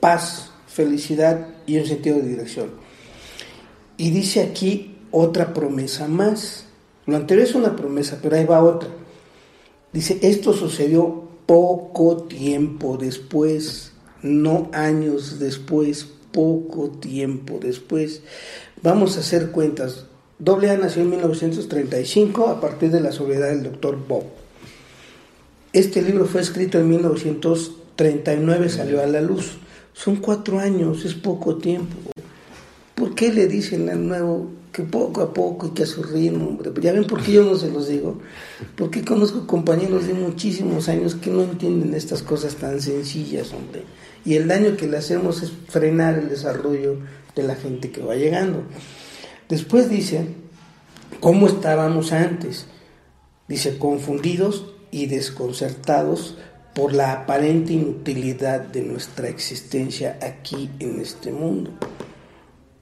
Paz, 0.00 0.50
felicidad 0.66 1.48
y 1.66 1.78
un 1.78 1.86
sentido 1.86 2.16
de 2.16 2.28
dirección. 2.28 2.83
Y 3.96 4.10
dice 4.10 4.40
aquí 4.40 4.96
otra 5.10 5.54
promesa 5.54 6.08
más. 6.08 6.66
Lo 7.06 7.16
anterior 7.16 7.46
es 7.46 7.54
una 7.54 7.76
promesa, 7.76 8.18
pero 8.22 8.36
ahí 8.36 8.44
va 8.44 8.62
otra. 8.62 8.88
Dice, 9.92 10.18
esto 10.22 10.52
sucedió 10.52 11.24
poco 11.46 12.24
tiempo 12.24 12.96
después, 12.96 13.92
no 14.22 14.70
años 14.72 15.38
después, 15.38 16.08
poco 16.32 16.88
tiempo 16.90 17.60
después. 17.60 18.22
Vamos 18.82 19.16
a 19.16 19.20
hacer 19.20 19.50
cuentas. 19.52 20.06
Doble 20.38 20.70
A 20.70 20.76
nació 20.76 21.02
en 21.02 21.10
1935 21.10 22.48
a 22.48 22.60
partir 22.60 22.90
de 22.90 23.00
la 23.00 23.12
sobriedad 23.12 23.48
del 23.48 23.62
doctor 23.62 23.96
Bob. 24.08 24.24
Este 25.72 26.02
libro 26.02 26.24
fue 26.24 26.40
escrito 26.40 26.78
en 26.78 26.88
1939, 26.88 28.68
salió 28.68 29.00
a 29.00 29.06
la 29.06 29.20
luz. 29.20 29.58
Son 29.92 30.16
cuatro 30.16 30.58
años, 30.58 31.04
es 31.04 31.14
poco 31.14 31.56
tiempo. 31.56 32.13
¿Por 32.94 33.14
qué 33.14 33.32
le 33.32 33.48
dicen 33.48 33.88
al 33.88 34.06
nuevo 34.06 34.50
que 34.72 34.82
poco 34.82 35.22
a 35.22 35.34
poco 35.34 35.66
y 35.66 35.70
que 35.70 35.82
a 35.82 35.86
su 35.86 36.02
ritmo, 36.02 36.46
hombre? 36.46 36.70
Ya 36.80 36.92
ven 36.92 37.06
por 37.06 37.22
qué 37.22 37.32
yo 37.32 37.44
no 37.44 37.56
se 37.56 37.70
los 37.70 37.88
digo. 37.88 38.20
Porque 38.76 39.04
conozco 39.04 39.46
compañeros 39.46 40.06
de 40.06 40.14
muchísimos 40.14 40.88
años 40.88 41.16
que 41.16 41.30
no 41.30 41.42
entienden 41.42 41.94
estas 41.94 42.22
cosas 42.22 42.54
tan 42.54 42.80
sencillas, 42.80 43.52
hombre. 43.52 43.82
Y 44.24 44.36
el 44.36 44.46
daño 44.46 44.76
que 44.76 44.86
le 44.86 44.96
hacemos 44.96 45.42
es 45.42 45.52
frenar 45.68 46.18
el 46.18 46.28
desarrollo 46.28 46.98
de 47.34 47.42
la 47.42 47.56
gente 47.56 47.90
que 47.90 48.00
va 48.00 48.14
llegando. 48.14 48.62
Después 49.48 49.90
dice, 49.90 50.26
¿cómo 51.20 51.48
estábamos 51.48 52.12
antes? 52.12 52.66
Dice, 53.48 53.76
confundidos 53.76 54.66
y 54.90 55.06
desconcertados 55.06 56.36
por 56.74 56.92
la 56.92 57.12
aparente 57.12 57.72
inutilidad 57.72 58.60
de 58.60 58.82
nuestra 58.82 59.28
existencia 59.28 60.18
aquí 60.22 60.70
en 60.78 61.00
este 61.00 61.32
mundo. 61.32 61.72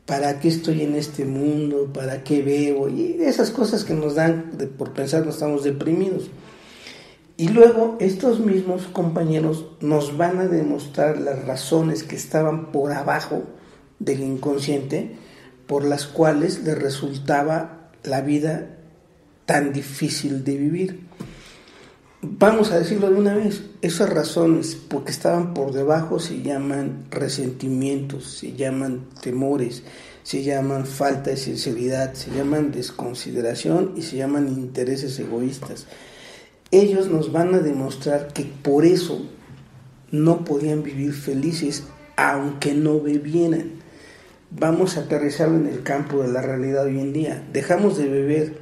¿Para 0.07 0.41
qué 0.41 0.49
estoy 0.49 0.83
en 0.83 0.95
este 0.95 1.25
mundo? 1.25 1.91
¿Para 1.93 2.23
qué 2.25 2.43
bebo? 2.43 2.89
Y 2.89 3.17
esas 3.21 3.51
cosas 3.51 3.85
que 3.85 3.95
nos 3.95 4.15
dan 4.17 4.53
por 4.77 4.93
pensar 4.93 5.23
que 5.23 5.31
estamos 5.31 5.65
deprimidos. 5.65 6.31
Y 7.37 7.49
luego 7.49 7.97
estos 7.99 8.41
mismos 8.41 8.87
compañeros 8.87 9.67
nos 9.81 10.17
van 10.17 10.39
a 10.39 10.47
demostrar 10.47 11.19
las 11.19 11.45
razones 11.45 12.03
que 12.03 12.17
estaban 12.17 12.71
por 12.73 12.93
abajo 12.93 13.43
del 13.99 14.21
inconsciente 14.21 15.17
por 15.67 15.85
las 15.85 16.07
cuales 16.07 16.63
les 16.65 16.79
resultaba 16.79 17.91
la 18.05 18.21
vida 18.21 18.77
tan 19.47 19.73
difícil 19.73 20.45
de 20.45 20.57
vivir. 20.57 21.01
Vamos 22.25 22.71
a 22.71 22.79
decirlo 22.79 23.11
de 23.11 23.17
una 23.17 23.35
vez, 23.35 23.65
esas 23.81 24.09
razones, 24.09 24.77
porque 24.77 25.11
estaban 25.11 25.55
por 25.55 25.73
debajo, 25.73 26.21
se 26.21 26.41
llaman 26.41 27.07
resentimientos, 27.11 28.39
se 28.39 28.53
llaman 28.53 29.07
temores, 29.21 29.83
se 30.23 30.45
llaman 30.45 30.87
falta 30.87 31.31
de 31.31 31.37
sinceridad, 31.37 32.15
se 32.15 32.31
llaman 32.31 32.71
desconsideración 32.71 33.95
y 33.97 34.03
se 34.03 34.19
llaman 34.19 34.47
intereses 34.47 35.19
egoístas. 35.19 35.89
Ellos 36.71 37.09
nos 37.09 37.33
van 37.33 37.57
a 37.57 37.59
demostrar 37.59 38.29
que 38.29 38.45
por 38.45 38.85
eso 38.85 39.27
no 40.13 40.45
podían 40.45 40.85
vivir 40.85 41.15
felices 41.15 41.83
aunque 42.15 42.73
no 42.73 43.01
bebieran. 43.01 43.73
Vamos 44.53 44.97
a 44.97 45.01
aterrizarlo 45.01 45.57
en 45.57 45.67
el 45.67 45.83
campo 45.83 46.23
de 46.23 46.31
la 46.31 46.41
realidad 46.41 46.85
hoy 46.85 47.01
en 47.01 47.13
día. 47.13 47.45
Dejamos 47.53 47.99
de 47.99 48.09
beber 48.09 48.62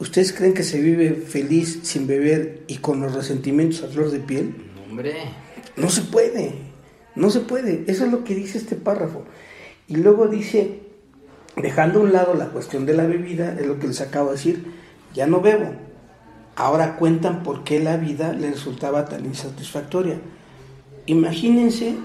¿Ustedes 0.00 0.32
creen 0.32 0.54
que 0.54 0.62
se 0.62 0.80
vive 0.80 1.12
feliz 1.12 1.80
sin 1.82 2.06
beber 2.06 2.64
y 2.66 2.78
con 2.78 3.02
los 3.02 3.14
resentimientos 3.14 3.82
a 3.82 3.88
flor 3.88 4.10
de 4.10 4.18
piel? 4.18 4.54
Hombre. 4.88 5.12
No 5.76 5.90
se 5.90 6.00
puede, 6.00 6.54
no 7.14 7.28
se 7.28 7.40
puede. 7.40 7.84
Eso 7.86 8.06
es 8.06 8.10
lo 8.10 8.24
que 8.24 8.34
dice 8.34 8.56
este 8.56 8.76
párrafo. 8.76 9.24
Y 9.88 9.96
luego 9.96 10.26
dice, 10.26 10.80
dejando 11.56 12.00
a 12.00 12.02
un 12.04 12.12
lado 12.14 12.32
la 12.32 12.46
cuestión 12.46 12.86
de 12.86 12.94
la 12.94 13.06
bebida, 13.06 13.54
es 13.60 13.66
lo 13.66 13.78
que 13.78 13.88
les 13.88 14.00
acabo 14.00 14.30
de 14.30 14.36
decir, 14.36 14.64
ya 15.12 15.26
no 15.26 15.42
bebo. 15.42 15.70
Ahora 16.56 16.96
cuentan 16.96 17.42
por 17.42 17.62
qué 17.62 17.78
la 17.78 17.98
vida 17.98 18.32
les 18.32 18.52
resultaba 18.52 19.04
tan 19.04 19.26
insatisfactoria. 19.26 20.18
Imagínense 21.04 21.96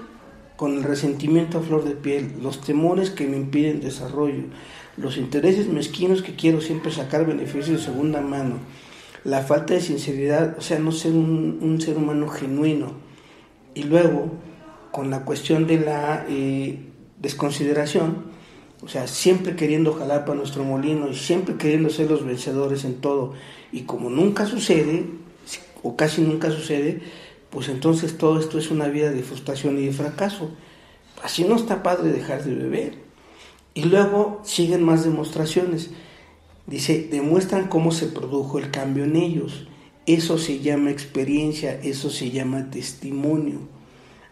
con 0.56 0.76
el 0.76 0.82
resentimiento 0.82 1.58
a 1.58 1.62
flor 1.62 1.84
de 1.84 1.94
piel, 1.94 2.34
los 2.42 2.60
temores 2.60 3.10
que 3.10 3.26
me 3.26 3.38
impiden 3.38 3.80
desarrollo, 3.80 4.44
los 4.96 5.16
intereses 5.18 5.68
mezquinos 5.68 6.22
que 6.22 6.34
quiero 6.34 6.60
siempre 6.60 6.90
sacar 6.90 7.26
beneficios 7.26 7.80
de 7.80 7.84
segunda 7.84 8.20
mano, 8.20 8.56
la 9.24 9.42
falta 9.42 9.74
de 9.74 9.80
sinceridad, 9.80 10.56
o 10.58 10.60
sea, 10.60 10.78
no 10.78 10.92
ser 10.92 11.12
un, 11.12 11.78
ser 11.80 11.96
humano 11.96 12.28
genuino. 12.28 12.92
Y 13.74 13.82
luego, 13.82 14.30
con 14.92 15.10
la 15.10 15.24
cuestión 15.24 15.66
de 15.66 15.80
la 15.80 16.24
eh, 16.28 16.78
desconsideración, 17.20 18.36
o 18.82 18.88
sea, 18.88 19.06
siempre 19.06 19.56
queriendo 19.56 19.92
jalar 19.94 20.24
para 20.24 20.38
nuestro 20.38 20.62
molino 20.64 21.08
y 21.08 21.14
siempre 21.14 21.56
queriendo 21.56 21.90
ser 21.90 22.10
los 22.10 22.24
vencedores 22.24 22.84
en 22.84 23.00
todo. 23.00 23.34
Y 23.72 23.82
como 23.82 24.10
nunca 24.10 24.46
sucede, 24.46 25.06
o 25.82 25.96
casi 25.96 26.22
nunca 26.22 26.50
sucede, 26.50 27.00
pues 27.50 27.68
entonces 27.68 28.16
todo 28.18 28.38
esto 28.38 28.58
es 28.58 28.70
una 28.70 28.88
vida 28.88 29.10
de 29.10 29.22
frustración 29.22 29.78
y 29.78 29.86
de 29.86 29.92
fracaso. 29.92 30.50
Así 31.22 31.44
no 31.44 31.56
está 31.56 31.82
padre 31.82 32.12
dejar 32.12 32.44
de 32.44 32.54
beber. 32.54 33.05
Y 33.76 33.82
luego 33.82 34.40
siguen 34.42 34.82
más 34.82 35.04
demostraciones. 35.04 35.90
Dice, 36.66 37.08
demuestran 37.10 37.68
cómo 37.68 37.92
se 37.92 38.06
produjo 38.06 38.58
el 38.58 38.70
cambio 38.70 39.04
en 39.04 39.16
ellos. 39.16 39.66
Eso 40.06 40.38
se 40.38 40.60
llama 40.60 40.90
experiencia, 40.90 41.78
eso 41.82 42.08
se 42.08 42.30
llama 42.30 42.70
testimonio. 42.70 43.58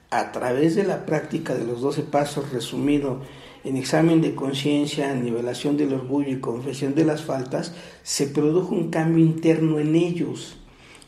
A 0.09 0.33
través 0.33 0.77
de 0.77 0.85
la 0.85 1.05
práctica 1.05 1.55
de 1.55 1.67
los 1.67 1.83
12 1.83 2.05
pasos 2.05 2.53
resumido 2.53 3.21
en 3.65 3.77
examen 3.77 4.23
de 4.23 4.35
conciencia, 4.35 5.15
nivelación 5.15 5.77
del 5.77 5.93
orgullo 5.93 6.31
y 6.31 6.41
confesión 6.41 6.95
de 6.95 7.05
las 7.05 7.23
faltas, 7.23 7.75
se 8.03 8.27
produjo 8.27 8.75
un 8.75 8.89
cambio 8.89 9.23
interno 9.23 9.79
en 9.79 9.95
ellos 9.95 10.57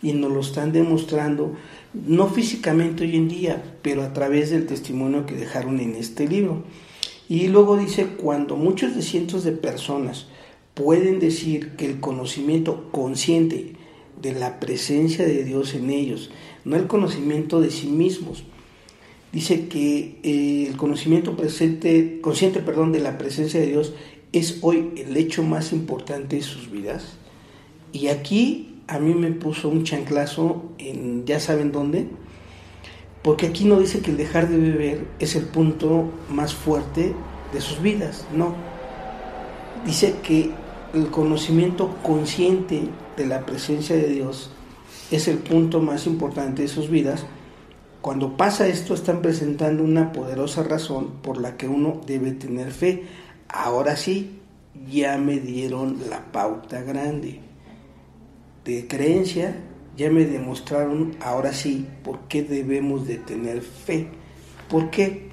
y 0.03 0.12
nos 0.12 0.30
lo 0.30 0.41
están 0.41 0.72
demostrando, 0.72 1.55
no 1.95 2.28
físicamente 2.28 3.05
hoy 3.05 3.16
en 3.16 3.28
día, 3.28 3.78
pero 3.80 4.03
a 4.03 4.12
través 4.12 4.51
del 4.51 4.66
testimonio 4.66 5.24
que 5.24 5.37
dejaron 5.37 5.80
en 5.80 5.95
este 5.95 6.28
libro. 6.28 6.64
Y 7.29 7.49
luego 7.49 7.77
dice, 7.77 8.07
cuando 8.07 8.57
muchos 8.57 8.95
de 8.95 9.03
cientos 9.03 9.45
de 9.45 9.53
personas 9.53 10.27
pueden 10.74 11.18
decir 11.18 11.70
que 11.77 11.87
el 11.87 12.01
conocimiento 12.01 12.89
consciente 12.93 13.72
de 14.20 14.33
la 14.33 14.61
presencia 14.61 15.27
de 15.27 15.45
Dios 15.45 15.74
en 15.74 15.91
ellos, 15.91 16.31
no 16.64 16.77
el 16.77 16.87
conocimiento 16.87 17.61
de 17.61 17.70
sí 17.70 17.89
mismos, 17.89 18.45
dice 19.33 19.68
que 19.68 20.18
eh, 20.22 20.66
el 20.68 20.77
conocimiento 20.77 21.37
presente, 21.37 22.20
consciente 22.20 22.61
perdón, 22.61 22.93
de 22.93 23.01
la 23.01 23.18
presencia 23.18 23.61
de 23.61 23.66
Dios 23.66 23.93
es 24.33 24.59
hoy 24.62 24.93
el 24.97 25.16
hecho 25.16 25.43
más 25.43 25.72
importante 25.72 26.37
de 26.37 26.43
sus 26.43 26.70
vidas. 26.70 27.16
Y 27.93 28.09
aquí 28.09 28.77
a 28.87 28.99
mí 28.99 29.14
me 29.14 29.33
puso 29.33 29.68
un 29.68 29.85
chanclazo 29.85 30.70
en 30.79 31.24
ya 31.24 31.41
saben 31.41 31.72
dónde, 31.72 32.07
porque 33.27 33.47
aquí 33.47 33.64
no 33.64 33.81
dice 33.81 34.03
que 34.03 34.12
el 34.12 34.16
dejar 34.16 34.49
de 34.49 34.57
beber 34.57 35.05
es 35.18 35.35
el 35.35 35.47
punto 35.47 36.12
más 36.31 36.55
fuerte 36.55 37.12
de 37.53 37.61
sus 37.61 37.83
vidas, 37.83 38.24
no. 38.33 38.55
Dice 39.85 40.14
que 40.22 40.53
el 40.95 41.09
conocimiento 41.11 41.97
consciente 42.05 42.83
de 43.16 43.27
la 43.27 43.45
presencia 43.45 43.97
de 43.97 44.11
Dios 44.11 44.53
es 45.11 45.27
el 45.27 45.39
punto 45.39 45.81
más 45.81 46.07
importante 46.07 46.62
de 46.62 46.68
sus 46.68 46.89
vidas. 46.89 47.27
Cuando 48.01 48.37
pasa 48.37 48.68
esto 48.68 48.95
están 48.95 49.22
presentando 49.22 49.83
una 49.83 50.12
poderosa 50.12 50.62
razón 50.62 51.14
por 51.20 51.39
la 51.39 51.57
que 51.57 51.66
uno 51.66 52.01
debe 52.07 52.31
tener 52.31 52.70
fe. 52.70 53.07
Ahora 53.49 53.97
sí, 53.97 54.39
ya 54.89 55.18
me 55.18 55.41
dieron 55.41 55.99
la 56.09 56.31
pauta 56.31 56.81
grande 56.83 57.41
de 58.64 58.87
creencia 58.87 59.57
ya 59.97 60.11
me 60.11 60.24
demostraron 60.24 61.16
ahora 61.20 61.53
sí 61.53 61.86
por 62.05 62.20
qué 62.28 62.42
debemos 62.42 63.07
de 63.07 63.16
tener 63.16 63.62
fe. 63.62 64.09
¿Por 64.68 64.90
qué? 64.90 65.30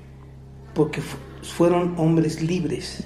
Porque 0.73 1.01
fueron 1.41 1.95
hombres 1.97 2.41
libres, 2.41 3.03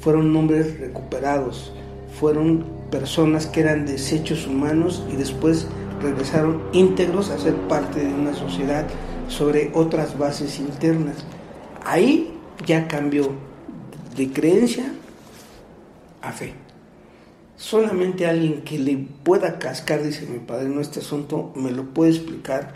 fueron 0.00 0.34
hombres 0.34 0.78
recuperados, 0.80 1.72
fueron 2.18 2.64
personas 2.90 3.46
que 3.46 3.60
eran 3.60 3.86
desechos 3.86 4.46
humanos 4.46 5.04
y 5.12 5.16
después 5.16 5.66
regresaron 6.00 6.62
íntegros 6.72 7.30
a 7.30 7.38
ser 7.38 7.54
parte 7.68 8.00
de 8.00 8.12
una 8.12 8.34
sociedad 8.34 8.86
sobre 9.28 9.70
otras 9.74 10.16
bases 10.18 10.58
internas. 10.58 11.16
Ahí 11.84 12.32
ya 12.64 12.88
cambió 12.88 13.32
de 14.16 14.32
creencia 14.32 14.92
a 16.22 16.32
fe. 16.32 16.65
Solamente 17.56 18.26
alguien 18.26 18.62
que 18.62 18.78
le 18.78 18.96
pueda 18.96 19.58
cascar, 19.58 20.02
dice 20.02 20.26
mi 20.26 20.40
padre, 20.40 20.66
en 20.66 20.78
este 20.78 21.00
asunto, 21.00 21.52
me 21.56 21.70
lo 21.70 21.84
puede 21.94 22.10
explicar 22.10 22.74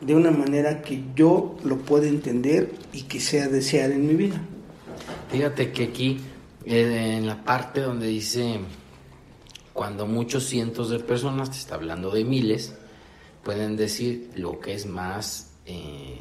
de 0.00 0.14
una 0.14 0.30
manera 0.30 0.82
que 0.82 1.02
yo 1.14 1.56
lo 1.64 1.78
pueda 1.78 2.06
entender 2.06 2.72
y 2.92 3.02
que 3.02 3.18
sea 3.18 3.48
desear 3.48 3.90
en 3.90 4.06
mi 4.06 4.14
vida. 4.14 4.40
Fíjate 5.30 5.72
que 5.72 5.84
aquí, 5.84 6.20
en 6.64 7.26
la 7.26 7.42
parte 7.42 7.80
donde 7.80 8.06
dice, 8.06 8.60
cuando 9.72 10.06
muchos 10.06 10.44
cientos 10.44 10.90
de 10.90 11.00
personas, 11.00 11.50
te 11.50 11.58
está 11.58 11.74
hablando 11.74 12.10
de 12.10 12.24
miles, 12.24 12.74
pueden 13.42 13.76
decir 13.76 14.30
lo 14.36 14.60
que 14.60 14.74
es 14.74 14.86
más 14.86 15.52
eh, 15.66 16.18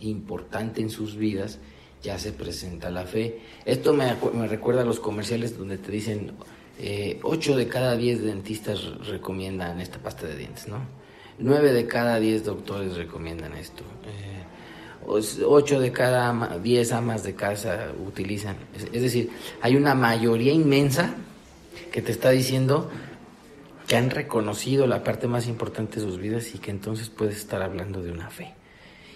importante 0.00 0.80
en 0.80 0.88
sus 0.88 1.16
vidas, 1.16 1.58
ya 2.02 2.18
se 2.18 2.32
presenta 2.32 2.90
la 2.90 3.04
fe. 3.04 3.40
Esto 3.64 3.92
me, 3.92 4.16
me 4.32 4.46
recuerda 4.46 4.82
a 4.82 4.84
los 4.84 5.00
comerciales 5.00 5.58
donde 5.58 5.78
te 5.78 5.90
dicen, 5.90 6.32
eh, 6.78 7.18
8 7.22 7.56
de 7.56 7.68
cada 7.68 7.96
10 7.96 8.22
dentistas 8.22 8.84
recomiendan 9.06 9.80
esta 9.80 9.98
pasta 9.98 10.26
de 10.26 10.36
dientes, 10.36 10.68
¿no? 10.68 10.78
9 11.38 11.72
de 11.72 11.86
cada 11.86 12.18
10 12.18 12.44
doctores 12.44 12.96
recomiendan 12.96 13.54
esto. 13.54 13.82
Eh, 14.06 14.38
8 15.06 15.80
de 15.80 15.92
cada 15.92 16.58
10 16.58 16.92
amas 16.92 17.22
de 17.22 17.34
casa 17.34 17.92
utilizan. 18.06 18.56
Es, 18.92 19.02
decir, 19.02 19.30
hay 19.62 19.76
una 19.76 19.94
mayoría 19.94 20.52
inmensa 20.52 21.14
que 21.90 22.02
te 22.02 22.12
está 22.12 22.30
diciendo 22.30 22.90
que 23.86 23.96
han 23.96 24.10
reconocido 24.10 24.86
la 24.86 25.02
parte 25.02 25.26
más 25.26 25.48
importante 25.48 26.00
de 26.00 26.06
sus 26.06 26.18
vidas 26.18 26.54
y 26.54 26.58
que 26.58 26.70
entonces 26.70 27.08
puedes 27.08 27.38
estar 27.38 27.62
hablando 27.62 28.02
de 28.02 28.12
una 28.12 28.28
fe. 28.28 28.54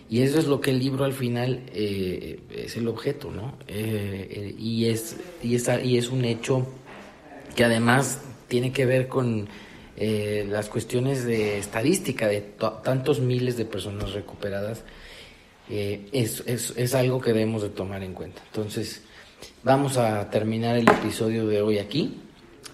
Y 0.08 0.22
eso 0.22 0.38
es 0.38 0.46
lo 0.46 0.60
que 0.60 0.70
el 0.70 0.78
libro 0.78 1.04
al 1.04 1.12
final 1.12 1.62
eh, 1.72 2.40
es 2.50 2.76
el 2.76 2.88
objeto, 2.88 3.30
¿no? 3.30 3.54
Eh, 3.66 4.28
eh, 4.30 4.54
y, 4.58 4.86
es, 4.86 5.16
y, 5.42 5.54
es, 5.54 5.70
y 5.82 5.96
es 5.96 6.08
un 6.10 6.24
hecho 6.24 6.66
que 7.54 7.64
además 7.64 8.20
tiene 8.48 8.72
que 8.72 8.86
ver 8.86 9.08
con 9.08 9.48
eh, 9.96 10.46
las 10.48 10.68
cuestiones 10.68 11.24
de 11.24 11.58
estadística 11.58 12.26
de 12.26 12.40
tantos 12.82 13.20
miles 13.20 13.56
de 13.56 13.64
personas 13.64 14.12
recuperadas, 14.12 14.84
eh, 15.68 16.08
es, 16.12 16.42
es, 16.46 16.74
es, 16.76 16.94
algo 16.94 17.20
que 17.20 17.32
debemos 17.32 17.62
de 17.62 17.68
tomar 17.68 18.02
en 18.02 18.14
cuenta. 18.14 18.42
Entonces, 18.46 19.02
vamos 19.62 19.96
a 19.96 20.28
terminar 20.30 20.76
el 20.76 20.88
episodio 20.88 21.46
de 21.46 21.62
hoy 21.62 21.78
aquí 21.78 22.20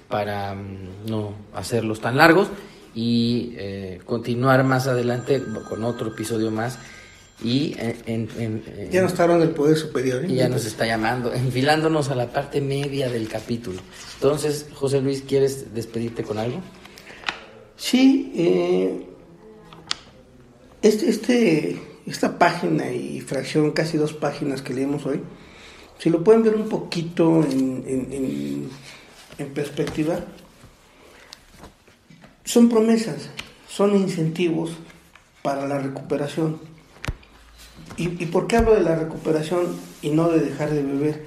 para 0.09 0.53
um, 0.53 1.07
no 1.07 1.35
hacerlos 1.55 2.01
tan 2.01 2.17
largos 2.17 2.49
y 2.95 3.53
eh, 3.57 4.01
continuar 4.05 4.65
más 4.65 4.87
adelante 4.87 5.43
con 5.69 5.85
otro 5.85 6.09
episodio 6.09 6.51
más 6.51 6.79
Y 7.43 7.77
en, 7.79 8.63
ya 8.91 9.03
nos 9.03 9.13
está 9.13 9.23
hablando 9.25 9.47
del 9.47 9.55
poder 9.55 9.77
superior. 9.77 10.25
¿eh? 10.25 10.29
Y 10.29 10.35
ya 10.37 10.49
nos 10.49 10.65
está 10.65 10.87
llamando, 10.87 11.33
enfilándonos 11.35 12.11
a 12.11 12.17
la 12.17 12.33
parte 12.33 12.61
media 12.61 13.09
del 13.09 13.29
capítulo. 13.29 13.81
Entonces, 14.15 14.67
José 14.75 15.01
Luis, 15.01 15.23
¿quieres 15.23 15.73
despedirte 15.73 16.25
con 16.25 16.39
algo? 16.39 16.61
Sí, 17.77 18.33
eh, 18.35 19.07
este, 20.83 21.09
este, 21.09 21.83
esta 22.07 22.39
página 22.39 22.91
y 22.91 23.21
fracción, 23.21 23.71
casi 23.71 23.97
dos 23.99 24.15
páginas 24.15 24.63
que 24.63 24.75
leemos 24.75 25.07
hoy, 25.07 25.21
si 25.99 26.11
lo 26.11 26.25
pueden 26.25 26.43
ver 26.43 26.57
un 26.57 26.69
poquito 26.69 27.45
en, 27.45 28.69
en 29.39 29.49
perspectiva, 29.55 30.21
son 32.45 32.69
promesas, 32.69 33.31
son 33.69 33.95
incentivos 33.97 34.71
para 35.43 35.67
la 35.67 35.79
recuperación. 35.79 36.68
¿Y, 37.97 38.27
por 38.27 38.47
qué 38.47 38.57
hablo 38.57 38.75
de 38.75 38.83
la 38.83 38.95
recuperación 38.95 39.67
y 40.03 40.11
no 40.11 40.29
de 40.29 40.41
dejar 40.41 40.71
de 40.71 40.83
beber? 40.83 41.25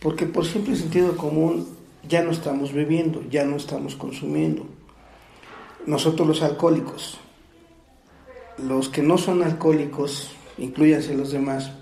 Porque 0.00 0.26
por 0.26 0.46
simple 0.46 0.76
sentido 0.76 1.16
común 1.16 1.68
ya 2.08 2.22
no 2.22 2.30
estamos 2.30 2.72
bebiendo, 2.72 3.22
ya 3.30 3.44
no 3.44 3.56
estamos 3.56 3.96
consumiendo. 3.96 4.66
Nosotros 5.86 6.26
los 6.26 6.42
alcohólicos, 6.42 7.18
los 8.58 8.88
que 8.88 9.02
no 9.02 9.18
son 9.18 9.42
alcohólicos, 9.42 10.30
incluyanse 10.58 11.14
los 11.14 11.32
demás, 11.32 11.72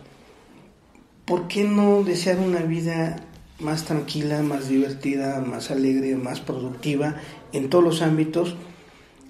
¿por 1.24 1.46
qué 1.46 1.64
no 1.64 2.02
desear 2.02 2.38
una 2.38 2.60
vida 2.60 3.16
más 3.60 3.84
tranquila, 3.84 4.42
más 4.42 4.68
divertida, 4.68 5.40
más 5.40 5.70
alegre, 5.70 6.16
más 6.16 6.40
productiva 6.40 7.16
en 7.52 7.70
todos 7.70 7.84
los 7.84 8.02
ámbitos? 8.02 8.56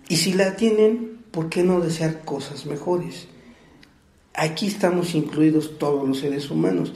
Y 0.08 0.16
si 0.16 0.32
la 0.32 0.56
tienen, 0.56 1.18
¿por 1.30 1.48
qué 1.50 1.62
no 1.62 1.80
desear 1.80 2.24
cosas 2.24 2.66
mejores? 2.66 3.28
Aquí 4.34 4.66
estamos 4.66 5.14
incluidos 5.14 5.78
todos 5.78 6.06
los 6.06 6.18
seres 6.18 6.50
humanos. 6.50 6.92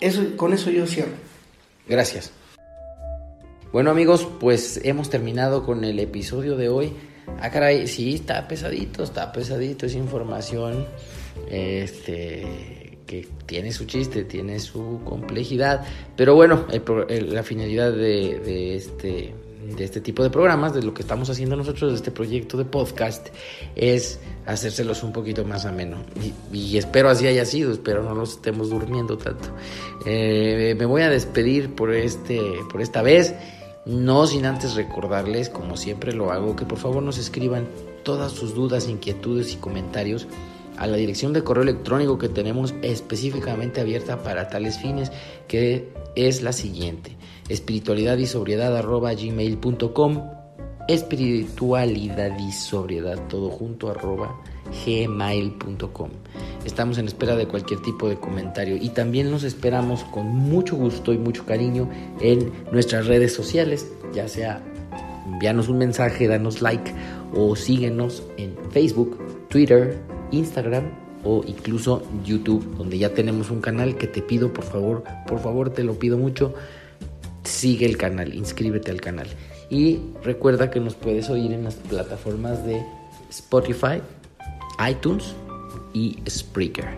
Eso, 0.00 0.36
con 0.36 0.52
eso 0.52 0.70
yo 0.70 0.86
cierro. 0.86 1.12
Gracias. 1.88 2.32
Bueno 3.72 3.90
amigos, 3.90 4.28
pues 4.38 4.80
hemos 4.84 5.08
terminado 5.08 5.64
con 5.64 5.82
el 5.84 5.98
episodio 5.98 6.56
de 6.56 6.68
hoy. 6.68 6.92
Ah, 7.40 7.50
caray, 7.50 7.86
sí, 7.86 8.16
está 8.16 8.46
pesadito, 8.46 9.02
está 9.02 9.32
pesadito, 9.32 9.86
es 9.86 9.94
información 9.94 10.84
este, 11.48 12.98
que 13.06 13.26
tiene 13.46 13.72
su 13.72 13.86
chiste, 13.86 14.24
tiene 14.24 14.60
su 14.60 15.00
complejidad. 15.04 15.86
Pero 16.16 16.34
bueno, 16.34 16.66
la 17.08 17.42
finalidad 17.42 17.92
de 17.92 18.76
este 18.76 19.34
de 19.76 19.84
este 19.84 20.00
tipo 20.00 20.22
de 20.22 20.30
programas, 20.30 20.74
de 20.74 20.82
lo 20.82 20.92
que 20.92 21.02
estamos 21.02 21.30
haciendo 21.30 21.56
nosotros, 21.56 21.92
de 21.92 21.96
este 21.96 22.10
proyecto 22.10 22.56
de 22.56 22.64
podcast, 22.64 23.28
es 23.76 24.20
hacérselos 24.46 25.02
un 25.02 25.12
poquito 25.12 25.44
más 25.44 25.64
ameno. 25.64 25.98
Y, 26.52 26.76
espero 26.76 27.08
así 27.08 27.26
haya 27.26 27.44
sido, 27.44 27.72
espero 27.72 28.02
no 28.02 28.14
los 28.14 28.32
estemos 28.32 28.70
durmiendo 28.70 29.16
tanto. 29.16 29.48
Eh, 30.06 30.74
me 30.78 30.86
voy 30.86 31.02
a 31.02 31.10
despedir 31.10 31.74
por, 31.74 31.94
este, 31.94 32.40
por 32.70 32.82
esta 32.82 33.02
vez, 33.02 33.34
no 33.86 34.26
sin 34.26 34.46
antes 34.46 34.74
recordarles, 34.74 35.48
como 35.48 35.76
siempre 35.76 36.12
lo 36.12 36.32
hago, 36.32 36.56
que 36.56 36.64
por 36.64 36.78
favor 36.78 37.02
nos 37.02 37.18
escriban 37.18 37.66
todas 38.04 38.32
sus 38.32 38.54
dudas, 38.54 38.88
inquietudes 38.88 39.52
y 39.52 39.56
comentarios 39.56 40.26
a 40.82 40.86
la 40.88 40.96
dirección 40.96 41.32
de 41.32 41.44
correo 41.44 41.62
electrónico 41.62 42.18
que 42.18 42.28
tenemos 42.28 42.74
específicamente 42.82 43.80
abierta 43.80 44.24
para 44.24 44.48
tales 44.48 44.78
fines, 44.78 45.12
que 45.46 45.92
es 46.16 46.42
la 46.42 46.52
siguiente. 46.52 47.16
Espiritualidad 47.48 48.18
y 48.18 48.26
sobriedad 48.26 48.76
arroba 48.76 49.14
gmail.com 49.14 50.22
espiritualidad 50.88 52.36
y 52.40 52.50
sobriedad 52.50 53.28
todo 53.28 53.50
junto 53.50 53.88
arroba 53.88 54.42
gmail.com 54.84 56.10
estamos 56.64 56.98
en 56.98 57.06
espera 57.06 57.36
de 57.36 57.46
cualquier 57.46 57.80
tipo 57.82 58.08
de 58.08 58.18
comentario 58.18 58.76
y 58.76 58.88
también 58.88 59.30
nos 59.30 59.44
esperamos 59.44 60.02
con 60.02 60.26
mucho 60.26 60.74
gusto 60.74 61.12
y 61.12 61.18
mucho 61.18 61.46
cariño 61.46 61.88
en 62.20 62.52
nuestras 62.72 63.06
redes 63.06 63.32
sociales 63.32 63.92
ya 64.12 64.26
sea 64.26 64.60
envíanos 65.24 65.68
un 65.68 65.78
mensaje 65.78 66.26
danos 66.26 66.62
like 66.62 66.92
o 67.32 67.54
síguenos 67.54 68.24
en 68.36 68.56
Facebook 68.72 69.18
Twitter 69.48 70.00
Instagram 70.32 70.84
o 71.24 71.44
incluso 71.46 72.02
YouTube 72.24 72.76
donde 72.76 72.98
ya 72.98 73.14
tenemos 73.14 73.50
un 73.50 73.60
canal 73.60 73.96
que 73.96 74.08
te 74.08 74.22
pido 74.22 74.52
por 74.52 74.64
favor 74.64 75.04
por 75.28 75.38
favor 75.38 75.70
te 75.70 75.84
lo 75.84 75.94
pido 75.98 76.18
mucho 76.18 76.54
sigue 77.44 77.86
el 77.86 77.96
canal, 77.96 78.34
inscríbete 78.34 78.90
al 78.90 79.00
canal. 79.00 79.28
Y 79.70 80.00
recuerda 80.22 80.70
que 80.70 80.80
nos 80.80 80.94
puedes 80.94 81.30
oír 81.30 81.52
en 81.52 81.64
las 81.64 81.74
plataformas 81.74 82.64
de 82.64 82.84
Spotify, 83.30 84.02
iTunes 84.88 85.34
y 85.92 86.18
Spreaker. 86.28 86.88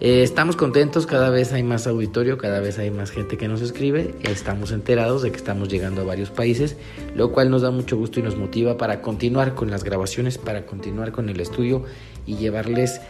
Eh, 0.00 0.22
estamos 0.22 0.56
contentos, 0.56 1.06
cada 1.06 1.30
vez 1.30 1.52
hay 1.52 1.62
más 1.62 1.86
auditorio, 1.86 2.36
cada 2.36 2.60
vez 2.60 2.78
hay 2.78 2.90
más 2.90 3.10
gente 3.10 3.38
que 3.38 3.48
nos 3.48 3.62
escribe, 3.62 4.14
estamos 4.24 4.70
enterados 4.72 5.22
de 5.22 5.30
que 5.30 5.38
estamos 5.38 5.68
llegando 5.68 6.02
a 6.02 6.04
varios 6.04 6.30
países, 6.30 6.76
lo 7.14 7.32
cual 7.32 7.50
nos 7.50 7.62
da 7.62 7.70
mucho 7.70 7.96
gusto 7.96 8.20
y 8.20 8.22
nos 8.22 8.36
motiva 8.36 8.76
para 8.76 9.00
continuar 9.00 9.54
con 9.54 9.70
las 9.70 9.84
grabaciones, 9.84 10.36
para 10.36 10.66
continuar 10.66 11.12
con 11.12 11.30
el 11.30 11.40
estudio 11.40 11.84
y 12.26 12.36
llevarles 12.36 13.00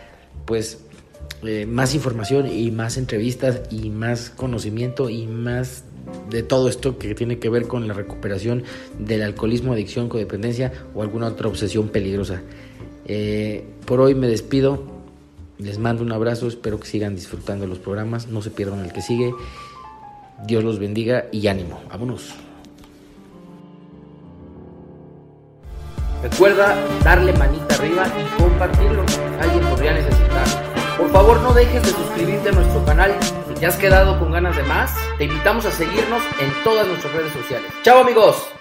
pues 0.44 0.84
eh, 1.42 1.66
más 1.66 1.94
información 1.94 2.46
y 2.46 2.70
más 2.70 2.96
entrevistas 2.96 3.62
y 3.70 3.90
más 3.90 4.30
conocimiento 4.30 5.10
y 5.10 5.26
más 5.26 5.82
de 6.30 6.44
todo 6.44 6.68
esto 6.68 6.98
que 6.98 7.16
tiene 7.16 7.40
que 7.40 7.48
ver 7.48 7.66
con 7.66 7.88
la 7.88 7.94
recuperación 7.94 8.62
del 9.00 9.22
alcoholismo, 9.22 9.72
adicción, 9.72 10.08
codependencia 10.08 10.72
o 10.94 11.02
alguna 11.02 11.26
otra 11.26 11.48
obsesión 11.48 11.88
peligrosa. 11.88 12.42
Eh, 13.06 13.64
por 13.86 14.00
hoy 14.00 14.14
me 14.14 14.28
despido, 14.28 14.95
les 15.58 15.78
mando 15.78 16.02
un 16.02 16.12
abrazo, 16.12 16.48
espero 16.48 16.78
que 16.80 16.86
sigan 16.86 17.14
disfrutando 17.14 17.66
los 17.66 17.78
programas, 17.78 18.28
no 18.28 18.42
se 18.42 18.50
pierdan 18.50 18.84
el 18.84 18.92
que 18.92 19.02
sigue. 19.02 19.34
Dios 20.46 20.62
los 20.62 20.78
bendiga 20.78 21.26
y 21.32 21.46
ánimo, 21.46 21.80
vámonos. 21.88 22.34
Recuerda 26.22 26.76
darle 27.04 27.32
manita 27.34 27.74
arriba 27.74 28.06
y 28.06 28.42
compartirlo, 28.42 29.04
alguien 29.40 29.64
podría 29.68 29.92
necesitar. 29.92 30.46
Por 30.98 31.10
favor 31.10 31.40
no 31.40 31.52
dejes 31.52 31.82
de 31.82 31.90
suscribirte 31.90 32.48
a 32.48 32.52
nuestro 32.52 32.84
canal 32.84 33.12
te 33.58 33.66
has 33.66 33.76
quedado 33.76 34.18
con 34.18 34.32
ganas 34.32 34.56
de 34.56 34.62
más, 34.64 34.94
te 35.18 35.24
invitamos 35.24 35.64
a 35.64 35.70
seguirnos 35.70 36.22
en 36.40 36.52
todas 36.62 36.86
nuestras 36.86 37.12
redes 37.14 37.32
sociales. 37.32 37.72
¡Chao 37.82 38.00
amigos! 38.00 38.55